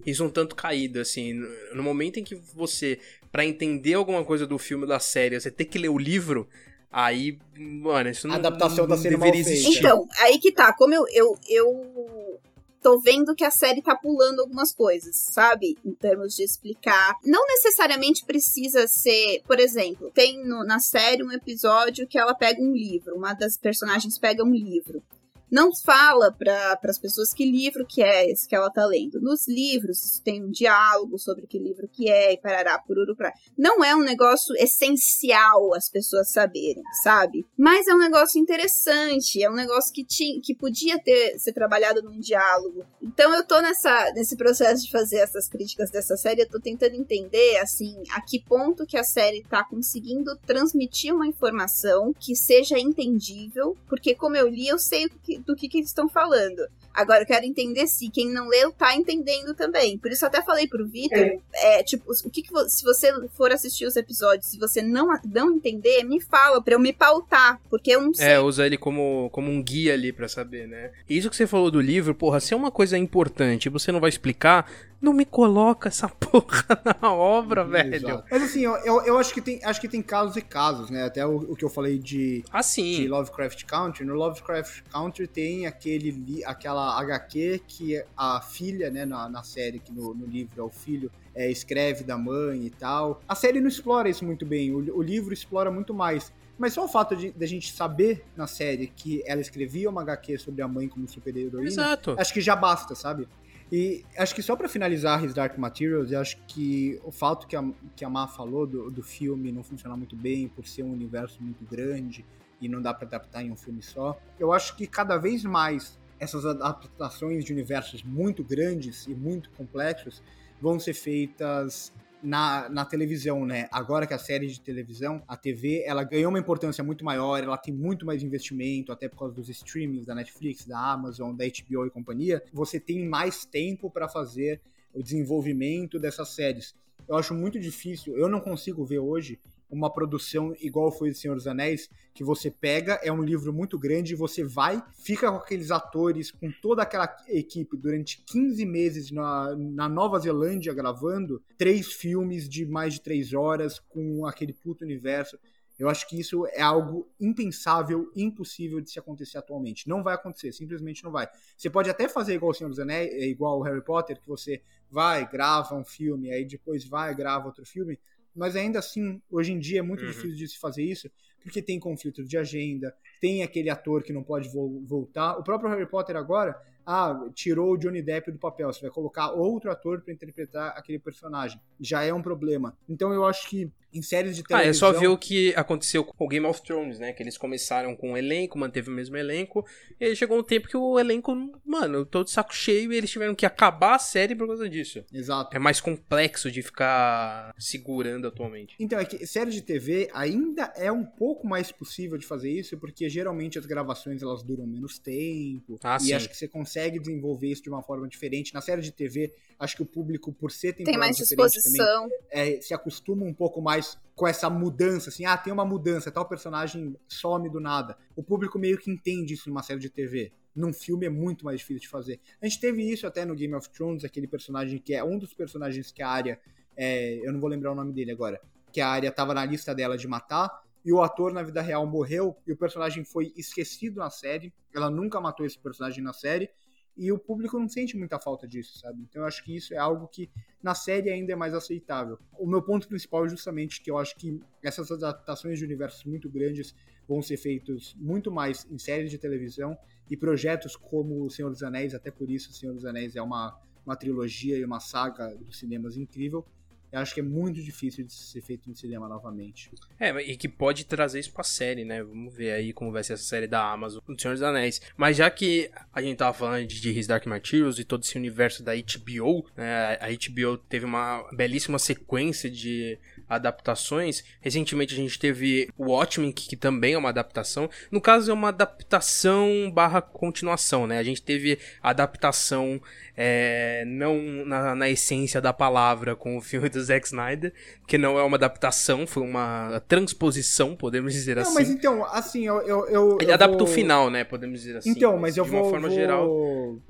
[0.06, 1.34] isso um tanto caído, assim.
[1.74, 2.98] No momento em que você,
[3.32, 6.48] para entender alguma coisa do filme da série, você tem que ler o livro.
[6.92, 9.78] Aí, mano, isso não, a adaptação não, não deveria existir.
[9.78, 10.72] Então, aí que tá.
[10.72, 12.40] Como eu, eu, eu
[12.82, 15.78] tô vendo que a série tá pulando algumas coisas, sabe?
[15.84, 17.14] Em termos de explicar.
[17.24, 19.42] Não necessariamente precisa ser.
[19.46, 23.56] Por exemplo, tem no, na série um episódio que ela pega um livro, uma das
[23.56, 25.02] personagens pega um livro
[25.50, 29.20] não fala para as pessoas que livro que é esse que ela tá lendo.
[29.20, 33.32] Nos livros tem um diálogo sobre que livro que é e parará, pururu, pra...
[33.58, 37.44] Não é um negócio essencial as pessoas saberem, sabe?
[37.56, 42.02] Mas é um negócio interessante, é um negócio que, tinha, que podia ter ser trabalhado
[42.02, 42.84] num diálogo.
[43.02, 46.94] Então eu tô nessa, nesse processo de fazer essas críticas dessa série, eu tô tentando
[46.94, 52.78] entender, assim, a que ponto que a série tá conseguindo transmitir uma informação que seja
[52.78, 56.66] entendível, porque como eu li, eu sei o que do que, que eles estão falando.
[56.92, 59.96] Agora eu quero entender se quem não leu tá entendendo também.
[59.96, 61.40] Por isso eu até falei pro Vitor, é.
[61.54, 61.82] é.
[61.82, 66.02] tipo, o que, que se você for assistir os episódios, se você não não entender,
[66.04, 68.26] me fala para eu me pautar, porque eu não sei.
[68.26, 70.90] É, usa ele como, como um guia ali para saber, né?
[71.08, 74.00] E isso que você falou do livro, porra, se é uma coisa importante, você não
[74.00, 77.94] vai explicar, não me coloca essa porra na obra, velho.
[77.94, 78.24] Exato.
[78.30, 81.04] Mas assim, eu, eu, eu, acho, que tem, acho que tem casos e casos, né?
[81.04, 84.04] Até o, o que eu falei de, ah, de Lovecraft Country.
[84.04, 89.92] No Lovecraft Country tem aquele, aquela HQ que a filha, né, na, na série, que
[89.92, 93.22] no, no livro é o filho, é, escreve da mãe e tal.
[93.28, 96.32] A série não explora isso muito bem, o, o livro explora muito mais.
[96.58, 100.02] Mas só o fato de, de, a gente saber na série que ela escrevia uma
[100.02, 103.26] HQ sobre a mãe como super-heroína, acho que já basta, sabe?
[103.72, 107.54] E acho que só para finalizar His Dark Materials, eu acho que o fato que
[107.54, 110.92] a, que a Má falou do, do filme não funcionar muito bem por ser um
[110.92, 112.24] universo muito grande
[112.60, 115.98] e não dá para adaptar em um filme só, eu acho que cada vez mais
[116.18, 120.22] essas adaptações de universos muito grandes e muito complexos
[120.60, 121.92] vão ser feitas
[122.22, 123.66] na, na televisão, né?
[123.72, 127.56] Agora que a série de televisão, a TV, ela ganhou uma importância muito maior, ela
[127.56, 131.86] tem muito mais investimento, até por causa dos streamings da Netflix, da Amazon, da HBO
[131.86, 132.42] e companhia.
[132.52, 134.60] Você tem mais tempo para fazer
[134.92, 136.74] o desenvolvimento dessas séries.
[137.08, 139.38] Eu acho muito difícil, eu não consigo ver hoje
[139.70, 143.78] uma produção igual foi o Senhor dos Anéis, que você pega, é um livro muito
[143.78, 149.54] grande, você vai, fica com aqueles atores, com toda aquela equipe durante 15 meses na,
[149.56, 155.38] na Nova Zelândia gravando três filmes de mais de três horas com aquele puto universo.
[155.78, 159.88] Eu acho que isso é algo impensável, impossível de se acontecer atualmente.
[159.88, 161.26] Não vai acontecer, simplesmente não vai.
[161.56, 164.60] Você pode até fazer igual o Senhor dos Anéis, igual o Harry Potter, que você
[164.90, 167.98] vai, grava um filme, aí depois vai, grava outro filme
[168.34, 170.10] mas ainda assim, hoje em dia é muito uhum.
[170.10, 171.10] difícil de se fazer isso,
[171.42, 175.38] porque tem conflito de agenda, tem aquele ator que não pode vo voltar.
[175.38, 179.30] O próprio Harry Potter agora, ah, tirou o Johnny Depp do papel, você vai colocar
[179.30, 181.60] outro ator para interpretar aquele personagem.
[181.80, 182.76] Já é um problema.
[182.88, 184.88] Então eu acho que em séries de televisão...
[184.88, 187.12] Ah, é só ver o que aconteceu com o Game of Thrones, né?
[187.12, 189.64] Que eles começaram com um elenco, manteve o mesmo elenco,
[189.98, 191.34] e aí chegou um tempo que o elenco,
[191.64, 195.04] mano, todo saco cheio e eles tiveram que acabar a série por causa disso.
[195.12, 195.56] Exato.
[195.56, 198.76] É mais complexo de ficar segurando atualmente.
[198.78, 202.76] Então, é que série de TV ainda é um pouco mais possível de fazer isso,
[202.78, 206.12] porque geralmente as gravações elas duram menos tempo, ah, e sim.
[206.12, 208.52] acho que você consegue desenvolver isso de uma forma diferente.
[208.54, 212.60] Na série de TV, acho que o público, por ser tem mais disposição, também, é,
[212.60, 213.79] se acostuma um pouco mais
[214.14, 217.96] com essa mudança, assim, ah, tem uma mudança, tal personagem some do nada.
[218.14, 220.32] O público meio que entende isso numa série de TV.
[220.54, 222.20] Num filme é muito mais difícil de fazer.
[222.40, 225.32] A gente teve isso até no Game of Thrones, aquele personagem que é um dos
[225.32, 226.40] personagens que a área,
[226.76, 228.40] é, eu não vou lembrar o nome dele agora,
[228.72, 231.86] que a área tava na lista dela de matar, e o ator na vida real
[231.86, 234.52] morreu, e o personagem foi esquecido na série.
[234.74, 236.50] Ela nunca matou esse personagem na série,
[236.96, 239.02] e o público não sente muita falta disso, sabe?
[239.02, 240.30] Então eu acho que isso é algo que
[240.62, 242.18] na série ainda é mais aceitável.
[242.38, 246.28] O meu ponto principal é justamente que eu acho que essas adaptações de universos muito
[246.28, 246.74] grandes
[247.08, 249.76] vão ser feitos muito mais em séries de televisão
[250.08, 253.22] e projetos como O Senhor dos Anéis, até por isso O Senhor dos Anéis é
[253.22, 256.44] uma, uma trilogia e uma saga dos cinemas incrível
[256.92, 259.70] eu acho que é muito difícil de ser feito no cinema novamente.
[259.98, 262.02] É, e que pode trazer isso pra série, né?
[262.02, 264.80] Vamos ver aí como vai ser essa série da Amazon, do Senhor dos Anéis.
[264.96, 268.62] Mas já que a gente tava falando de His Dark Materials e todo esse universo
[268.62, 269.98] da HBO, né?
[270.00, 272.98] A HBO teve uma belíssima sequência de
[273.30, 274.24] adaptações.
[274.40, 277.70] Recentemente a gente teve o Watchmen, que, que também é uma adaptação.
[277.90, 280.98] No caso, é uma adaptação barra continuação, né?
[280.98, 282.82] A gente teve adaptação
[283.16, 287.52] é, não na, na, essência da palavra com o filme do Zack Snyder,
[287.86, 291.54] que não é uma adaptação, foi uma transposição, podemos dizer não, assim.
[291.54, 292.60] Mas então, assim, eu.
[292.62, 293.66] eu, eu Ele eu adapta vou...
[293.66, 294.24] o final, né?
[294.24, 294.90] Podemos dizer assim.
[294.90, 295.62] Então, mas eu de vou.
[295.62, 295.96] uma forma vou...
[295.96, 296.80] geral.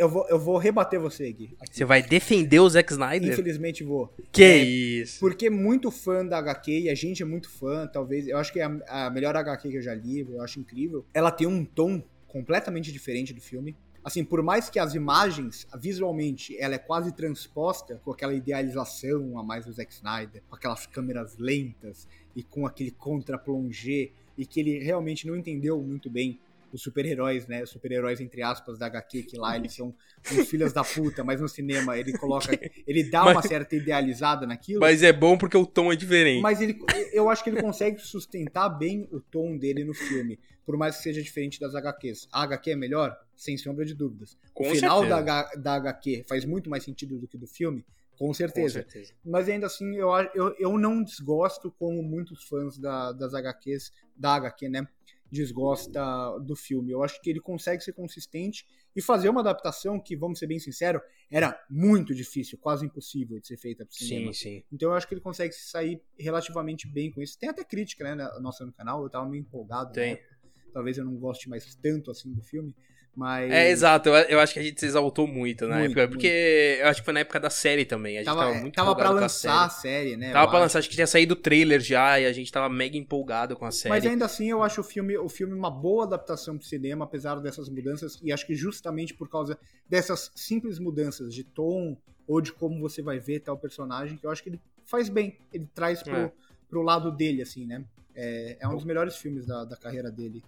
[0.00, 1.54] Eu vou, eu vou rebater você, Gui.
[1.60, 1.76] aqui.
[1.76, 3.32] Você vai defender o Zack Snyder?
[3.32, 4.10] Infelizmente vou.
[4.32, 5.20] Que É, isso?
[5.20, 8.26] Porque muito fã da HQ, e a gente é muito fã, talvez.
[8.26, 11.04] Eu acho que é a, a melhor HQ que eu já li, eu acho incrível.
[11.12, 13.76] Ela tem um tom completamente diferente do filme.
[14.02, 19.42] Assim, por mais que as imagens, visualmente, ela é quase transposta com aquela idealização a
[19.42, 24.78] mais do Zack Snyder, com aquelas câmeras lentas e com aquele contra-plongé, e que ele
[24.78, 26.40] realmente não entendeu muito bem
[26.72, 27.62] os super-heróis, né?
[27.62, 29.94] Os super-heróis, entre aspas, da HQ, que lá eles são
[30.32, 32.58] uns filhos da puta, mas no cinema ele coloca.
[32.86, 34.80] Ele dá Mas- uma certa idealizada naquilo.
[34.80, 36.42] Mas é bom porque o tom é diferente.
[36.42, 36.78] Mas ele,
[37.12, 41.02] eu acho que ele consegue sustentar bem o tom dele no filme, por mais que
[41.02, 42.28] seja diferente das HQs.
[42.32, 43.16] A HQ é melhor?
[43.36, 44.36] Sem sombra de dúvidas.
[44.52, 45.62] Com o final da, certeza.
[45.62, 47.84] Da HQ faz muito mais sentido do que do filme?
[48.18, 48.80] Com Com certeza.
[48.82, 49.14] certeza.
[49.24, 54.34] Mas ainda assim, eu, eu, eu não desgosto como muitos fãs da, das HQs, da
[54.34, 54.86] HQ, né?
[55.30, 56.02] Desgosta
[56.40, 56.92] do filme.
[56.92, 60.58] Eu acho que ele consegue ser consistente e fazer uma adaptação que, vamos ser bem
[60.58, 61.00] sinceros,
[61.30, 64.32] era muito difícil, quase impossível de ser feita pro cinema.
[64.32, 64.64] Sim, sim.
[64.72, 67.38] Então eu acho que ele consegue se sair relativamente bem com isso.
[67.38, 69.92] Tem até crítica, né, nossa no canal, eu tava meio empolgado.
[69.92, 70.12] Tem.
[70.12, 70.40] época.
[70.72, 72.74] Talvez eu não goste mais tanto assim do filme,
[73.14, 74.08] mas É, exato.
[74.08, 76.08] Eu, eu acho que a gente se exaltou muito na Muito, época.
[76.08, 78.16] Porque eu acho que foi na época da série também.
[78.16, 80.04] A gente tava, tava, é, muito tava pra com a lançar a série.
[80.10, 80.32] série, né?
[80.32, 80.62] Tava pra acho.
[80.64, 83.64] lançar, acho que tinha saído o trailer já e a gente tava mega empolgado com
[83.66, 83.90] a série.
[83.90, 87.36] Mas ainda assim eu acho o filme, o filme uma boa adaptação pro cinema, apesar
[87.40, 89.58] dessas mudanças, e acho que justamente por causa
[89.88, 91.96] dessas simples mudanças de tom
[92.26, 95.36] ou de como você vai ver tal personagem, que eu acho que ele faz bem.
[95.52, 96.32] Ele traz pro, É.
[96.68, 97.84] pro lado dele, assim, né?
[98.14, 100.42] É, é um dos melhores filmes da, da carreira dele.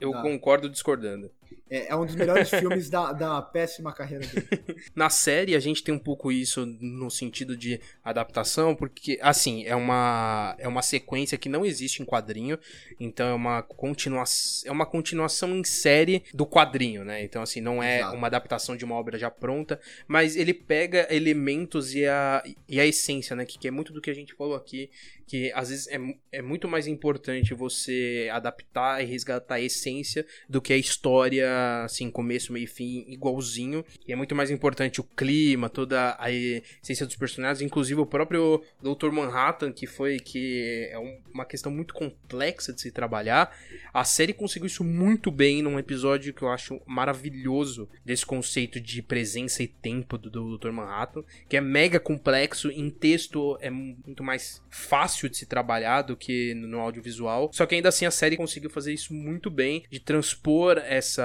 [0.00, 1.30] Eu concordo discordando.
[1.68, 4.48] É, é um dos melhores filmes da, da péssima carreira dele.
[4.94, 9.74] Na série, a gente tem um pouco isso no sentido de adaptação, porque, assim, é
[9.74, 12.58] uma, é uma sequência que não existe em quadrinho,
[12.98, 14.24] então é uma, continua
[14.64, 17.22] é uma continuação em série do quadrinho, né?
[17.22, 18.16] Então, assim, não é Exato.
[18.16, 22.86] uma adaptação de uma obra já pronta, mas ele pega elementos e a, e a
[22.86, 23.44] essência, né?
[23.44, 24.90] Que, que é muito do que a gente falou aqui,
[25.26, 25.98] que às vezes é,
[26.30, 31.41] é muito mais importante você adaptar e resgatar a essência do que a história,
[31.84, 33.84] assim, começo, meio e fim, igualzinho.
[34.06, 38.62] E é muito mais importante o clima, toda a essência dos personagens, inclusive o próprio
[38.82, 39.10] Dr.
[39.10, 43.56] Manhattan, que foi que é um- uma questão muito complexa de se trabalhar.
[43.92, 49.02] A série conseguiu isso muito bem num episódio que eu acho maravilhoso desse conceito de
[49.02, 50.70] presença e tempo do Dr.
[50.70, 56.16] Manhattan, que é mega complexo, em texto é muito mais fácil de se trabalhar do
[56.16, 57.50] que no audiovisual.
[57.52, 61.24] Só que ainda assim a série conseguiu fazer isso muito bem, de transpor essa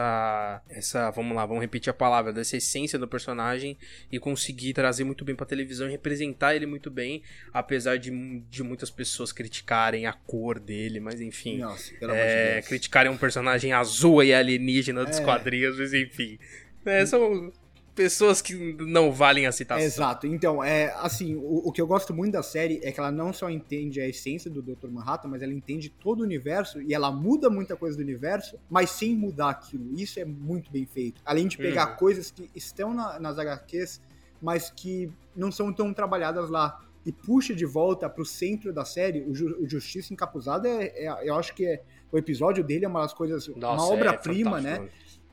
[0.70, 3.78] essa, vamos lá, vamos repetir a palavra, dessa essência do personagem
[4.12, 7.22] e conseguir trazer muito bem pra televisão e representar ele muito bem,
[7.54, 8.10] apesar de,
[8.50, 11.58] de muitas pessoas criticarem a cor dele, mas enfim.
[11.60, 12.68] Nossa, pelo amor de É, Deus.
[12.68, 15.24] criticarem um personagem azul e alienígena dos É.
[15.24, 16.38] quadrinhos, mas enfim.
[16.86, 17.52] É, são
[17.98, 19.84] pessoas que não valem a citação.
[19.84, 20.28] Exato.
[20.28, 23.34] Então, é assim, o, o que eu gosto muito da série é que ela não
[23.34, 24.88] só entende a essência do Dr.
[24.90, 28.92] Manhattan, mas ela entende todo o universo e ela muda muita coisa do universo, mas
[28.92, 29.92] sem mudar aquilo.
[30.00, 31.22] Isso é muito bem feito.
[31.26, 31.96] Além de pegar Uhum.
[31.98, 34.00] coisas que estão na- nas HQs,
[34.42, 36.80] mas que não são tão trabalhadas lá.
[37.06, 41.30] E puxa de volta pro centro da série, o, Ju- o Justiça Encapuzada, é, é-
[41.30, 44.62] eu acho que é, o episódio dele é uma das coisas, Nossa, uma é obra-prima,
[44.62, 44.88] né?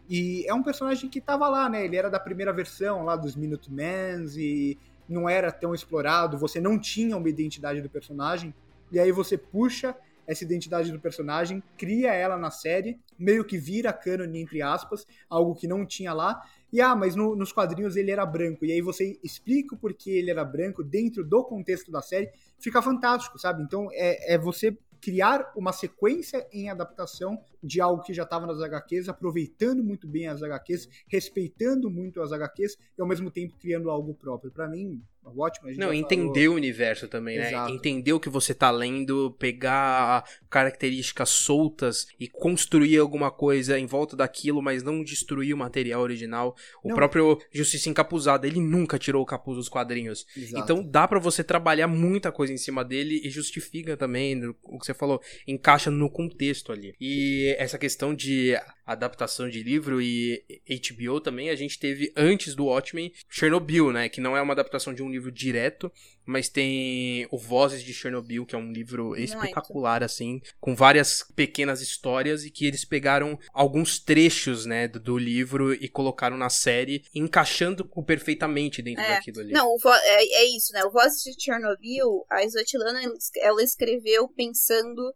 [0.09, 1.85] E é um personagem que tava lá, né?
[1.85, 4.79] Ele era da primeira versão lá dos Minutemans e
[5.09, 8.55] não era tão explorado, você não tinha uma identidade do personagem.
[8.91, 9.95] E aí você puxa
[10.27, 15.55] essa identidade do personagem, cria ela na série, meio que vira canon entre aspas, algo
[15.55, 16.43] que não tinha lá.
[16.73, 18.65] E ah, mas no- nos quadrinhos ele era branco.
[18.65, 22.81] E aí você explica o porquê ele era branco dentro do contexto da série, fica
[22.81, 23.63] fantástico, sabe?
[23.63, 28.61] Então é, é você criar uma sequência em adaptação de algo que já estava nas
[28.61, 33.91] HQs, aproveitando muito bem as HQs, respeitando muito as HQs e ao mesmo tempo criando
[33.91, 34.51] algo próprio.
[34.53, 35.71] Pra mim, ótimo.
[35.77, 37.49] Não, entender o universo também, né?
[37.49, 37.73] Exato.
[37.73, 44.15] Entender o que você tá lendo, pegar características soltas e construir alguma coisa em volta
[44.17, 46.55] daquilo, mas não destruir o material original.
[46.83, 46.95] O Não.
[46.95, 50.23] próprio Justiça Encapuzada, ele nunca tirou o capuz dos quadrinhos.
[50.23, 50.49] Falou.
[50.49, 50.63] Exato.
[50.63, 54.87] Então dá pra você trabalhar muita coisa em cima dele e justifica também o que
[54.87, 56.95] você falou, encaixa no contexto ali.
[57.01, 58.55] E essa questão de
[58.87, 64.09] adaptação de livro e HBO também, a gente teve antes do Watchmen Chernobyl, né?
[64.09, 65.91] Que não é uma adaptação de um livro direto,
[66.27, 71.81] mas tem o Vozes de Chernobyl, que é um livro espetacular, assim, com várias pequenas
[71.81, 77.05] histórias e que eles pegaram alguns trechos, né, do, do livro e colocaram na série,
[77.15, 79.15] encaixando perfeitamente dentro é.
[79.15, 79.53] daquilo ali.
[79.53, 80.85] Não, é, é, isso, né?
[80.85, 83.01] O Vozes de Chernobyl, a Svetlana,
[83.41, 85.15] ela escreveu pensando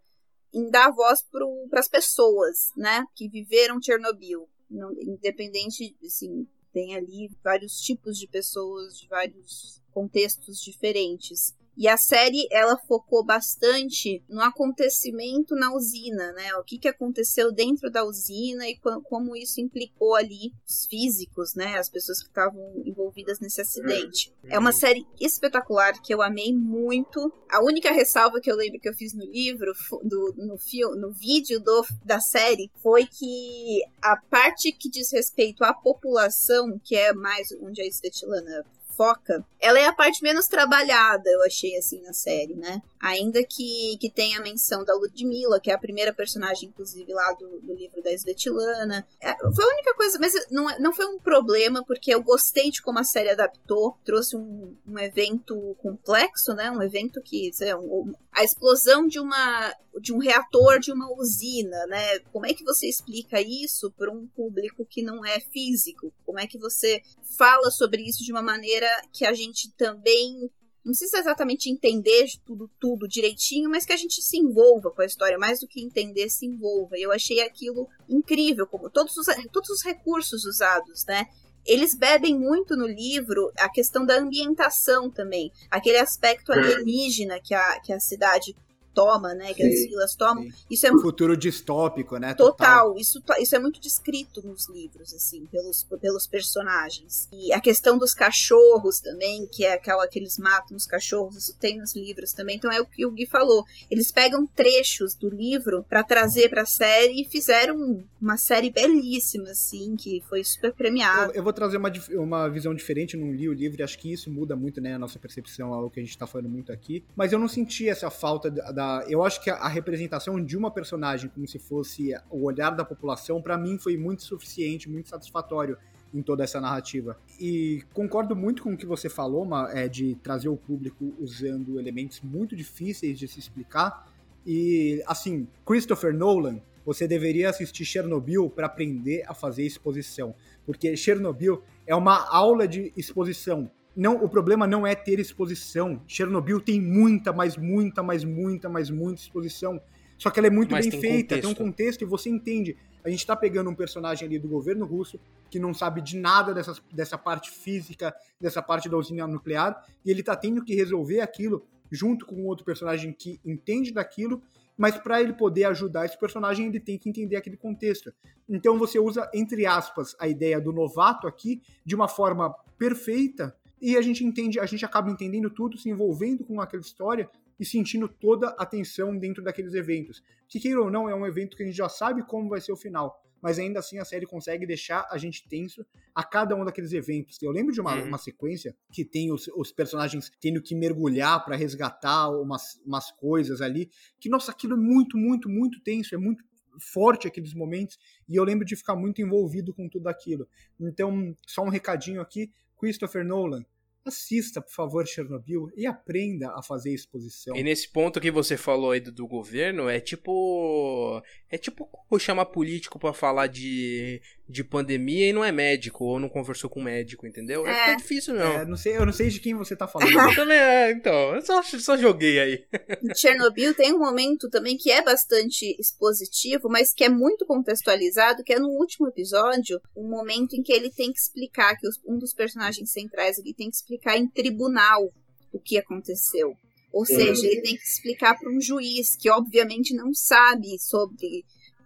[0.53, 4.49] em dar voz para as pessoas, né, que viveram Chernobyl.
[4.71, 11.57] Não, independente, assim, tem ali vários tipos de pessoas, de vários contextos diferentes.
[11.79, 16.53] E a série, ela focou bastante no acontecimento na usina, né?
[16.57, 21.79] O que, que aconteceu dentro da usina e como isso implicou ali os físicos, né?
[21.79, 24.35] As pessoas que estavam envolvidas nesse acidente.
[24.43, 27.33] É uma série espetacular que eu amei muito.
[27.49, 29.73] A única ressalva que eu lembro que eu fiz no livro,
[30.03, 35.63] do, no, filme, no vídeo do, da série, foi que a parte que diz respeito
[35.63, 38.67] à população, que é mais onde a Svetlana
[38.99, 42.83] foca, ela é a parte menos trabalhada, eu achei, assim, na série, né?
[42.99, 47.33] Ainda que, que tenha a menção da Ludmilla, que é a primeira personagem, inclusive, lá
[47.35, 49.07] do, do livro da Svetlana.
[49.21, 52.73] É, foi a única coisa, mas não, é, não foi um problema, porque eu gostei
[52.73, 56.69] de como a série adaptou, trouxe um, um evento complexo, né?
[56.73, 61.13] Um evento que, sei lá, um, a explosão de uma de um reator de uma
[61.13, 62.21] usina, né?
[62.33, 66.13] Como é que você explica isso para um público que não é físico?
[66.25, 67.03] Como é que você
[67.37, 70.51] fala sobre isso de uma maneira que a gente também
[70.89, 75.07] não precisa exatamente entender tudo, tudo direitinho, mas que a gente se envolva com a
[75.07, 76.97] história, mais do que entender, se envolva.
[76.97, 81.27] E eu achei aquilo incrível, como todos os, todos os recursos usados, né?
[81.67, 87.81] Eles bebem muito no livro a questão da ambientação também, aquele aspecto alienígena que a,
[87.81, 88.57] que a cidade
[88.99, 89.55] toma, né?
[89.55, 90.43] Que sim, as vilas tomam.
[90.43, 90.53] Sim.
[90.69, 92.35] Isso é um futuro distópico, né?
[92.35, 92.89] Total.
[92.89, 92.99] total.
[92.99, 97.29] Isso, isso é muito descrito nos livros, assim, pelos, pelos personagens.
[97.33, 101.57] E a questão dos cachorros também, que é aquela que eles matam os cachorros, isso
[101.61, 102.57] tem nos livros também.
[102.57, 103.65] Então é o que o Gui falou.
[103.89, 109.51] Eles pegam trechos do livro para trazer para a série e fizeram uma série belíssima,
[109.51, 111.33] assim, que foi super premiada.
[111.33, 114.13] Eu, eu, vou trazer uma, uma visão diferente, não li o livro e acho que
[114.13, 117.05] isso muda muito, né, a nossa percepção ao que a gente tá falando muito aqui.
[117.15, 120.57] Mas eu não senti essa falta da, da eu acho que a, a, representação de
[120.57, 125.09] uma personagem como se fosse o olhar da população, para mim foi muito suficiente, muito
[125.09, 125.77] satisfatório
[126.13, 127.19] em toda essa narrativa.
[127.39, 132.21] E concordo muito com o que você falou, é, de trazer o público usando elementos
[132.23, 134.11] muito difíceis de se explicar.
[134.47, 140.35] E, assim, Christopher Nolan, você deveria assistir Chernobyl para aprender a fazer exposição.
[140.65, 146.03] Porque Chernobyl é uma aula de exposição não, o problema não é ter exposição.
[146.07, 149.81] Chernobyl tem muita, mas muita, mas muita, mas muita exposição.
[150.17, 151.41] Só que ela é muito mas bem tem feita, contexto.
[151.41, 152.77] tem um contexto e você entende.
[153.05, 156.53] A gente tá pegando um personagem ali do governo russo que não sabe de nada
[156.53, 161.21] dessas, dessa parte física, dessa parte da usina nuclear, e ele tá tendo que resolver
[161.21, 164.43] aquilo junto com outro personagem que entende daquilo,
[164.77, 168.13] mas para ele poder ajudar esse personagem, ele tem que entender aquele contexto.
[168.49, 173.97] Então você usa, entre aspas, a ideia do novato aqui de uma forma perfeita e
[173.97, 177.29] a gente entende, a gente acaba entendendo tudo, se envolvendo com aquela história
[177.59, 180.23] e sentindo toda a tensão dentro daqueles eventos.
[180.49, 182.73] Que queira ou não, é um evento que a gente já sabe como vai ser
[182.73, 185.85] o final, mas ainda assim a série consegue deixar a gente tenso
[186.15, 187.41] a cada um daqueles eventos.
[187.43, 188.09] Eu lembro de uma, uhum.
[188.09, 193.61] uma sequência que tem os, os, personagens tendo que mergulhar para resgatar umas, umas coisas
[193.61, 193.91] ali,
[194.21, 196.45] que nossa, aquilo é muito, muito, muito tenso, é muito
[196.81, 197.99] forte aqueles momentos
[198.29, 200.49] e eu lembro de ficar muito envolvido com tudo aquilo.
[200.81, 203.67] Então, só um recadinho aqui, Christopher Nolan,
[204.05, 207.55] assista, por favor, Chernobyl e aprenda a fazer exposição.
[207.55, 211.23] E nesse ponto que você falou aí do, do governo, é tipo.
[211.51, 211.89] É tipo
[212.19, 216.83] chamar político para falar de, de pandemia e não é médico, ou não conversou com
[216.83, 217.67] médico, entendeu?
[217.67, 218.53] É, é difícil mesmo.
[218.53, 220.11] É, não sei, eu não sei de quem você tá falando.
[220.13, 221.35] eu também é, então.
[221.35, 222.65] Eu só, só joguei aí.
[223.17, 228.53] Chernobyl tem um momento também que é bastante expositivo, mas que é muito contextualizado, que
[228.53, 232.19] é no último episódio, um momento em que ele tem que explicar, que os, um
[232.19, 235.09] dos personagens centrais ele tem que explicar explicar em tribunal
[235.53, 236.55] o que aconteceu.
[236.93, 241.45] Ou seja, ele tem que explicar para um juiz que, obviamente, não sabe sobre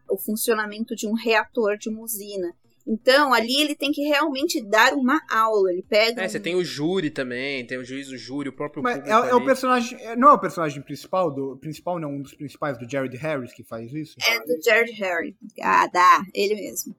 [0.09, 2.55] o funcionamento de um reator de uma usina.
[2.87, 5.73] Então, ali ele tem que realmente dar uma aula.
[5.73, 6.21] Ele pega.
[6.23, 6.29] É, um...
[6.29, 8.83] você tem o júri também, tem o juiz, o júri, o próprio.
[8.83, 10.01] Mas é, é, o personagem.
[10.03, 11.57] É, não é o personagem principal do.
[11.59, 14.17] Principal, não, um dos principais do Jared Harris que faz isso?
[14.27, 15.35] É do Jared Harris.
[15.61, 16.95] Ah, dá, ele mesmo.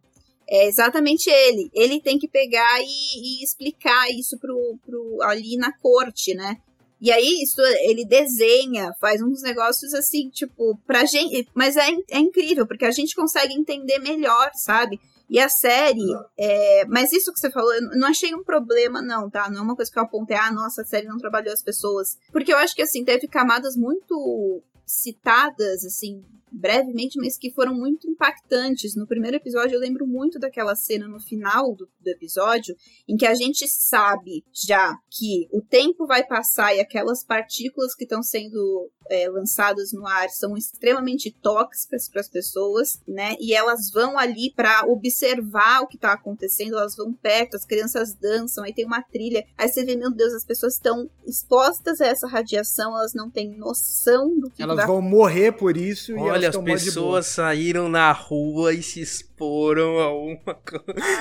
[0.47, 1.69] É exatamente ele.
[1.73, 6.57] Ele tem que pegar e, e explicar isso pro, pro, ali na corte, né?
[7.01, 11.49] E aí, isso, ele desenha, faz uns negócios assim, tipo, pra gente.
[11.53, 14.99] Mas é, é incrível, porque a gente consegue entender melhor, sabe?
[15.29, 15.99] E a série,
[16.37, 19.49] é, mas isso que você falou, eu não achei um problema, não, tá?
[19.49, 22.17] Não é uma coisa que eu apontei, ah, nossa, a série não trabalhou as pessoas.
[22.31, 28.09] Porque eu acho que, assim, teve camadas muito citadas, assim, brevemente, mas que foram muito
[28.09, 28.95] impactantes.
[28.95, 32.75] No primeiro episódio, eu lembro muito daquela cena no final do, do, episódio,
[33.07, 38.03] em que a gente sabe já que o tempo vai passar e aquelas partículas que
[38.03, 43.35] estão sendo é, lançadas no ar são extremamente tóxicas para as pessoas, né?
[43.39, 48.13] E elas vão ali para observar o que está acontecendo, elas vão perto, as crianças
[48.13, 52.07] dançam, aí tem uma trilha, aí você vê, meu Deus, as pessoas estão expostas a
[52.07, 54.87] essa radiação, elas não têm noção do que Elas vai...
[54.87, 60.57] vão morrer por isso Olha, as pessoas saíram na rua e se exporam a uma,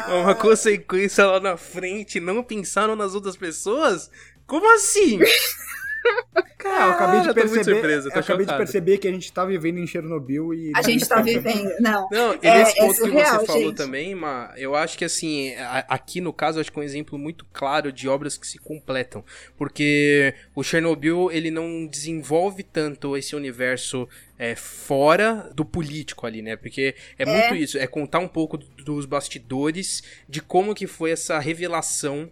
[0.07, 4.11] a uma consequência lá na frente, não pensaram nas outras pessoas?
[4.47, 5.19] Como assim?
[6.63, 7.65] Cara, eu acabei de perceber.
[7.65, 10.73] Surpresa, eu acabei de perceber que a gente tá vivendo em Chernobyl e.
[10.75, 12.09] A gente tá vivendo, não.
[12.11, 15.05] Não, e é, nesse ponto é surreal, que você falou também, Ma, eu acho que
[15.05, 15.55] assim,
[15.89, 19.25] aqui no caso, acho que é um exemplo muito claro de obras que se completam.
[19.57, 24.09] Porque o Chernobyl, ele não desenvolve tanto esse universo
[24.39, 26.57] é, fora do político ali, né?
[26.57, 31.11] Porque é, é, muito isso, é contar um pouco dos bastidores de como que foi
[31.11, 32.31] essa revelação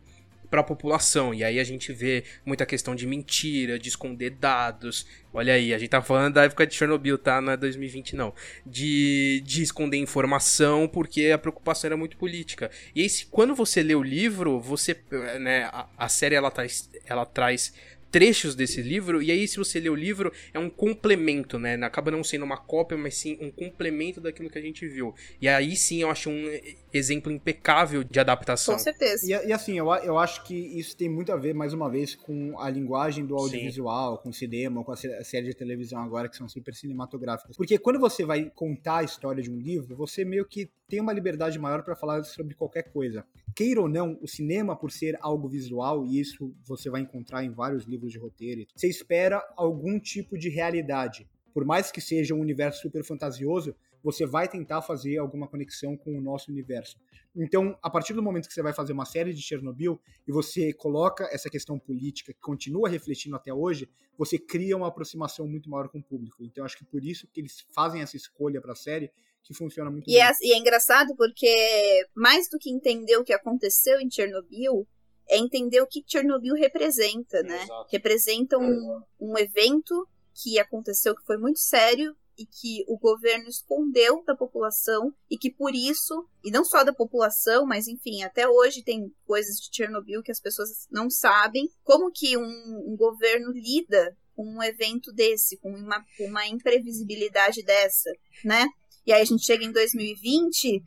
[0.50, 1.32] para a população.
[1.32, 5.06] E aí a gente vê muita questão de mentira, de esconder dados.
[5.32, 7.40] Olha aí, a gente tá falando da época de Chernobyl, tá?
[7.40, 8.34] Não é 2020 não.
[8.66, 12.70] De, de esconder informação porque a preocupação era muito política.
[12.94, 14.96] E aí, se, quando você lê o livro, você,
[15.40, 17.72] né, a, a série ela traz, ela traz
[18.10, 21.74] trechos desse livro, e aí se você lê o livro, é um complemento, né?
[21.82, 25.14] Acaba não sendo uma cópia, mas sim um complemento daquilo que a gente viu.
[25.40, 26.60] E aí sim eu acho um
[26.92, 28.74] exemplo impecável de adaptação.
[28.74, 29.26] Com certeza.
[29.26, 32.14] E, e assim, eu, eu acho que isso tem muito a ver, mais uma vez,
[32.14, 34.22] com a linguagem do audiovisual, sim.
[34.22, 37.56] com o cinema, com a série de televisão agora, que são super cinematográficas.
[37.56, 41.12] Porque quando você vai contar a história de um livro, você meio que tem uma
[41.12, 43.24] liberdade maior para falar sobre qualquer coisa.
[43.54, 47.50] Queira ou não, o cinema, por ser algo visual, e isso você vai encontrar em
[47.50, 51.28] vários livros de roteiro, você espera algum tipo de realidade.
[51.54, 56.16] Por mais que seja um universo super fantasioso, você vai tentar fazer alguma conexão com
[56.16, 56.96] o nosso universo.
[57.36, 60.72] Então, a partir do momento que você vai fazer uma série de Chernobyl e você
[60.72, 63.88] coloca essa questão política que continua refletindo até hoje,
[64.18, 66.42] você cria uma aproximação muito maior com o público.
[66.44, 69.10] Então, acho que por isso que eles fazem essa escolha para a série
[69.42, 70.22] que funciona muito e bem.
[70.22, 74.86] É, e é engraçado porque mais do que entender o que aconteceu em Chernobyl,
[75.28, 77.62] é entender o que Chernobyl representa, né?
[77.62, 77.88] Exato.
[77.90, 84.24] Representa um, um evento que aconteceu que foi muito sério e que o governo escondeu
[84.24, 88.82] da população e que por isso, e não só da população, mas enfim, até hoje
[88.82, 94.16] tem coisas de Chernobyl que as pessoas não sabem, como que um, um governo lida
[94.34, 98.10] com um evento desse, com uma, uma imprevisibilidade dessa,
[98.42, 98.66] né?
[99.06, 100.82] E aí a gente chega em 2020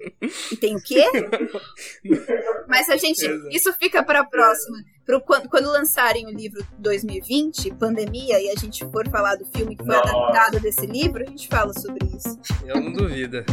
[0.52, 1.04] e tem o quê?
[2.68, 3.26] Mas a gente.
[3.52, 4.78] Isso fica para a próxima.
[5.06, 9.76] Pro, quando, quando, lançarem o livro 2020, pandemia, e a gente for falar do filme
[9.76, 10.10] que foi Nossa.
[10.10, 12.40] adaptado desse livro, a gente fala sobre isso.
[12.66, 13.44] Eu não duvido.